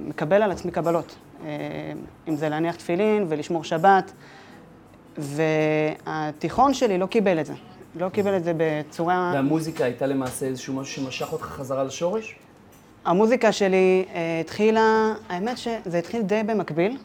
מקבל 0.00 0.42
על 0.42 0.50
עצמי 0.50 0.70
קבלות. 0.70 1.16
אם 2.28 2.36
זה 2.36 2.48
להניח 2.48 2.76
תפילין 2.76 3.26
ולשמור 3.28 3.64
שבת, 3.64 4.12
והתיכון 5.18 6.74
שלי 6.74 6.98
לא 6.98 7.06
קיבל 7.06 7.40
את 7.40 7.46
זה. 7.46 7.52
לא 7.94 8.08
קיבל 8.08 8.36
את 8.36 8.44
זה 8.44 8.52
בצורה... 8.56 9.30
והמוזיקה 9.34 9.84
הייתה 9.84 10.06
למעשה 10.06 10.46
איזשהו 10.46 10.74
משהו 10.74 11.02
שמשך 11.04 11.32
אותך 11.32 11.44
חזרה 11.44 11.84
לשורש? 11.84 12.36
המוזיקה 13.04 13.52
שלי 13.52 14.04
אה, 14.14 14.40
התחילה, 14.40 14.80
האמת 15.28 15.58
שזה 15.58 15.98
התחיל 15.98 16.22
די 16.22 16.42
במקביל. 16.46 16.96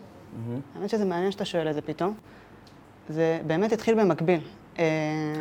האמת 0.75 0.89
שזה 0.89 1.05
מעניין 1.05 1.31
שאתה 1.31 1.45
שואל 1.45 1.69
את 1.69 1.73
זה 1.75 1.81
פתאום. 1.81 2.13
זה 3.09 3.39
באמת 3.47 3.71
התחיל 3.71 3.99
במקביל. 3.99 4.39
אה, 4.79 4.83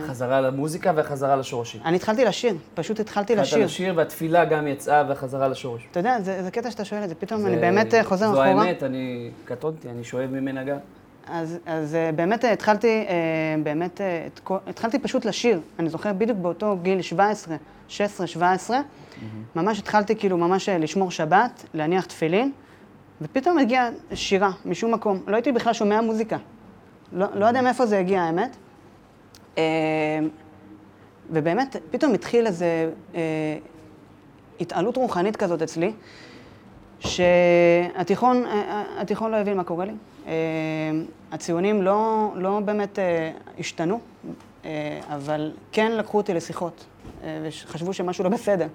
חזרה 0.07 0.41
למוזיקה 0.41 0.93
וחזרה 0.97 1.37
לשורשים. 1.37 1.81
אני 1.85 1.97
התחלתי 1.97 2.25
לשיר, 2.25 2.55
פשוט 2.75 3.01
התחלתי 3.01 3.33
התחלת 3.33 3.47
לשיר. 3.47 3.65
לשיר 3.65 3.93
והתפילה 3.97 4.45
גם 4.45 4.67
יצאה 4.67 5.05
וחזרה 5.09 5.49
לשורש. 5.49 5.83
אתה 5.91 6.01
יודע, 6.01 6.21
זה, 6.21 6.43
זה 6.43 6.51
קטע 6.51 6.71
שאתה 6.71 6.85
שואל 6.85 7.05
את 7.05 7.09
זה, 7.09 7.15
פתאום 7.15 7.41
זה- 7.41 7.47
אני 7.49 7.57
באמת 7.57 7.95
אה, 7.95 8.05
חוזר 8.05 8.27
זו 8.27 8.33
אחורה. 8.33 8.63
האמת, 8.65 8.83
אני 8.83 9.31
קטונתי, 9.45 9.89
אני 9.91 10.05
שואב 10.05 10.31
ממנה 10.31 10.65
גם. 10.65 10.77
אז, 11.31 11.59
אז 11.67 11.95
אה, 11.95 12.13
באמת 12.13 12.45
אה, 12.45 12.53
התחלתי, 12.53 13.05
אה, 13.09 13.15
באמת, 13.63 14.01
התחלתי 14.67 14.99
פשוט 14.99 15.25
לשיר. 15.25 15.61
אני 15.79 15.89
זוכר 15.89 16.13
בדיוק 16.13 16.39
באותו 16.39 16.77
גיל 16.83 17.03
17, 17.03 17.57
16, 17.89 18.27
17, 18.27 18.81
ממש 19.57 19.79
התחלתי 19.79 20.17
כאילו 20.17 20.37
ממש 20.37 20.69
לשמור 20.69 21.11
שבת, 21.11 21.65
להניח 21.75 22.05
תפילין, 22.05 22.53
ופתאום 23.21 23.59
הגיעה 23.59 23.89
שירה 24.15 24.51
משום 24.65 24.95
מקום. 24.95 25.23
לא 25.27 25.37
הייתי 25.37 25.53
בכלל 25.53 25.73
שומע 25.73 26.01
מוזיקה. 26.01 26.37
לא, 27.13 27.27
לא 27.35 27.47
יודע 27.47 27.63
מאיפה 27.63 27.87
זה 27.87 27.99
הגיע, 27.99 28.23
האמת. 28.23 28.57
ובאמת, 31.31 31.77
פתאום 31.91 32.15
התחיל 32.15 32.47
איזה 32.47 32.91
אה, 33.15 33.21
התעלות 34.61 34.97
רוחנית 34.97 35.37
כזאת 35.37 35.63
אצלי, 35.63 35.93
שהתיכון 37.01 38.45
התיכון 38.99 39.31
לא 39.31 39.37
הבין 39.37 39.57
מה 39.57 39.65
קורה 39.65 39.85
לי. 39.85 39.93
אה, 40.27 40.33
הציונים 41.33 41.83
לא, 41.83 42.31
לא 42.37 42.61
באמת 42.65 42.99
אה, 42.99 43.31
השתנו, 43.59 44.01
אה, 44.65 45.01
אבל 45.09 45.53
כן 45.73 45.93
לקחו 45.93 46.19
אותי 46.19 46.35
לשיחות, 46.35 46.85
וחשבו 47.25 47.93
שמשהו 47.93 48.25
לא 48.25 48.31
בסדר. 48.31 48.67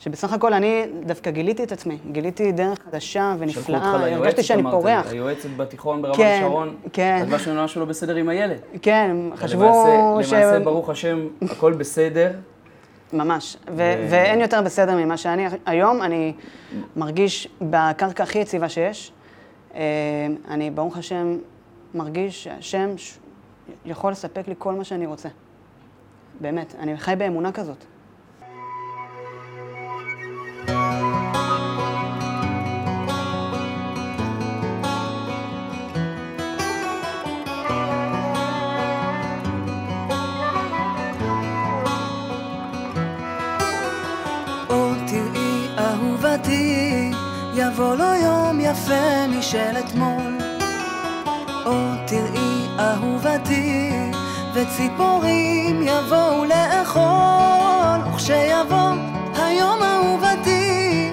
שבסך 0.00 0.32
הכל 0.32 0.52
אני 0.52 0.84
דווקא 1.06 1.30
גיליתי 1.30 1.62
את 1.62 1.72
עצמי, 1.72 1.98
גיליתי 2.12 2.52
דרך 2.52 2.78
חדשה 2.90 3.34
ונפלאה, 3.38 4.14
הרגשתי 4.14 4.42
שאני 4.42 4.60
אמרת, 4.60 4.72
פורח. 4.72 5.10
היועצת 5.10 5.48
בתיכון 5.56 6.02
ברמת 6.02 6.16
כן, 6.16 6.42
השרון, 6.44 6.76
כן. 6.92 7.22
חשבה 7.24 7.38
שמשהו 7.38 7.80
לא 7.80 7.86
בסדר 7.86 8.14
עם 8.14 8.28
הילד. 8.28 8.56
כן, 8.82 9.16
חשבו 9.36 9.62
למעשה, 9.62 10.28
ש... 10.28 10.32
למעשה, 10.32 10.58
ברוך 10.58 10.90
השם, 10.90 11.28
הכל 11.42 11.72
בסדר. 11.72 12.30
ממש, 13.12 13.56
ו- 13.68 14.06
ואין 14.10 14.40
יותר 14.40 14.62
בסדר 14.62 14.96
ממה 14.96 15.16
שאני 15.16 15.46
היום, 15.66 16.02
אני 16.02 16.32
מרגיש 16.96 17.48
בקרקע 17.60 18.22
הכי 18.22 18.38
יציבה 18.38 18.68
שיש. 18.68 19.12
אה, 19.74 19.80
אני, 20.48 20.70
ברוך 20.70 20.96
השם, 20.96 21.38
מרגיש 21.94 22.44
שהשם 22.44 22.98
ש- 22.98 23.18
יכול 23.84 24.12
לספק 24.12 24.48
לי 24.48 24.54
כל 24.58 24.74
מה 24.74 24.84
שאני 24.84 25.06
רוצה. 25.06 25.28
באמת, 26.40 26.74
אני 26.78 26.96
חי 26.96 27.14
באמונה 27.18 27.52
כזאת. 27.52 27.84
יבוא 47.60 47.94
לו 47.94 48.14
יום 48.14 48.60
יפה 48.60 49.26
משל 49.28 49.78
אתמול. 49.78 50.38
או 51.66 51.72
תראי 52.06 52.66
אהובתי, 52.78 53.92
וציפורים 54.54 55.82
יבואו 55.82 56.44
לאכול. 56.44 58.14
וכשיבוא 58.14 58.92
היום 59.34 59.82
אהובתי, 59.82 61.10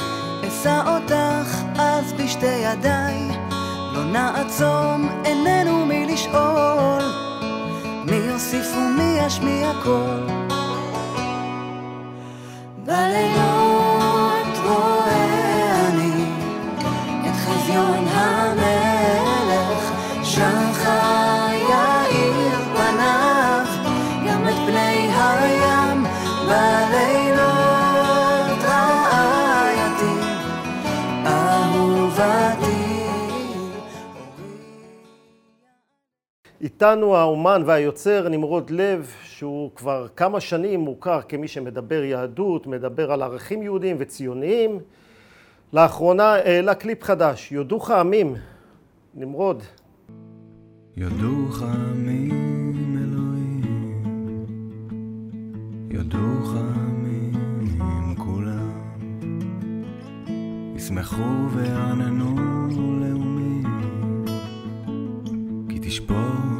אשא 0.47 0.81
אותך 0.85 1.57
אז 1.79 2.13
בשתי 2.13 2.45
ידיי. 2.45 3.27
לא 3.93 4.03
נעצום 4.03 5.09
עינינו 5.23 5.85
מלשאול, 5.85 7.03
מי 8.05 8.15
יוסיף 8.15 8.67
ומי 8.77 9.17
ישמיע 9.25 9.71
קול. 9.83 10.27
בלילות 12.85 13.66
איתנו 36.77 37.15
האומן 37.15 37.61
והיוצר 37.65 38.29
נמרוד 38.29 38.69
לב, 38.69 39.11
שהוא 39.23 39.71
כבר 39.75 40.07
כמה 40.15 40.39
שנים 40.39 40.79
מוכר 40.79 41.21
כמי 41.21 41.47
שמדבר 41.47 42.03
יהדות, 42.03 42.67
מדבר 42.67 43.11
על 43.11 43.21
ערכים 43.21 43.63
יהודיים 43.63 43.95
וציוניים. 43.99 44.79
לאחרונה 45.73 46.33
העלה 46.33 46.75
קליפ 46.75 47.03
חדש, 47.03 47.51
יודוך 47.51 47.91
עמים. 47.91 48.35
נמרוד. 49.15 49.63
יודוך 50.97 51.61
עמים 51.61 52.97
אלוהים, 53.03 54.05
יודוך 55.91 56.53
עמים 56.55 58.15
כולם, 58.17 58.99
ישמחו 60.75 61.49
ויעננו 61.53 62.35
לאומים, 62.99 63.63
כי 65.69 65.79
תשפוט 65.79 66.56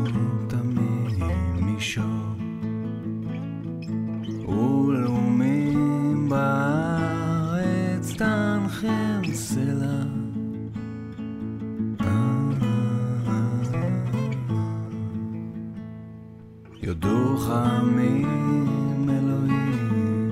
יודוך 17.18 17.49
עמים 17.49 19.10
אלוהים, 19.10 20.31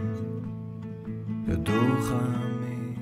יודוך 1.48 2.12
עמים. 2.12 2.96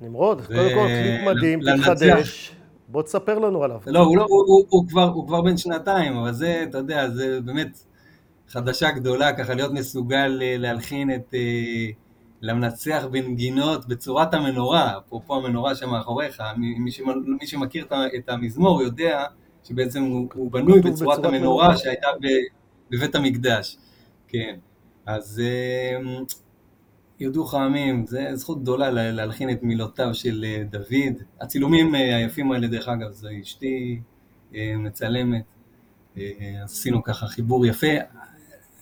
נמרוד, 0.00 0.46
קודם 0.46 0.68
כל 0.74 0.86
קליפ 0.86 1.36
מדהים. 1.36 1.60
תתחדש. 1.76 2.52
בוא 2.88 3.02
תספר 3.02 3.38
לנו 3.38 3.64
עליו. 3.64 3.80
לא, 3.86 4.00
הוא, 4.00 4.16
לא, 4.16 4.26
הוא, 4.28 4.44
הוא, 4.46 4.64
הוא, 4.68 4.88
כבר, 4.88 5.08
הוא 5.08 5.26
כבר 5.26 5.40
בן 5.40 5.56
שנתיים, 5.56 6.16
אבל 6.16 6.32
זה, 6.32 6.64
אתה 6.68 6.78
יודע, 6.78 7.08
זה 7.08 7.40
באמת 7.40 7.78
חדשה 8.48 8.90
גדולה, 8.90 9.32
ככה 9.32 9.54
להיות 9.54 9.72
מסוגל 9.72 10.38
אה, 10.42 10.56
להלחין 10.58 11.14
את... 11.14 11.34
אה, 11.34 11.90
למנצח 12.40 13.06
בנגינות 13.10 13.88
בצורת 13.88 14.34
המנורה, 14.34 14.98
אפרופו 14.98 15.36
המנורה 15.36 15.74
שמאחוריך, 15.74 16.42
מי, 16.56 16.78
מי, 16.78 16.90
שמ, 16.90 17.04
מי 17.40 17.46
שמכיר 17.46 17.86
את, 18.18 18.28
המזמור 18.28 18.82
יודע 18.82 19.24
שבעצם 19.64 20.02
הוא, 20.02 20.28
הוא 20.34 20.52
בנוי 20.52 20.80
בצורת 20.80 20.92
בצורת 20.94 21.24
המנורה 21.24 21.40
מנורה. 21.40 21.76
שהייתה 21.76 22.08
ב, 22.20 22.26
בבית 22.90 23.14
המקדש, 23.14 23.76
כן. 24.28 24.56
אז 25.06 25.42
אה, 25.44 25.98
יודוך 27.20 27.54
העמים, 27.54 28.06
זה 28.06 28.30
זכות 28.34 28.62
גדולה 28.62 28.90
לה- 28.90 29.12
להלחין 29.12 29.50
את 29.50 29.62
מילותיו 29.62 30.14
של 30.14 30.44
אה, 30.48 30.62
דוד. 30.70 31.14
הצילומים 31.40 31.94
אה, 31.94 32.16
היפים 32.16 32.52
האלה, 32.52 32.66
דרך 32.66 32.88
אגב, 32.88 33.10
זה 33.12 33.28
אשתי 33.42 34.00
אה, 34.54 34.74
מצלמת. 34.78 35.42
עשינו 36.64 37.02
ככה 37.02 37.26
חיבור 37.26 37.66
יפה. 37.66 37.86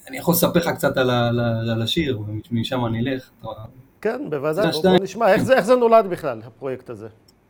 אני 0.09 0.17
יכול 0.19 0.35
לספר 0.35 0.59
לך 0.59 0.69
קצת 0.69 0.97
על, 0.97 1.11
על, 1.11 1.41
על 1.71 1.83
השיר, 1.83 2.21
ומשם 2.51 2.87
אני 2.87 3.01
אלך. 3.01 3.31
כן, 4.01 4.21
בוודאי, 4.31 4.73
זה 4.73 4.89
בוא 4.89 4.99
נשמע. 5.03 5.33
איך 5.33 5.43
זה- 5.43 5.55
איך 5.55 5.65
זה 5.65 5.75
נולד 5.77 6.07
בכלל, 6.11 6.41
הפרויקט 6.45 6.91
הזה? 6.91 7.09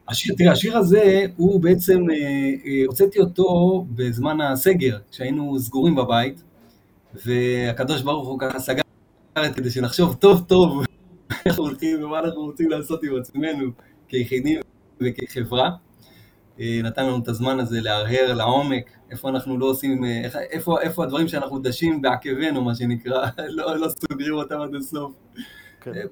השיר, 0.08 0.34
תראה, 0.38 0.52
השיר 0.52 0.78
הזה, 0.78 1.26
הוא 1.36 1.60
בעצם, 1.60 2.00
הוצאתי 2.86 3.20
אותו 3.20 3.84
בזמן 3.94 4.40
הסגר, 4.40 4.98
כשהיינו 5.10 5.58
סגורים 5.58 5.94
בבית, 5.94 6.42
והקדוש 7.24 8.02
ברוך 8.02 8.28
הוא 8.28 8.38
ככה 8.38 8.58
סגר 8.58 8.82
את 9.38 9.54
כדי 9.54 9.70
שנחשוב 9.70 10.14
טוב 10.14 10.44
טוב 10.48 10.84
אנחנו 11.46 11.64
הולכים 11.64 12.04
ומה 12.04 12.18
אנחנו 12.18 12.40
רוצים 12.40 12.70
לעשות 12.70 13.02
עם 13.02 13.16
עצמנו 13.16 13.70
כיחידים 14.08 14.60
וכחברה. 15.00 15.70
אה, 16.60 16.80
נתן 16.82 17.06
לנו 17.06 17.18
את 17.18 17.28
הזמן 17.28 17.60
הזה 17.60 17.80
להרהר 17.80 18.34
לעומק, 18.34 18.90
איפה 19.10 19.28
אנחנו 19.28 19.58
לא 19.58 19.66
עושים, 19.66 20.04
אה, 20.04 20.22
איפה, 20.50 20.80
איפה 20.80 21.04
הדברים 21.04 21.28
שאנחנו 21.28 21.58
דשים 21.58 22.02
בעקבינו, 22.02 22.62
מה 22.62 22.74
שנקרא, 22.74 23.28
לא, 23.56 23.76
לא 23.76 23.88
סוגרים 23.88 24.34
אותם 24.34 24.60
עד 24.60 24.74
הסוף. 24.74 25.12
כן. 25.80 25.94
אה, 25.94 26.02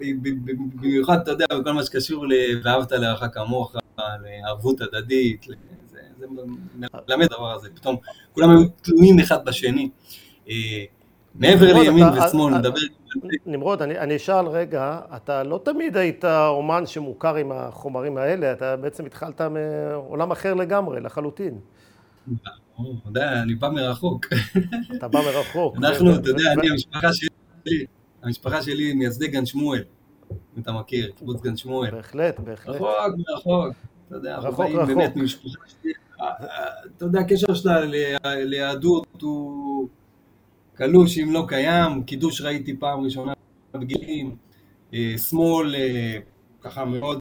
במיוחד, 0.75 1.21
אתה 1.21 1.31
יודע, 1.31 1.47
בכל 1.61 1.73
מה 1.73 1.85
שקשור 1.85 2.27
ל"ואהבת 2.27 2.93
לרעך 2.93 3.25
כמוך", 3.35 3.77
לערבות 3.99 4.81
הדדית, 4.81 5.47
זה, 5.91 5.99
זה 6.19 6.27
מלמד 6.75 7.33
הדבר 7.33 7.53
הזה, 7.53 7.69
פתאום 7.75 7.97
כולם 8.33 8.51
היו 8.51 8.69
תלויים 8.83 9.19
אחד 9.19 9.45
בשני. 9.45 9.91
מעבר 11.35 11.73
לימין 11.73 12.05
ושמאל, 12.09 12.55
נדבר... 12.59 12.81
נמרוד, 13.47 13.83
אני, 13.83 13.99
אני 13.99 14.17
אשאל 14.17 14.47
רגע, 14.47 15.01
אתה 15.17 15.43
לא 15.43 15.61
תמיד 15.65 15.97
היית 15.97 16.25
אומן 16.25 16.87
שמוכר 16.87 17.37
עם 17.37 17.53
החומרים 17.53 18.17
האלה, 18.17 18.53
אתה 18.53 18.77
בעצם 18.77 19.07
התחלת 19.07 19.41
מעולם 19.41 20.31
אחר 20.33 20.55
לגמרי, 20.55 21.01
לחלוטין. 21.01 21.59
אתה 22.25 22.81
יודע, 23.07 23.43
אני 23.43 23.55
בא 23.55 23.69
מרחוק. 23.69 24.27
אתה 24.97 25.09
בא 25.09 25.19
מרחוק. 25.19 25.77
אנחנו, 25.77 26.15
אתה 26.15 26.29
יודע, 26.29 26.53
אני, 26.53 26.71
המשפחה 26.71 27.13
שלי, 27.13 27.85
המשפחה 28.23 28.63
שלי 28.63 28.93
מייסדי 28.93 29.29
גן 29.29 29.47
שמואל, 29.47 29.83
אם 30.31 30.63
אתה 30.63 30.73
מכיר, 30.73 31.13
קיבוץ 31.17 31.41
גן 31.43 31.57
שמואל. 31.57 31.91
בהחלט, 31.91 32.41
בהחלט. 32.41 32.77
רחוק, 32.77 32.89
רחוק. 33.37 33.75
אתה 34.09 34.17
יודע, 34.17 34.35
אנחנו 34.35 34.53
באים 34.53 34.87
באמת 34.87 35.17
ממשפחה 35.17 35.59
שלי, 35.67 35.93
אתה 36.97 37.05
יודע, 37.05 37.21
הקשר 37.21 37.55
שלה 37.55 37.81
ליהדות 38.25 39.23
הוא... 39.23 39.64
קלוש 40.75 41.19
אם 41.19 41.33
לא 41.33 41.45
קיים, 41.49 42.03
קידוש 42.03 42.41
ראיתי 42.41 42.77
פעם 42.77 43.01
ראשונה 43.01 43.33
בגילים, 43.75 44.37
אה, 44.95 45.15
שמאל 45.19 45.75
אה, 45.75 46.19
ככה 46.61 46.85
מאוד 46.85 47.21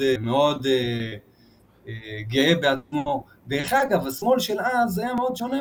אה, 0.00 0.14
מאוד 0.20 0.66
גאה 2.28 2.54
בעצמו. 2.54 3.24
דרך 3.46 3.72
אגב, 3.72 4.06
השמאל 4.06 4.38
של 4.38 4.60
אז 4.60 4.98
היה 4.98 5.14
מאוד 5.14 5.36
שונה 5.36 5.60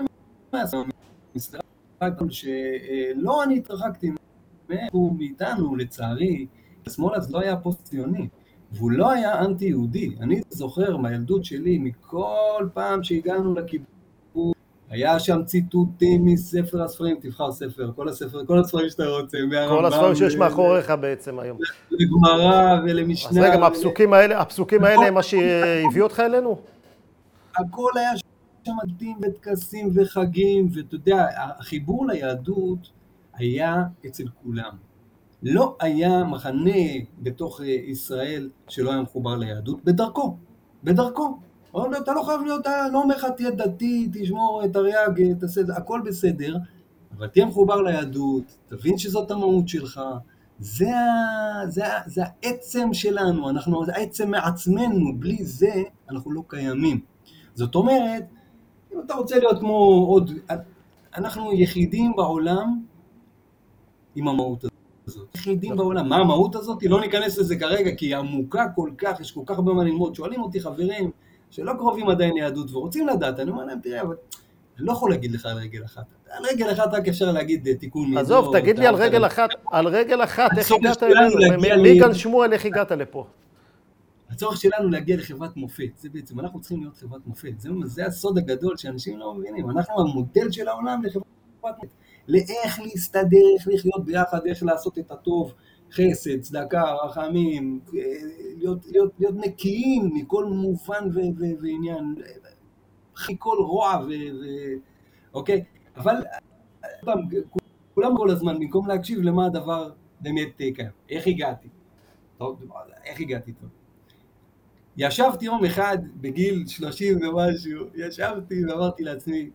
מהשמאל, 0.54 0.84
שלא 2.30 3.44
אני 3.44 3.58
התרחקתי 3.58 4.12
מאיתנו, 5.18 5.76
לצערי, 5.76 6.46
השמאל 6.88 7.16
אז 7.16 7.32
לא 7.32 7.40
היה 7.40 7.58
פוסט-ציוני, 7.58 8.28
והוא 8.72 8.92
לא 8.92 9.12
היה 9.12 9.40
אנטי-יהודי. 9.40 10.16
אני 10.20 10.42
זוכר 10.50 10.98
מהילדות 10.98 11.46
שלי, 11.46 11.78
מכל 11.78 12.68
פעם 12.74 13.04
שהגענו 13.04 13.56
לקיבוץ, 13.56 13.93
היה 14.94 15.20
שם 15.20 15.44
ציטוטים 15.46 16.26
מספר 16.26 16.84
הספרים, 16.84 17.18
תבחר 17.22 17.52
ספר, 17.52 17.92
כל 17.96 18.10
הספר, 18.10 18.46
כל 18.46 18.60
הספרים 18.60 18.90
שאתה 18.90 19.04
רוצה, 19.08 19.38
מהרמב"ם. 19.50 19.78
כל 19.78 19.86
הספרים 19.86 20.16
שיש 20.16 20.36
מאחוריך 20.36 20.94
בעצם 21.02 21.40
היום. 21.40 21.58
לגמרא 21.92 22.80
ולמשנה. 22.84 23.30
אז 23.32 23.38
רגע, 23.38 23.66
הפסוקים 23.68 24.14
האלה, 24.14 24.42
הפסוקים 24.42 24.84
האלה 24.84 25.08
הם 25.08 25.14
מה 25.14 25.24
שהביא 25.24 26.02
אותך 26.02 26.20
אלינו? 26.20 26.58
הכל 27.58 27.90
היה 27.96 28.12
שם 28.66 28.72
עדים 28.84 29.18
וטקסים 29.22 29.92
וחגים, 29.96 30.70
ואתה 30.74 30.96
יודע, 30.96 31.26
החיבור 31.60 32.08
ליהדות 32.08 32.90
היה 33.34 33.84
אצל 34.06 34.24
כולם. 34.44 34.72
לא 35.44 35.76
היה 35.80 36.24
מחנה 36.24 36.82
בתוך 37.22 37.62
ישראל 37.88 38.50
שלא 38.68 38.92
היה 38.92 39.02
מחובר 39.02 39.36
ליהדות, 39.36 39.84
בדרכו, 39.84 40.38
בדרכו. 40.84 41.38
לא, 41.74 41.98
אתה 41.98 42.14
לא 42.14 42.24
חייב 42.24 42.42
להיות, 42.42 42.66
לא 42.92 43.02
אומר 43.02 43.16
לך 43.16 43.26
תהיה 43.38 43.52
דתי, 43.52 44.10
תשמור, 44.14 44.68
תרי"ג, 44.68 45.34
תעשה, 45.40 45.62
הכל 45.78 46.02
בסדר, 46.06 46.58
אבל 47.18 47.28
תהיה 47.28 47.46
מחובר 47.46 47.82
ליהדות, 47.82 48.58
תבין 48.68 48.98
שזאת 48.98 49.32
המהות 49.32 49.68
שלך, 49.68 50.02
זה, 50.60 50.92
זה, 51.68 51.84
זה 52.06 52.22
העצם 52.26 52.94
שלנו, 52.94 53.50
אנחנו, 53.50 53.86
זה 53.86 53.92
העצם 53.96 54.32
מעצמנו, 54.32 55.20
בלי 55.20 55.38
זה 55.44 55.74
אנחנו 56.10 56.32
לא 56.32 56.44
קיימים. 56.48 57.00
זאת 57.56 57.76
אומרת, 57.76 58.24
אם 58.94 58.98
אתה 59.06 59.14
רוצה 59.14 59.40
להיות 59.40 59.60
כמו 59.60 60.06
עוד, 60.08 60.32
אנחנו 61.16 61.54
יחידים 61.54 62.14
בעולם 62.16 62.84
עם 64.16 64.28
המהות 64.28 64.64
הזאת. 65.08 65.36
יחידים 65.36 65.76
בעולם. 65.76 66.10
מה 66.10 66.16
המהות 66.16 66.56
הזאת? 66.56 66.84
לא 66.84 67.02
ניכנס 67.02 67.38
לזה 67.38 67.56
כרגע, 67.56 67.96
כי 67.96 68.06
היא 68.06 68.16
עמוקה 68.16 68.66
כל 68.76 68.90
כך, 68.98 69.20
יש 69.20 69.32
כל 69.32 69.42
כך 69.46 69.56
הרבה 69.56 69.74
מה 69.74 69.84
ללמוד. 69.84 70.16
שואלים 70.16 70.42
אותי 70.42 70.60
חברים, 70.60 71.12
שלא 71.54 71.74
קרובים 71.74 72.10
עדיין 72.10 72.34
ליהדות 72.34 72.72
ורוצים 72.72 73.08
לדעת, 73.08 73.40
אני 73.40 73.52
אומר 73.52 73.66
להם, 73.66 73.80
תראה, 73.80 74.02
אבל 74.02 74.16
אני 74.78 74.86
לא 74.86 74.92
יכול 74.92 75.12
להגיד 75.12 75.32
לך 75.32 75.46
על 75.46 75.58
רגל 75.58 75.86
אחת. 75.86 76.06
על 76.30 76.44
רגל 76.52 76.72
אחת 76.72 76.94
רק 76.94 77.08
אפשר 77.08 77.32
להגיד 77.32 77.68
אה, 77.68 77.76
תיקון 77.76 78.10
מידות. 78.10 78.24
עזוב, 78.24 78.60
תגיד 78.60 78.80
לי 78.80 78.88
על 78.88 78.96
רגל 78.96 79.26
אחת, 79.26 79.50
על 79.72 79.88
רגל 79.88 80.24
אחת, 80.24 80.50
איך 80.58 80.72
הגעת 80.72 81.04
אלינו? 81.04 81.84
מגן 81.84 82.14
שמואל, 82.14 82.54
איך 82.54 82.66
הגעת 82.66 82.92
לפה? 82.92 83.26
הצורך 84.30 84.58
שלנו 84.58 84.90
להגיע 84.90 85.18
לחברת 85.18 85.58
מופת, 85.58 85.98
זה 85.98 86.10
בעצם, 86.10 86.40
אנחנו 86.40 86.60
צריכים 86.60 86.80
להיות 86.82 86.98
חברת 86.98 87.28
מופת, 87.28 87.60
זה, 87.60 87.70
זה 87.86 88.06
הסוד 88.06 88.38
הגדול 88.38 88.78
שאנשים 88.78 89.20
לא 89.20 89.34
מבינים, 89.34 89.70
אנחנו 89.70 90.02
המודל 90.02 90.52
של 90.52 90.68
העולם 90.68 91.04
לחברת 91.04 91.26
מופת, 91.64 91.88
לאיך 92.28 92.80
להסתדר, 92.80 93.48
איך 93.60 93.68
לחיות 93.68 94.06
ביחד, 94.06 94.40
איך 94.46 94.64
לעשות 94.64 95.00
את 95.00 95.12
הטוב, 95.12 95.54
חסד, 95.94 96.42
צדקה, 96.42 96.94
רחמים, 96.94 97.80
להיות, 98.58 98.86
להיות, 98.92 99.12
להיות 99.20 99.36
נקיים 99.36 100.10
מכל 100.14 100.46
מובן 100.46 101.08
ו, 101.14 101.20
ו, 101.20 101.44
ועניין, 101.62 102.16
מכל 103.30 103.58
רוע 103.60 104.00
ו... 104.08 104.10
ו 104.10 104.46
אוקיי? 105.34 105.64
אבל 105.98 106.16
כולם 107.94 108.18
כל 108.18 108.30
הזמן, 108.30 108.60
במקום 108.60 108.88
להקשיב 108.88 109.22
למה 109.22 109.46
הדבר 109.46 109.92
באמת 110.20 110.62
אה, 110.62 110.70
קיים. 110.76 110.90
איך 111.10 111.28
הגעתי? 111.28 111.68
טוב, 112.38 112.62
איך 113.04 113.20
הגעתי 113.20 113.54
טוב? 113.54 113.70
ישבתי 114.98 115.46
יום 115.46 115.66
אחד 115.66 115.98
בגיל 116.22 116.64
שלושים 116.68 117.18
ומשהו, 117.22 117.86
ישבתי 117.96 118.66
ואמרתי 118.66 119.04
לעצמי, 119.04 119.50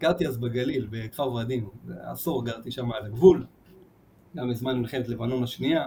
גרתי 0.00 0.26
אז 0.26 0.38
בגליל, 0.38 0.86
בכפר 0.90 1.32
ורדים, 1.32 1.68
עשור 1.88 2.44
גרתי 2.44 2.70
שם 2.70 2.92
על 2.92 3.06
הגבול, 3.06 3.46
גם 4.36 4.50
בזמן 4.50 4.78
מלחמת 4.78 5.08
לבנון 5.08 5.42
השנייה. 5.42 5.84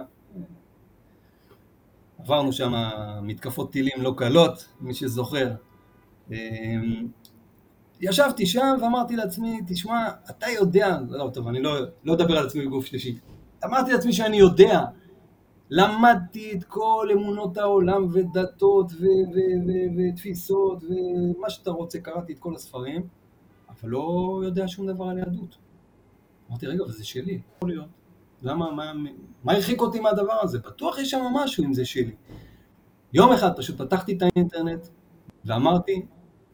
עברנו 2.18 2.52
שם 2.52 2.72
מתקפות 3.22 3.72
טילים 3.72 4.02
לא 4.02 4.14
קלות, 4.16 4.68
מי 4.80 4.94
שזוכר. 4.94 5.54
אמ, 6.30 6.34
ישבתי 8.00 8.46
שם 8.46 8.76
ואמרתי 8.80 9.16
לעצמי, 9.16 9.60
תשמע, 9.66 10.08
אתה 10.30 10.46
יודע, 10.50 10.98
לא, 11.08 11.30
טוב, 11.34 11.48
אני 11.48 11.62
לא, 11.62 11.76
לא 12.04 12.14
אדבר 12.14 12.38
על 12.38 12.46
עצמי 12.46 12.66
בגוף 12.66 12.86
שלישי. 12.86 13.18
אמרתי 13.64 13.92
לעצמי 13.92 14.12
שאני 14.12 14.36
יודע, 14.36 14.80
למדתי 15.70 16.52
את 16.52 16.64
כל 16.64 17.08
אמונות 17.12 17.58
העולם 17.58 18.08
ודתות 18.12 18.92
ותפיסות 19.96 20.84
ומה 20.84 21.50
שאתה 21.50 21.70
רוצה, 21.70 22.00
קראתי 22.00 22.32
את 22.32 22.38
כל 22.38 22.54
הספרים, 22.54 23.06
אבל 23.68 23.90
לא 23.90 24.40
יודע 24.44 24.68
שום 24.68 24.86
דבר 24.86 25.04
על 25.04 25.18
יהדות. 25.18 25.58
אמרתי, 26.50 26.66
רגע, 26.66 26.82
אבל 26.84 26.92
זה 26.92 27.04
שלי, 27.04 27.40
יכול 27.56 27.68
להיות. 27.68 28.03
למה, 28.44 28.70
מה, 28.72 28.92
מה 29.44 29.52
הרחיק 29.52 29.80
אותי 29.80 30.00
מהדבר 30.00 30.40
הזה? 30.42 30.58
בטוח 30.58 30.98
יש 30.98 31.10
שם 31.10 31.22
משהו 31.34 31.64
אם 31.64 31.74
זה 31.74 31.84
שלי. 31.84 32.14
יום 33.12 33.32
אחד 33.32 33.56
פשוט 33.56 33.78
פתחתי 33.78 34.16
את 34.16 34.22
האינטרנט 34.22 34.86
ואמרתי, 35.44 36.06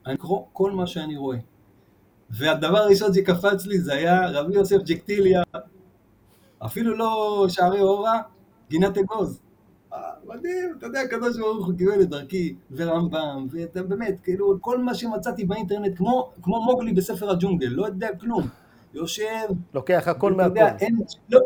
אני 0.07 0.15
אקרוא 0.15 0.45
כל 0.53 0.73
מה 0.73 0.87
שאני 0.87 1.17
רואה. 1.17 1.39
והדבר 2.31 2.79
הראשון 2.79 3.15
שקפץ 3.15 3.67
לי 3.67 3.79
זה 3.79 3.93
היה 3.93 4.31
רבי 4.31 4.55
יוסף 4.55 4.77
ג'קטיליה, 4.77 5.43
אפילו 6.59 6.97
לא 6.97 7.45
שערי 7.49 7.81
אורה, 7.81 8.21
גינת 8.69 8.99
אגוז. 8.99 9.41
אה, 9.93 9.99
מדהים, 10.27 10.75
אתה 10.79 10.87
יודע, 10.87 11.01
הקדוש 11.01 11.39
ברוך 11.39 11.67
הוא 11.67 11.75
קיבל 11.79 12.03
את 12.03 12.09
דרכי, 12.09 12.55
ורמב"ם, 12.71 13.47
ואתה 13.51 13.83
באמת, 13.83 14.21
כאילו, 14.23 14.59
כל 14.61 14.79
מה 14.79 14.95
שמצאתי 14.95 15.45
באינטרנט, 15.45 15.97
כמו, 15.97 16.31
כמו 16.43 16.65
מוגלי 16.65 16.93
בספר 16.93 17.31
הג'ונגל, 17.31 17.69
לא 17.69 17.87
יודע 17.87 18.09
כלום. 18.21 18.43
יושב... 18.95 19.47
לוקח 19.75 20.09
הכל 20.09 20.33
מהכל. 20.33 20.61
לא, 21.31 21.41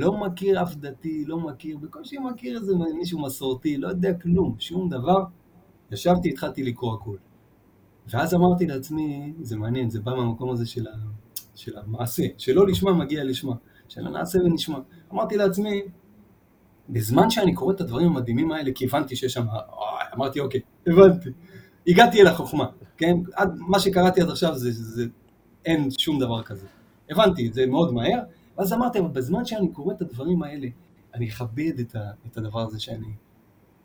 לא 0.00 0.12
מכיר 0.12 0.62
אף 0.62 0.76
דתי, 0.76 1.24
לא 1.26 1.40
מכיר, 1.40 1.76
בקושי 1.78 2.18
מכיר 2.18 2.58
איזה 2.58 2.72
מישהו 2.98 3.22
מסורתי, 3.22 3.76
לא 3.76 3.88
יודע 3.88 4.14
כלום, 4.14 4.56
שום 4.58 4.88
דבר. 4.88 5.24
ישבתי, 5.90 6.28
התחלתי 6.28 6.62
לקרוא 6.62 6.94
הכול. 6.94 7.18
ואז 8.08 8.34
אמרתי 8.34 8.66
לעצמי, 8.66 9.32
זה 9.40 9.56
מעניין, 9.56 9.90
זה 9.90 10.00
בא 10.00 10.14
מהמקום 10.14 10.50
הזה 10.50 10.66
של, 10.66 10.86
ה, 10.86 10.90
של 11.54 11.78
המעשה, 11.78 12.22
שלא 12.38 12.66
לשמה 12.66 12.92
מגיע 12.92 13.24
לשמה, 13.24 13.54
של 13.88 14.06
הנעשה 14.06 14.38
ונשמע. 14.38 14.78
אמרתי 15.12 15.36
לעצמי, 15.36 15.82
בזמן 16.88 17.30
שאני 17.30 17.54
קורא 17.54 17.74
את 17.74 17.80
הדברים 17.80 18.06
המדהימים 18.06 18.52
האלה, 18.52 18.70
כי 18.74 18.84
הבנתי 18.84 19.16
שיש 19.16 19.32
שם, 19.32 19.46
אמרתי, 20.14 20.40
אוקיי, 20.40 20.60
הבנתי. 20.86 21.30
הגעתי 21.86 22.20
אל 22.20 22.26
החוכמה, 22.26 22.66
כן? 22.96 23.16
עד, 23.34 23.54
מה 23.58 23.80
שקראתי 23.80 24.20
עד 24.20 24.30
עכשיו 24.30 24.54
זה, 24.58 24.70
זה, 24.72 24.84
זה, 24.84 25.06
אין 25.64 25.90
שום 25.90 26.18
דבר 26.18 26.42
כזה. 26.42 26.66
הבנתי 27.10 27.48
את 27.48 27.54
זה 27.54 27.66
מאוד 27.66 27.94
מהר, 27.94 28.20
ואז 28.60 28.72
אמרתי, 28.72 28.98
אבל 28.98 29.08
בזמן 29.08 29.44
שאני 29.44 29.72
קורא 29.72 29.94
את 29.94 30.02
הדברים 30.02 30.42
האלה, 30.42 30.68
אני 31.14 31.28
אכבד 31.28 31.78
את, 31.80 31.96
ה, 31.96 32.10
את 32.26 32.36
הדבר 32.36 32.60
הזה 32.60 32.80
שאני 32.80 33.12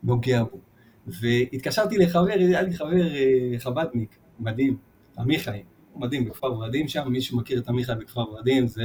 נוגע 0.02 0.42
בו. 0.44 0.58
והתקשרתי 1.06 1.98
לחבר, 1.98 2.32
היה 2.32 2.62
לי 2.62 2.74
חבר 2.74 2.92
אה, 2.92 3.58
חב"דניק, 3.58 4.16
מדהים, 4.40 4.76
עמיחי, 5.18 5.62
מדהים, 5.96 6.24
בכפר 6.24 6.52
ורדים 6.52 6.88
שם, 6.88 7.08
מי 7.08 7.20
שמכיר 7.20 7.58
את 7.58 7.68
עמיחי 7.68 7.92
בכפר 8.00 8.20
ורדים, 8.20 8.66
זה 8.66 8.82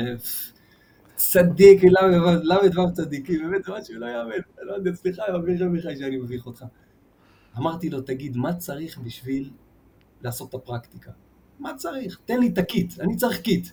צדיק, 1.16 1.84
ל"ו 1.84 2.94
צדיקים, 2.94 3.42
באמת 3.44 3.64
זה 3.64 3.72
משהו 3.80 3.96
לא 3.96 4.06
יאמן. 4.06 4.42
לא 4.62 4.74
יודע, 4.74 4.94
סליחה, 4.94 5.24
אביחי 5.36 5.66
אביחי 5.66 5.98
שאני 5.98 6.18
מביך 6.18 6.46
אותך. 6.46 6.66
אמרתי 7.58 7.90
לו, 7.90 8.02
תגיד, 8.02 8.38
מה 8.38 8.54
צריך 8.54 8.98
בשביל 8.98 9.50
לעשות 10.22 10.50
את 10.50 10.54
הפרקטיקה? 10.54 11.12
מה 11.60 11.74
צריך? 11.76 12.20
תן 12.26 12.40
לי 12.40 12.48
את 12.48 12.58
ה 12.58 12.66
kit, 12.66 13.00
אני 13.00 13.16
צריך 13.16 13.42
kit. 13.42 13.68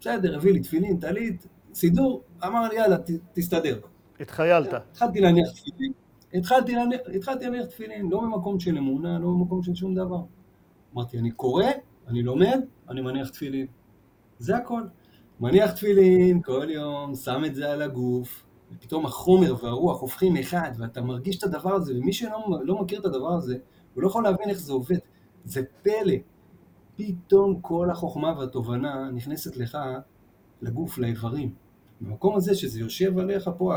בסדר, 0.00 0.36
הביא 0.36 0.52
לי 0.52 0.60
תפילין, 0.60 1.00
טלית, 1.00 1.46
סידור, 1.74 2.22
אמר 2.44 2.68
לי, 2.68 2.76
יאללה, 2.76 2.98
ת, 2.98 3.10
תסתדר. 3.32 3.80
התחיילת. 4.20 4.72
התחלתי 4.72 5.20
להניח 5.20 5.50
תפילין. 5.50 5.92
התחלתי 6.34 6.74
להניח, 6.74 7.00
התחלתי 7.14 7.44
להניח 7.44 7.66
תפילין, 7.66 8.10
לא 8.10 8.22
ממקום 8.22 8.60
של 8.60 8.78
אמונה, 8.78 9.18
לא 9.18 9.28
ממקום 9.28 9.62
של 9.62 9.74
שום 9.74 9.94
דבר. 9.94 10.22
אמרתי, 10.94 11.18
אני 11.18 11.30
קורא, 11.30 11.64
אני 12.08 12.22
לומד, 12.22 12.60
אני 12.88 13.00
מניח 13.00 13.28
תפילין. 13.28 13.66
זה 14.38 14.56
הכל. 14.56 14.82
מניח 15.40 15.72
תפילין 15.72 16.42
כל 16.42 16.66
יום, 16.70 17.14
שם 17.14 17.42
את 17.46 17.54
זה 17.54 17.72
על 17.72 17.82
הגוף, 17.82 18.44
ופתאום 18.72 19.06
החומר 19.06 19.54
והרוח 19.62 20.00
הופכים 20.00 20.36
אחד, 20.36 20.70
ואתה 20.78 21.02
מרגיש 21.02 21.38
את 21.38 21.42
הדבר 21.42 21.74
הזה, 21.74 21.92
ומי 21.98 22.12
שלא 22.12 22.60
לא 22.62 22.82
מכיר 22.82 23.00
את 23.00 23.04
הדבר 23.04 23.32
הזה, 23.32 23.56
הוא 23.94 24.02
לא 24.02 24.08
יכול 24.08 24.24
להבין 24.24 24.50
איך 24.50 24.58
זה 24.58 24.72
עובד. 24.72 24.98
זה 25.44 25.62
פלא. 25.82 26.14
פתאום 27.00 27.58
כל 27.60 27.90
החוכמה 27.90 28.38
והתובנה 28.38 29.10
נכנסת 29.14 29.56
לך 29.56 29.78
לגוף, 30.62 30.98
לאיברים. 30.98 31.54
במקום 32.00 32.36
הזה 32.36 32.54
שזה 32.54 32.80
יושב 32.80 33.18
עליך 33.18 33.50
פה, 33.58 33.74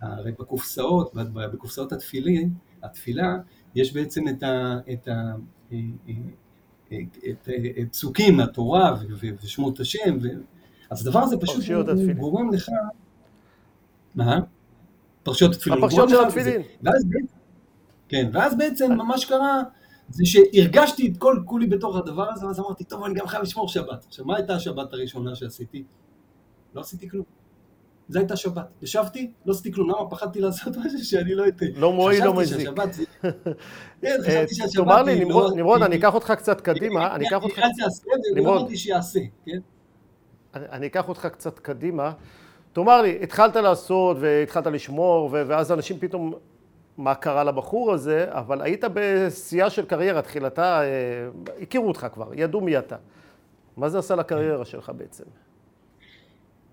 הרי 0.00 0.32
בקופסאות, 0.32 1.14
בקופסאות 1.34 1.92
התפילין, 1.92 2.50
התפילה, 2.82 3.36
יש 3.74 3.92
בעצם 3.94 4.28
את 4.28 4.42
ה... 4.42 4.78
את 4.92 5.08
ה 5.08 5.34
את 7.80 7.88
פסוקים 7.90 8.36
מהתורה 8.36 8.94
ושמות 9.42 9.80
השם, 9.80 10.16
ו... 10.22 10.28
אז 10.90 11.06
הדבר 11.06 11.20
הזה 11.20 11.36
פשוט 11.36 11.64
גורם 12.18 12.50
לך... 12.50 12.68
מה? 14.14 14.38
פרשיות 15.22 15.54
התפילין. 15.54 15.78
הפרשיות 15.78 16.08
של 16.08 16.24
התפילין. 16.26 16.62
ואז, 16.82 17.06
כן, 18.08 18.30
ואז 18.32 18.58
בעצם 18.58 18.92
מה 18.92 19.18
שקרה 19.18 19.62
זה 20.08 20.24
שהרגשתי 20.24 21.08
את 21.08 21.16
כל 21.16 21.36
כולי 21.44 21.66
בתוך 21.66 21.96
הדבר 21.96 22.32
הזה, 22.32 22.46
ואז 22.46 22.60
אמרתי, 22.60 22.84
טוב, 22.84 23.04
אני 23.04 23.14
גם 23.14 23.26
חייב 23.26 23.42
לשמור 23.42 23.68
שבת. 23.68 24.04
עכשיו, 24.08 24.24
מה 24.24 24.36
הייתה 24.36 24.54
השבת 24.54 24.92
הראשונה 24.92 25.34
שעשיתי? 25.34 25.84
לא 26.74 26.80
עשיתי 26.80 27.08
כלום. 27.08 27.24
זו 28.08 28.18
הייתה 28.18 28.36
שבת. 28.36 28.66
ישבתי, 28.82 29.30
לא 29.46 29.52
עשיתי 29.52 29.72
כלום, 29.72 29.90
למה 29.90 30.10
פחדתי 30.10 30.40
לעשות 30.40 30.76
משהו 30.84 31.04
שאני 31.04 31.34
לא 31.34 31.48
אתן. 31.48 31.66
לא 31.74 31.92
מועיל, 31.92 32.24
לא 32.24 32.34
מזיק. 32.34 32.68
חשבתי 32.68 32.82
שהשבת 32.82 32.92
זה... 32.92 33.04
כן, 34.02 34.16
חשבתי 34.26 34.54
שהשבת... 34.54 34.84
תאמר 34.84 35.02
לי, 35.02 35.24
נמרוד, 35.56 35.82
אני 35.82 35.96
אקח 35.96 36.14
אותך 36.14 36.30
קצת 36.30 36.60
קדימה, 36.60 37.14
אני 37.14 37.28
אקח 37.28 37.42
אותך... 37.42 37.60
נמרוד. 38.34 38.74
שיעשה, 38.74 39.20
כן? 39.46 39.58
אני 40.54 40.86
אקח 40.86 41.08
אותך 41.08 41.26
קצת 41.26 41.58
קדימה. 41.58 42.12
תאמר 42.72 43.02
לי, 43.02 43.18
התחלת 43.22 43.56
לעשות 43.56 44.16
והתחלת 44.20 44.66
לשמור, 44.66 45.28
ואז 45.32 45.72
אנשים 45.72 45.98
פתאום, 45.98 46.34
מה 46.98 47.14
קרה 47.14 47.44
לבחור 47.44 47.92
הזה, 47.92 48.26
אבל 48.28 48.62
היית 48.62 48.84
בשיאה 48.94 49.70
של 49.70 49.84
קריירה, 49.84 50.22
תחילתה, 50.22 50.80
הכירו 51.62 51.88
אותך 51.88 52.06
כבר, 52.12 52.30
ידעו 52.34 52.60
מי 52.60 52.78
אתה. 52.78 52.96
מה 53.76 53.88
זה 53.88 53.98
עשה 53.98 54.14
לקריירה 54.14 54.64
שלך 54.64 54.92
בעצם? 54.96 55.24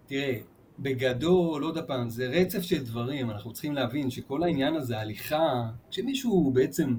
תראה, 0.05 0.35
בגדול, 0.79 1.63
עוד 1.63 1.77
פעם, 1.87 2.09
זה 2.09 2.27
רצף 2.27 2.61
של 2.61 2.83
דברים, 2.83 3.31
אנחנו 3.31 3.53
צריכים 3.53 3.73
להבין 3.73 4.09
שכל 4.09 4.43
העניין 4.43 4.75
הזה, 4.75 4.99
הליכה, 4.99 5.63
כשמישהו 5.91 6.51
בעצם 6.53 6.95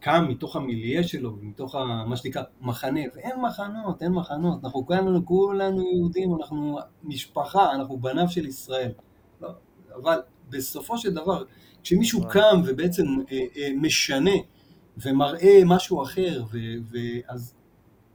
קם 0.00 0.26
מתוך 0.28 0.56
המיליה 0.56 1.02
שלו, 1.02 1.36
מתוך 1.42 1.74
ה, 1.74 2.04
מה 2.06 2.16
שנקרא 2.16 2.42
מחנה, 2.60 3.00
ואין 3.14 3.40
מחנות, 3.40 4.02
אין 4.02 4.12
מחנות, 4.12 4.64
אנחנו 4.64 4.86
כולנו, 4.86 5.26
כולנו 5.26 5.82
יהודים, 5.82 6.34
אנחנו 6.34 6.78
משפחה, 7.04 7.72
אנחנו 7.72 7.98
בניו 7.98 8.28
של 8.28 8.46
ישראל. 8.46 8.92
לא, 9.40 9.50
אבל 9.94 10.18
בסופו 10.50 10.98
של 10.98 11.14
דבר, 11.14 11.44
כשמישהו 11.84 12.28
קם 12.28 12.62
ובעצם 12.66 13.04
אה, 13.32 13.44
אה, 13.56 13.68
משנה 13.76 14.30
ומראה 14.96 15.60
משהו 15.66 16.02
אחר, 16.02 16.42
ואז 16.90 17.54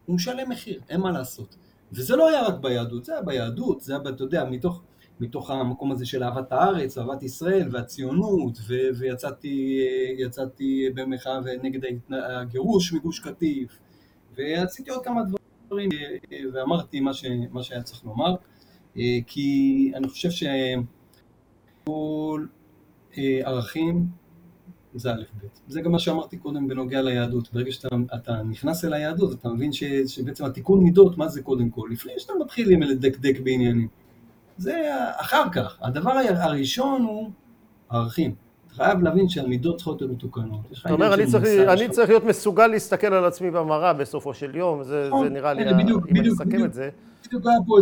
הוא 0.05 0.15
משלם 0.15 0.49
מחיר, 0.49 0.81
אין 0.89 1.01
מה 1.01 1.11
לעשות. 1.11 1.55
וזה 1.91 2.15
לא 2.15 2.29
היה 2.29 2.41
רק 2.47 2.55
ביהדות, 2.61 3.05
זה 3.05 3.13
היה 3.13 3.21
ביהדות, 3.21 3.81
זה 3.81 3.93
היה, 3.93 4.01
אתה 4.09 4.23
יודע, 4.23 4.45
מתוך, 4.49 4.81
מתוך 5.19 5.49
המקום 5.49 5.91
הזה 5.91 6.05
של 6.05 6.23
אהבת 6.23 6.51
הארץ, 6.51 6.97
אהבת 6.97 7.23
ישראל 7.23 7.69
והציונות, 7.71 8.57
ו- 8.67 8.89
ויצאתי 8.99 10.89
במחאה 10.95 11.39
נגד 11.63 11.79
הגירוש 12.09 12.93
מגוש 12.93 13.19
קטיף, 13.19 13.79
ועשיתי 14.35 14.91
עוד 14.91 15.03
כמה 15.03 15.21
דברים, 15.67 15.89
ואמרתי 16.53 16.99
מה, 16.99 17.13
ש- 17.13 17.25
מה 17.51 17.63
שהיה 17.63 17.81
צריך 17.83 18.05
לומר, 18.05 18.35
כי 19.27 19.91
אני 19.95 20.07
חושב 20.07 20.29
שכל 21.85 22.45
ערכים 23.17 24.07
זה 24.95 25.11
א' 25.11 25.15
ב'. 25.15 25.45
זה 25.67 25.81
גם 25.81 25.91
מה 25.91 25.99
שאמרתי 25.99 26.37
קודם 26.37 26.67
בנוגע 26.67 27.01
ליהדות. 27.01 27.53
ברגע 27.53 27.71
שאתה 27.71 28.43
נכנס 28.43 28.85
אל 28.85 28.93
היהדות, 28.93 29.33
אתה 29.33 29.49
מבין 29.49 29.71
ש, 29.71 29.83
שבעצם 29.83 30.45
התיקון 30.45 30.83
מידות, 30.83 31.17
מה 31.17 31.27
זה 31.27 31.41
קודם 31.41 31.69
כל? 31.69 31.89
לפני 31.91 32.13
שאתה 32.17 32.33
מתחיל 32.41 32.71
עם 32.71 32.83
לדקדק 32.83 33.39
בעניינים. 33.43 33.87
זה 34.57 34.81
אחר 35.17 35.43
כך. 35.51 35.77
הדבר 35.81 36.11
הראשון 36.11 37.01
הוא 37.01 37.29
ערכים. 37.89 38.35
אתה 38.67 38.75
חייב 38.75 39.03
להבין 39.03 39.29
שהמידות 39.29 39.75
צריכות 39.75 40.01
להיות 40.01 40.13
מתוקנות. 40.13 40.61
זאת 40.71 40.91
אומרת, 40.91 41.19
אני, 41.19 41.27
צריך, 41.27 41.45
אני 41.69 41.89
צריך 41.89 42.09
להיות 42.09 42.23
מסוגל 42.23 42.67
להסתכל 42.67 43.13
על 43.13 43.25
עצמי 43.25 43.51
במראה 43.51 43.93
בסופו 43.93 44.33
של 44.33 44.55
יום, 44.55 44.83
זה, 44.83 45.03
זה 45.03 45.07
נכון, 45.07 45.27
נראה 45.27 45.53
לי, 45.53 45.83
בדיוק, 45.83 46.07
אם 46.07 46.13
בדיוק, 46.13 46.41
אני 46.41 46.51
אסכם 46.51 46.65
את 46.65 46.73
זה. 46.73 46.89
בדיוק 47.27 47.45
היה 47.45 47.57
פה, 47.67 47.77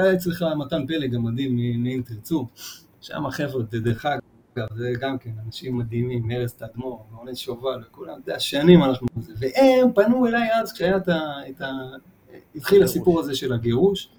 היה 0.00 0.12
אצלך 0.14 0.44
מתן 0.58 0.86
פלג 0.86 1.14
המדהים 1.14 1.82
מאם 1.82 2.02
תרצו, 2.06 2.46
שם 3.00 3.26
החבר'ה, 3.26 3.62
דרך 3.62 4.06
אגב. 4.06 4.20
אגב, 4.56 4.66
זה 4.76 4.92
גם 5.00 5.18
כן 5.18 5.30
אנשים 5.46 5.78
מדהימים, 5.78 6.30
ארז 6.30 6.52
תדמור, 6.52 7.06
מעונן 7.12 7.34
שובל 7.34 7.82
וכולם, 7.88 8.12
אתה 8.12 8.30
יודע, 8.30 8.40
שנים 8.40 8.82
אנחנו 8.84 9.06
בזה. 9.16 9.32
והם 9.38 9.92
פנו 9.94 10.26
אליי 10.26 10.48
אז 10.62 10.72
כשהיה 10.72 10.96
את 10.96 11.08
ה... 11.08 11.20
את 11.50 11.60
ה... 11.60 11.66
התחיל 12.54 12.82
הסיפור 12.82 13.20
הזה 13.20 13.34
של 13.34 13.52
הגירוש, 13.52 14.10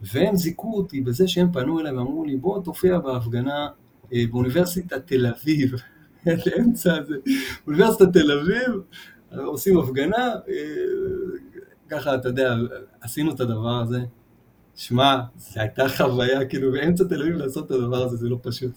והם 0.00 0.36
זיכו 0.36 0.76
אותי 0.76 1.00
בזה 1.00 1.28
שהם 1.28 1.52
פנו 1.52 1.80
אליי 1.80 1.92
ואמרו 1.92 2.24
לי, 2.24 2.36
בוא 2.36 2.62
תופיע 2.62 2.98
בהפגנה 2.98 3.68
באוניברסיטת 4.30 5.06
תל 5.06 5.26
אביב, 5.26 5.72
לאמצע 6.46 6.94
הזה, 6.96 7.14
אוניברסיטת 7.66 8.12
תל 8.12 8.32
אביב, 8.32 8.82
עושים 9.36 9.78
הפגנה, 9.78 10.34
ככה, 11.88 12.14
אתה 12.14 12.28
יודע, 12.28 12.54
עשינו 13.00 13.32
את 13.32 13.40
הדבר 13.40 13.80
הזה. 13.82 14.00
שמע, 14.74 15.20
זו 15.36 15.60
הייתה 15.60 15.88
חוויה, 15.88 16.44
כאילו, 16.44 16.72
באמצע 16.72 17.04
תל 17.04 17.22
אביב 17.22 17.36
לעשות 17.36 17.66
את 17.66 17.70
הדבר 17.70 18.02
הזה, 18.02 18.16
זה 18.16 18.28
לא 18.28 18.38
פשוט. 18.42 18.72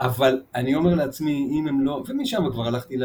אבל 0.00 0.42
אני 0.54 0.74
אומר 0.74 0.94
לעצמי, 0.94 1.50
אם 1.52 1.68
הם 1.68 1.84
לא, 1.84 2.02
ומשם 2.08 2.50
כבר 2.52 2.66
הלכתי 2.66 2.96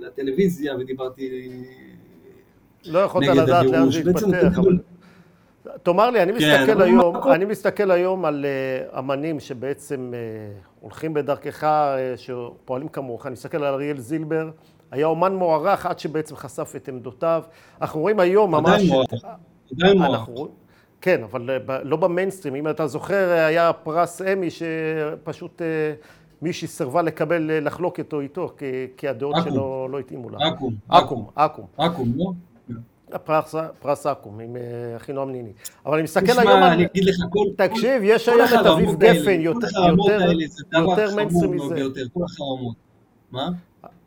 לטלוויזיה 0.00 0.76
ודיברתי 0.76 1.50
לא 2.84 2.98
יכולת 2.98 3.28
לדעת 3.28 3.66
לאן 3.66 3.90
זה 3.90 4.00
יתפתח, 4.00 4.58
אבל... 4.58 4.78
תאמר 5.82 6.10
לי, 6.10 6.22
אני 6.22 6.32
כן, 6.32 6.38
מסתכל 6.38 6.82
היום, 6.82 7.16
אני 7.16 7.44
מסתכל 7.44 7.90
היום 7.90 8.24
על 8.24 8.46
אמנים 8.98 9.40
שבעצם 9.40 10.12
הולכים 10.80 11.14
בדרכך, 11.14 11.66
שפועלים 12.16 12.88
כמוך, 12.88 13.26
אני 13.26 13.32
מסתכל 13.32 13.64
על 13.64 13.74
אריאל 13.74 13.98
זילבר, 13.98 14.50
היה 14.90 15.06
אומן 15.06 15.34
מוערך 15.34 15.86
עד 15.86 15.98
שבעצם 15.98 16.36
חשף 16.36 16.72
את 16.76 16.88
עמדותיו. 16.88 17.42
אנחנו 17.80 18.00
רואים 18.00 18.20
היום 18.20 18.50
ממש... 18.50 18.68
עדיין 18.72 18.88
מוערך, 18.88 19.24
עדיין 19.72 19.98
מוערך. 19.98 20.28
כן, 21.02 21.22
אבל 21.22 21.50
לא 21.82 21.96
במיינסטרים. 21.96 22.54
אם 22.54 22.68
אתה 22.68 22.86
זוכר, 22.86 23.30
היה 23.30 23.72
פרס 23.72 24.22
אמי 24.22 24.48
שפשוט 24.50 25.62
מישהי 26.42 26.68
סירבה 26.68 27.02
לקבל, 27.02 27.50
לחלוק 27.66 27.98
איתו 27.98 28.20
איתו, 28.20 28.54
כי 28.96 29.08
הדעות 29.08 29.36
שלו 29.44 29.88
לא 29.90 29.98
התאימו 29.98 30.30
לה. 30.30 30.38
אקו"ם. 30.48 30.74
אקו"ם, 30.88 31.24
אקו"ם. 31.34 31.66
אקו"ם, 31.76 32.12
לא? 32.16 32.32
פרס 33.80 34.06
אקו"ם, 34.06 34.40
עם 34.40 34.56
אחינועם 34.96 35.30
ניני. 35.30 35.52
אבל 35.86 35.94
אני 35.94 36.02
מסתכל 36.02 36.32
היום 36.38 36.62
על... 36.62 36.62
אני 36.62 36.86
אגיד 36.86 37.04
לך, 37.04 37.16
כל... 37.30 37.46
תקשיב, 37.56 38.02
יש 38.04 38.28
היום 38.28 38.48
את 38.60 38.66
אביב 38.66 38.90
גפן, 38.98 39.40
יותר 39.40 39.68
מיינסטרים 41.16 41.50
מזה. 41.56 41.74
כל 42.12 42.20
החרמות. 42.24 42.76
מה? 43.32 43.48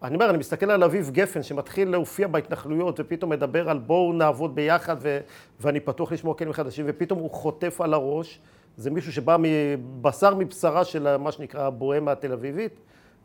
אני 0.04 0.16
אומר, 0.16 0.30
אני 0.30 0.38
מסתכל 0.38 0.72
על 0.72 0.84
אביב 0.84 1.10
גפן 1.10 1.44
שמתחיל 1.44 1.90
להופיע 1.90 2.28
בהתנחלויות 2.28 3.00
ופתאום 3.00 3.32
מדבר 3.32 3.70
על 3.70 3.80
בואו 3.80 4.14
נעבוד 4.14 4.56
ביחד 4.56 4.96
ו- 5.00 5.20
ואני 5.60 5.80
פתוח 5.80 6.12
לשמוע 6.12 6.34
כלים 6.34 6.54
חדשים 6.54 6.86
ופתאום 6.90 7.20
הוא 7.20 7.32
חוטף 7.32 7.82
על 7.82 7.94
הראש. 7.94 8.40
זה 8.78 8.92
מישהו 8.92 9.12
שבא 9.12 9.38
מבשר 9.40 10.36
מבשרה 10.36 10.86
של 10.86 11.18
מה 11.18 11.32
שנקרא 11.32 11.68
הבוהמה 11.68 12.12
התל 12.12 12.32
אביבית 12.32 12.80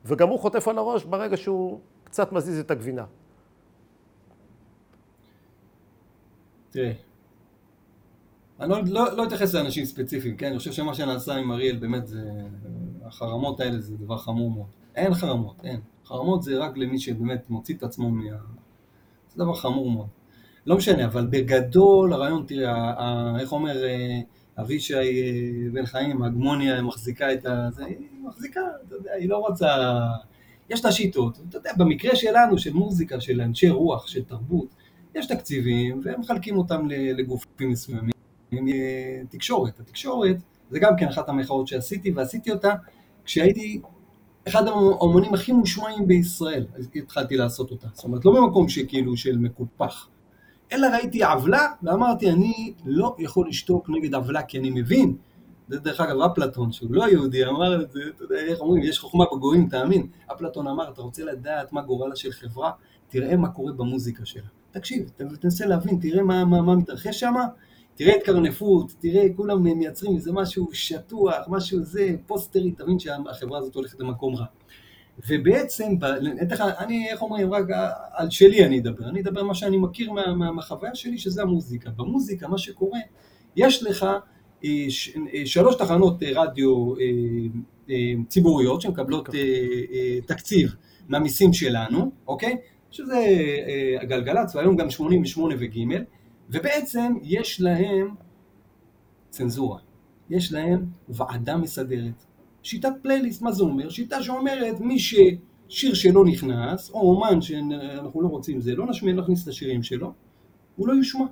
וגם 0.04 0.28
הוא 0.28 0.38
חוטף 0.38 0.68
על 0.68 0.78
הראש 0.78 1.04
ברגע 1.04 1.36
שהוא 1.36 1.80
קצת 2.04 2.32
מזיז 2.32 2.60
את 2.60 2.70
הגבינה. 2.70 3.04
תראה, 6.70 6.92
אני 8.60 8.70
לא, 8.70 8.78
לא, 8.86 9.16
לא 9.16 9.24
אתייחס 9.24 9.54
לאנשים 9.54 9.84
ספציפיים, 9.84 10.36
כן? 10.36 10.46
אני 10.46 10.58
חושב 10.58 10.72
שמה 10.72 10.94
שנעשה 10.94 11.34
עם 11.34 11.52
אריאל 11.52 11.76
באמת 11.76 12.06
זה... 12.06 12.30
החרמות 13.04 13.60
האלה 13.60 13.80
זה 13.80 13.96
דבר 13.96 14.18
חמור 14.18 14.50
מאוד. 14.50 14.66
אין 14.94 15.14
חרמות, 15.14 15.56
אין. 15.64 15.80
חרמות 16.10 16.42
זה 16.42 16.58
רק 16.58 16.76
למי 16.76 16.98
שבאמת 16.98 17.50
מוציא 17.50 17.74
את 17.74 17.82
עצמו 17.82 18.10
מה... 18.10 18.24
זה 19.28 19.44
דבר 19.44 19.54
חמור 19.54 19.90
מאוד. 19.90 20.06
לא 20.66 20.76
משנה, 20.76 21.04
אבל 21.04 21.26
בגדול 21.26 22.12
הרעיון, 22.12 22.44
תראה, 22.46 23.40
איך 23.40 23.52
אומר 23.52 23.76
אבישי 24.58 24.94
אה, 24.94 25.70
בן 25.72 25.86
חיים, 25.86 26.22
הגמוניה, 26.22 26.82
מחזיקה 26.82 27.32
את 27.32 27.46
ה... 27.46 27.68
זה, 27.72 27.84
היא 27.84 27.96
מחזיקה, 28.22 28.60
אתה 28.86 28.94
יודע, 28.94 29.10
היא 29.12 29.28
לא 29.28 29.36
רוצה... 29.36 30.00
יש 30.70 30.84
לה 30.84 30.92
שיטות. 30.92 31.38
אתה 31.48 31.58
יודע, 31.58 31.70
במקרה 31.76 32.16
שלנו, 32.16 32.58
של 32.58 32.72
מוזיקה, 32.72 33.20
של 33.20 33.40
אנשי 33.40 33.70
רוח, 33.70 34.06
של 34.06 34.24
תרבות, 34.24 34.68
יש 35.14 35.26
תקציבים, 35.26 36.00
והם 36.04 36.20
מחלקים 36.20 36.58
אותם 36.58 36.88
לגופים 36.88 37.70
מסוימים. 37.70 38.10
תקשורת. 39.28 39.80
התקשורת, 39.80 40.36
זה 40.70 40.78
גם 40.78 40.96
כן 40.96 41.08
אחת 41.08 41.28
המחאות 41.28 41.68
שעשיתי, 41.68 42.12
ועשיתי 42.12 42.50
אותה 42.50 42.74
כשהייתי 43.24 43.80
אחד 44.48 44.66
האומנים 44.66 45.34
הכי 45.34 45.52
מושמעים 45.52 46.06
בישראל, 46.06 46.66
התחלתי 46.94 47.36
לעשות 47.36 47.70
אותה. 47.70 47.86
זאת 47.94 48.04
אומרת, 48.04 48.24
לא 48.24 48.32
במקום 48.32 48.68
שכאילו 48.68 49.16
של 49.16 49.38
מקופח, 49.38 50.08
אלא 50.72 50.86
ראיתי 50.86 51.24
עוולה, 51.24 51.66
ואמרתי, 51.82 52.30
אני 52.30 52.72
לא 52.84 53.16
יכול 53.18 53.48
לשתוק 53.48 53.90
נגד 53.90 54.14
עוולה, 54.14 54.42
כי 54.42 54.58
אני 54.58 54.70
מבין. 54.70 55.16
זה 55.68 55.78
דרך 55.78 56.00
אגב 56.00 56.20
אפלטון, 56.20 56.72
שהוא 56.72 56.94
לא 56.94 57.08
יהודי, 57.08 57.44
אמר 57.46 57.82
את 57.82 57.90
זה, 57.92 58.00
אתה 58.16 58.24
יודע, 58.24 58.36
איך 58.36 58.60
אומרים, 58.60 58.82
יש 58.82 58.98
חוכמה 58.98 59.24
בגויים, 59.32 59.68
תאמין. 59.68 60.06
אפלטון 60.32 60.66
אמר, 60.66 60.90
אתה 60.90 61.02
רוצה 61.02 61.24
לדעת 61.24 61.72
מה 61.72 61.82
גורלה 61.82 62.16
של 62.16 62.32
חברה? 62.32 62.70
תראה 63.08 63.36
מה 63.36 63.48
קורה 63.48 63.72
במוזיקה 63.72 64.26
שלה. 64.26 64.42
תקשיב, 64.70 65.10
תנסה 65.40 65.66
להבין, 65.66 65.98
תראה 66.00 66.22
מה, 66.22 66.44
מה, 66.44 66.62
מה 66.62 66.76
מתרחש 66.76 67.20
שם, 67.20 67.34
תראה 68.00 68.14
התקרנפות, 68.14 68.92
תראה, 69.00 69.22
כולם 69.36 69.62
מייצרים 69.62 70.16
איזה 70.16 70.32
משהו 70.32 70.68
שטוח, 70.72 71.48
משהו 71.48 71.82
זה, 71.82 72.10
פוסטרי, 72.26 72.70
תבין 72.72 72.98
שהחברה 72.98 73.58
הזאת 73.58 73.74
הולכת 73.74 74.00
למקום 74.00 74.36
רע. 74.36 74.44
ובעצם, 75.28 75.94
אני, 76.78 77.10
איך 77.10 77.22
אומרים, 77.22 77.52
רק 77.52 77.64
על 78.12 78.30
שלי 78.30 78.64
אני 78.64 78.78
אדבר, 78.78 79.08
אני 79.08 79.20
אדבר 79.20 79.42
מה 79.42 79.54
שאני 79.54 79.76
מכיר 79.76 80.12
מה, 80.12 80.34
מה, 80.34 80.52
מהחוויה 80.52 80.94
שלי, 80.94 81.18
שזה 81.18 81.42
המוזיקה. 81.42 81.90
במוזיקה, 81.90 82.48
מה 82.48 82.58
שקורה, 82.58 82.98
יש 83.56 83.82
לך 83.82 84.02
אה, 84.02 84.18
אה, 85.34 85.46
שלוש 85.46 85.74
תחנות 85.74 86.22
אה, 86.22 86.30
רדיו 86.34 86.94
ציבוריות 88.28 88.80
שמקבלות 88.80 89.28
תקציב 90.26 90.74
מהמיסים 91.08 91.52
שלנו, 91.52 92.10
אוקיי? 92.26 92.56
שזה 92.90 93.24
הגלגלצ, 94.00 94.54
והיום 94.54 94.76
גם 94.76 94.90
88 94.90 95.54
וג', 95.58 95.78
ובעצם 96.50 97.14
יש 97.22 97.60
להם 97.60 98.14
צנזורה, 99.30 99.78
יש 100.30 100.52
להם 100.52 100.86
ועדה 101.08 101.56
מסדרת. 101.56 102.24
שיטת 102.62 102.92
פלייליסט, 103.02 103.42
מה 103.42 103.52
זה 103.52 103.62
אומר? 103.62 103.88
שיטה 103.88 104.22
שאומרת 104.22 104.80
מי 104.80 104.98
ששיר 104.98 105.94
שלו 105.94 106.24
נכנס, 106.24 106.90
או 106.90 107.14
אומן 107.14 107.40
שאנחנו 107.40 108.22
לא 108.22 108.28
רוצים 108.28 108.60
זה, 108.60 108.74
לא 108.74 108.86
נשמיע 108.86 109.14
להכניס 109.14 109.42
את 109.42 109.48
השירים 109.48 109.82
שלו, 109.82 110.12
הוא 110.76 110.88
לא 110.88 110.92
יושמע. 110.92 111.24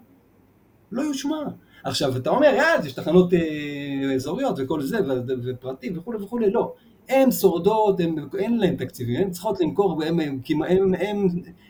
לא 0.92 1.02
יושמע. 1.02 1.36
עכשיו, 1.84 2.16
אתה 2.16 2.30
אומר, 2.30 2.46
יאללה, 2.46 2.86
יש 2.86 2.92
תחנות 2.92 3.34
אה, 3.34 4.14
אזוריות 4.14 4.54
וכל 4.58 4.82
זה, 4.82 4.98
ופרטי 5.44 5.90
וכולי 5.96 6.18
וכולי, 6.18 6.50
לא. 6.50 6.74
הן 7.08 7.30
שורדות, 7.30 8.00
הם, 8.00 8.16
אין 8.38 8.58
להן 8.58 8.76
תקציבים, 8.76 9.22
הן 9.22 9.30
צריכות 9.30 9.60
למכור, 9.60 10.02
הן 10.04 10.40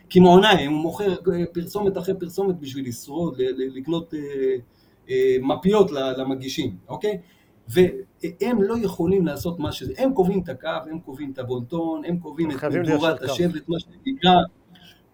קמעונאי, 0.09 0.65
הם 0.65 0.73
מוכר 0.73 1.15
פרסומת 1.53 1.97
אחרי 1.97 2.15
פרסומת 2.19 2.59
בשביל 2.59 2.87
לשרוד, 2.87 3.35
לקנות 3.57 4.13
אה, 4.13 4.19
אה, 5.09 5.35
מפיות 5.41 5.91
למגישים, 5.91 6.75
אוקיי? 6.87 7.17
והם 7.67 8.61
לא 8.61 8.75
יכולים 8.81 9.25
לעשות 9.25 9.59
מה 9.59 9.71
שזה, 9.71 9.93
הם 9.97 10.13
קובעים 10.13 10.41
את 10.43 10.49
הקו, 10.49 10.69
הם 10.91 10.99
קובעים 10.99 11.31
את 11.31 11.39
הבונטון, 11.39 12.01
הם 12.05 12.19
קובעים 12.19 12.51
את 12.51 12.63
מדורת 12.63 13.21
השבט, 13.21 13.69
מה 13.69 13.77
שנקרא, 13.79 14.33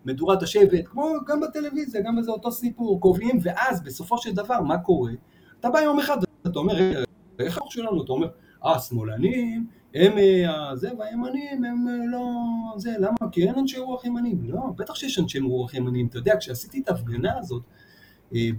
מדורת 0.05 0.43
השבט, 0.43 0.85
כמו 0.85 1.13
גם 1.27 1.41
בטלוויזיה, 1.41 2.01
גם 2.01 2.15
בזה 2.15 2.31
אותו 2.31 2.51
סיפור, 2.51 2.99
קובעים, 3.01 3.39
ואז 3.43 3.83
בסופו 3.83 4.17
של 4.17 4.35
דבר, 4.35 4.61
מה 4.61 4.77
קורה? 4.77 5.11
אתה 5.59 5.69
בא 5.69 5.79
יום 5.79 5.99
אחד 5.99 6.17
ואתה 6.45 6.59
אומר, 6.59 6.91
איך 7.39 7.57
החוק 7.57 7.71
שלנו? 7.71 8.03
אתה 8.03 8.11
אומר, 8.11 8.27
אה, 8.65 8.79
שמאלנים, 8.79 9.67
הם 9.95 10.17
אה, 10.17 10.75
זה, 10.75 10.89
והימנים 10.99 11.63
הם 11.63 11.87
אה, 11.87 11.93
לא... 12.11 12.29
זה, 12.77 12.95
למה? 12.99 13.31
כי 13.31 13.47
אין 13.47 13.55
אנשי 13.59 13.79
רוח 13.79 14.05
ימנים. 14.05 14.43
לא, 14.43 14.59
בטח 14.77 14.95
שיש 14.95 15.19
אנשי 15.19 15.39
רוח 15.39 15.73
ימנים. 15.73 16.07
אתה 16.07 16.17
יודע, 16.17 16.33
כשעשיתי 16.39 16.79
את 16.79 16.89
ההפגנה 16.89 17.37
הזאת, 17.37 17.63
אה, 18.35 18.49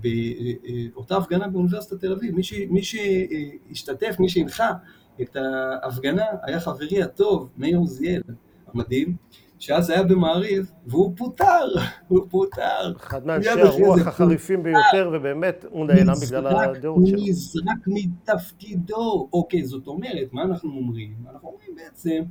באותה 0.95 1.17
הפגנה 1.17 1.49
באוניברסיטת 1.49 2.01
תל 2.01 2.13
אביב, 2.13 2.35
מי 2.71 2.83
שהשתתף, 2.83 4.17
מי 4.19 4.29
שהנחה 4.29 4.73
את 5.21 5.37
ההפגנה 5.37 6.25
היה 6.43 6.61
חברי 6.61 7.03
הטוב, 7.03 7.49
מאיר 7.57 7.79
עוזיאל, 7.79 8.23
המדהים, 8.75 9.17
שאז 9.59 9.91
היה 9.91 10.03
במעריב, 10.03 10.73
והוא 10.87 11.13
פוטר, 11.17 11.67
הוא 12.09 12.27
פוטר. 12.31 12.93
אחד 12.97 13.27
מאנשי 13.27 13.49
הרוח 13.49 14.07
החריפים 14.07 14.63
ביותר, 14.63 15.11
ובאמת 15.13 15.65
הוא 15.71 15.87
נעלם 15.87 16.15
בגלל 16.27 16.47
הדעות 16.47 17.07
שלו. 17.07 17.19
הוא 17.19 17.29
נזרק 17.29 17.87
מתפקידו. 17.87 19.29
אוקיי, 19.33 19.65
זאת 19.65 19.87
אומרת, 19.87 20.33
מה 20.33 20.43
אנחנו 20.43 20.71
אומרים? 20.71 21.15
אנחנו 21.31 21.49
אומרים 21.49 21.75
בעצם, 21.77 22.23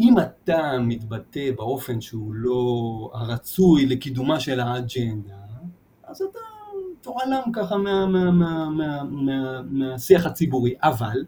אם 0.00 0.14
אתה 0.18 0.78
מתבטא 0.80 1.50
באופן 1.56 2.00
שהוא 2.00 2.34
לא 2.34 3.10
הרצוי 3.14 3.86
לקידומה 3.86 4.40
של 4.40 4.60
האג'נדה, 4.60 5.34
אז 6.04 6.22
אתה 6.22 6.38
תועלם 7.00 7.52
ככה 7.52 7.76
מה, 7.76 8.06
מה, 8.06 8.30
מה, 8.30 8.70
מה, 8.70 9.04
מה, 9.04 9.62
מהשיח 9.70 10.26
הציבורי. 10.26 10.74
אבל, 10.82 11.24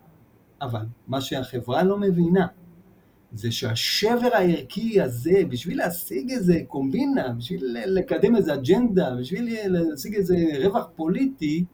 אבל, 0.63 0.87
מה 1.09 1.21
שהחברה 1.21 1.83
לא 1.83 1.99
מבינה, 1.99 2.47
זה 3.33 3.53
שהשבר 3.53 4.29
הערכי 4.33 5.01
הזה, 5.01 5.43
בשביל 5.49 5.79
להשיג 5.79 6.31
איזה 6.31 6.61
קומבינה, 6.69 7.29
בשביל 7.29 7.77
לקדם 7.87 8.37
איזה 8.37 8.55
אג'נדה, 8.55 9.15
בשביל 9.21 9.69
להשיג 9.69 10.15
איזה 10.15 10.37
רווח 10.65 10.89
פוליטי, 10.97 11.65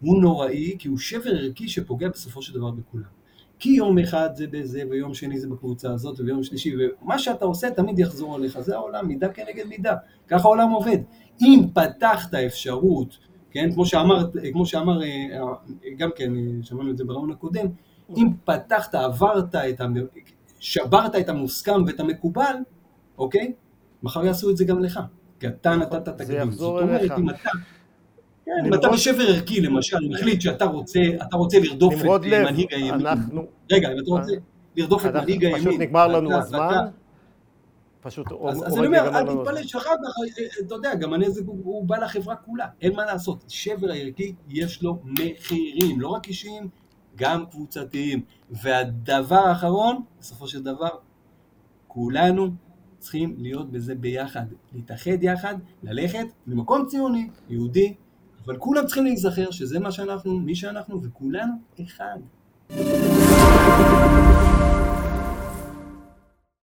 הוא 0.00 0.22
נוראי, 0.22 0.76
כי 0.78 0.88
הוא 0.88 0.98
שבר 0.98 1.30
ערכי 1.30 1.68
שפוגע 1.68 2.08
בסופו 2.08 2.42
של 2.42 2.54
דבר 2.54 2.70
בכולם. 2.70 3.16
כי 3.58 3.70
יום 3.70 3.98
אחד 3.98 4.28
זה 4.34 4.46
בזה, 4.46 4.82
ויום 4.90 5.14
שני 5.14 5.40
זה 5.40 5.48
בקבוצה 5.48 5.92
הזאת, 5.92 6.20
וביום 6.20 6.42
שלישי, 6.42 6.74
ומה 6.76 7.18
שאתה 7.18 7.44
עושה 7.44 7.70
תמיד 7.70 7.98
יחזור 7.98 8.34
עליך, 8.34 8.60
זה 8.60 8.74
העולם, 8.74 9.08
מידה 9.08 9.28
כנגד 9.28 9.66
מידה, 9.66 9.94
ככה 10.28 10.48
העולם 10.48 10.70
עובד. 10.70 10.98
אם 11.40 11.60
פתחת 11.74 12.34
אפשרות, 12.34 13.18
כן, 13.50 13.72
כמו 13.72 13.86
שאמר, 13.86 14.30
כמו 14.52 14.66
שאמר, 14.66 15.02
אה, 15.02 15.08
גם 15.98 16.10
כן, 16.16 16.32
שמענו 16.62 16.90
את 16.90 16.96
זה 16.96 17.04
ברעיון 17.04 17.30
הקודם, 17.30 17.66
אם 18.16 18.28
פתחת, 18.44 18.94
עברת 18.94 19.54
את, 19.54 19.80
שברת 20.60 21.14
את 21.16 21.28
המוסכם 21.28 21.84
ואת 21.86 22.00
המקובל, 22.00 22.56
אוקיי? 23.18 23.52
מחר 24.02 24.24
יעשו 24.24 24.50
את 24.50 24.56
זה 24.56 24.64
גם 24.64 24.80
לך, 24.80 25.00
כי 25.40 25.46
אתה 25.46 25.76
נתת 25.76 26.08
את 26.08 26.20
הקדימות. 26.20 26.54
זאת 26.54 26.82
אומרת, 26.82 27.18
אם 27.18 27.30
אתה... 27.30 27.48
כן, 28.46 28.66
אם 28.66 28.74
אתה 28.74 28.88
בשבר 28.88 29.22
ערכי, 29.22 29.60
למשל, 29.60 29.96
מחליט 30.10 30.40
שאתה 30.40 30.64
רוצה, 30.64 31.00
אתה 31.28 31.36
רוצה 31.36 31.58
לרדוף 31.58 31.94
את 31.94 32.20
מנהיג 32.24 32.74
הימין. 32.74 33.06
רגע, 33.72 33.92
אם 33.92 33.98
אתה 33.98 34.10
רוצה 34.10 34.32
לרדוף 34.76 35.06
את 35.06 35.14
מנהיג 35.14 35.44
הימין. 35.44 35.60
פשוט 35.60 35.80
נגמר 35.80 36.06
לנו 36.06 36.34
הזמן. 36.34 36.86
פשוט 38.00 38.26
אז, 38.48 38.66
אז 38.66 38.78
אני 38.78 38.86
אומר, 38.86 39.18
אל 39.18 39.22
תתפלא 39.22 39.62
שאחר 39.62 39.90
כך, 39.90 40.14
אה, 40.18 40.44
אה, 40.44 40.66
אתה 40.66 40.74
יודע, 40.74 40.94
גם 40.94 41.12
הנזק 41.12 41.42
הוא, 41.46 41.60
הוא 41.64 41.88
בא 41.88 41.96
לחברה 41.96 42.36
כולה, 42.36 42.66
אין 42.82 42.96
מה 42.96 43.04
לעשות. 43.04 43.44
שבר 43.48 43.90
הערכי 43.90 44.34
יש 44.48 44.82
לו 44.82 44.98
מחירים, 45.04 46.00
לא 46.00 46.08
רק 46.08 46.28
אישיים, 46.28 46.68
גם 47.16 47.46
קבוצתיים. 47.50 48.22
והדבר 48.50 49.36
האחרון, 49.36 50.02
בסופו 50.20 50.48
של 50.48 50.62
דבר, 50.62 50.88
כולנו 51.88 52.50
צריכים 52.98 53.34
להיות 53.38 53.70
בזה 53.70 53.94
ביחד, 53.94 54.46
להתאחד 54.72 55.22
יחד, 55.22 55.54
ללכת 55.82 56.26
למקום 56.46 56.86
ציוני, 56.86 57.30
יהודי, 57.48 57.94
אבל 58.44 58.56
כולם 58.56 58.86
צריכים 58.86 59.04
להיזכר 59.04 59.50
שזה 59.50 59.78
מה 59.78 59.92
שאנחנו, 59.92 60.38
מי 60.40 60.54
שאנחנו, 60.54 61.02
וכולנו 61.02 61.52
אחד. 61.82 62.18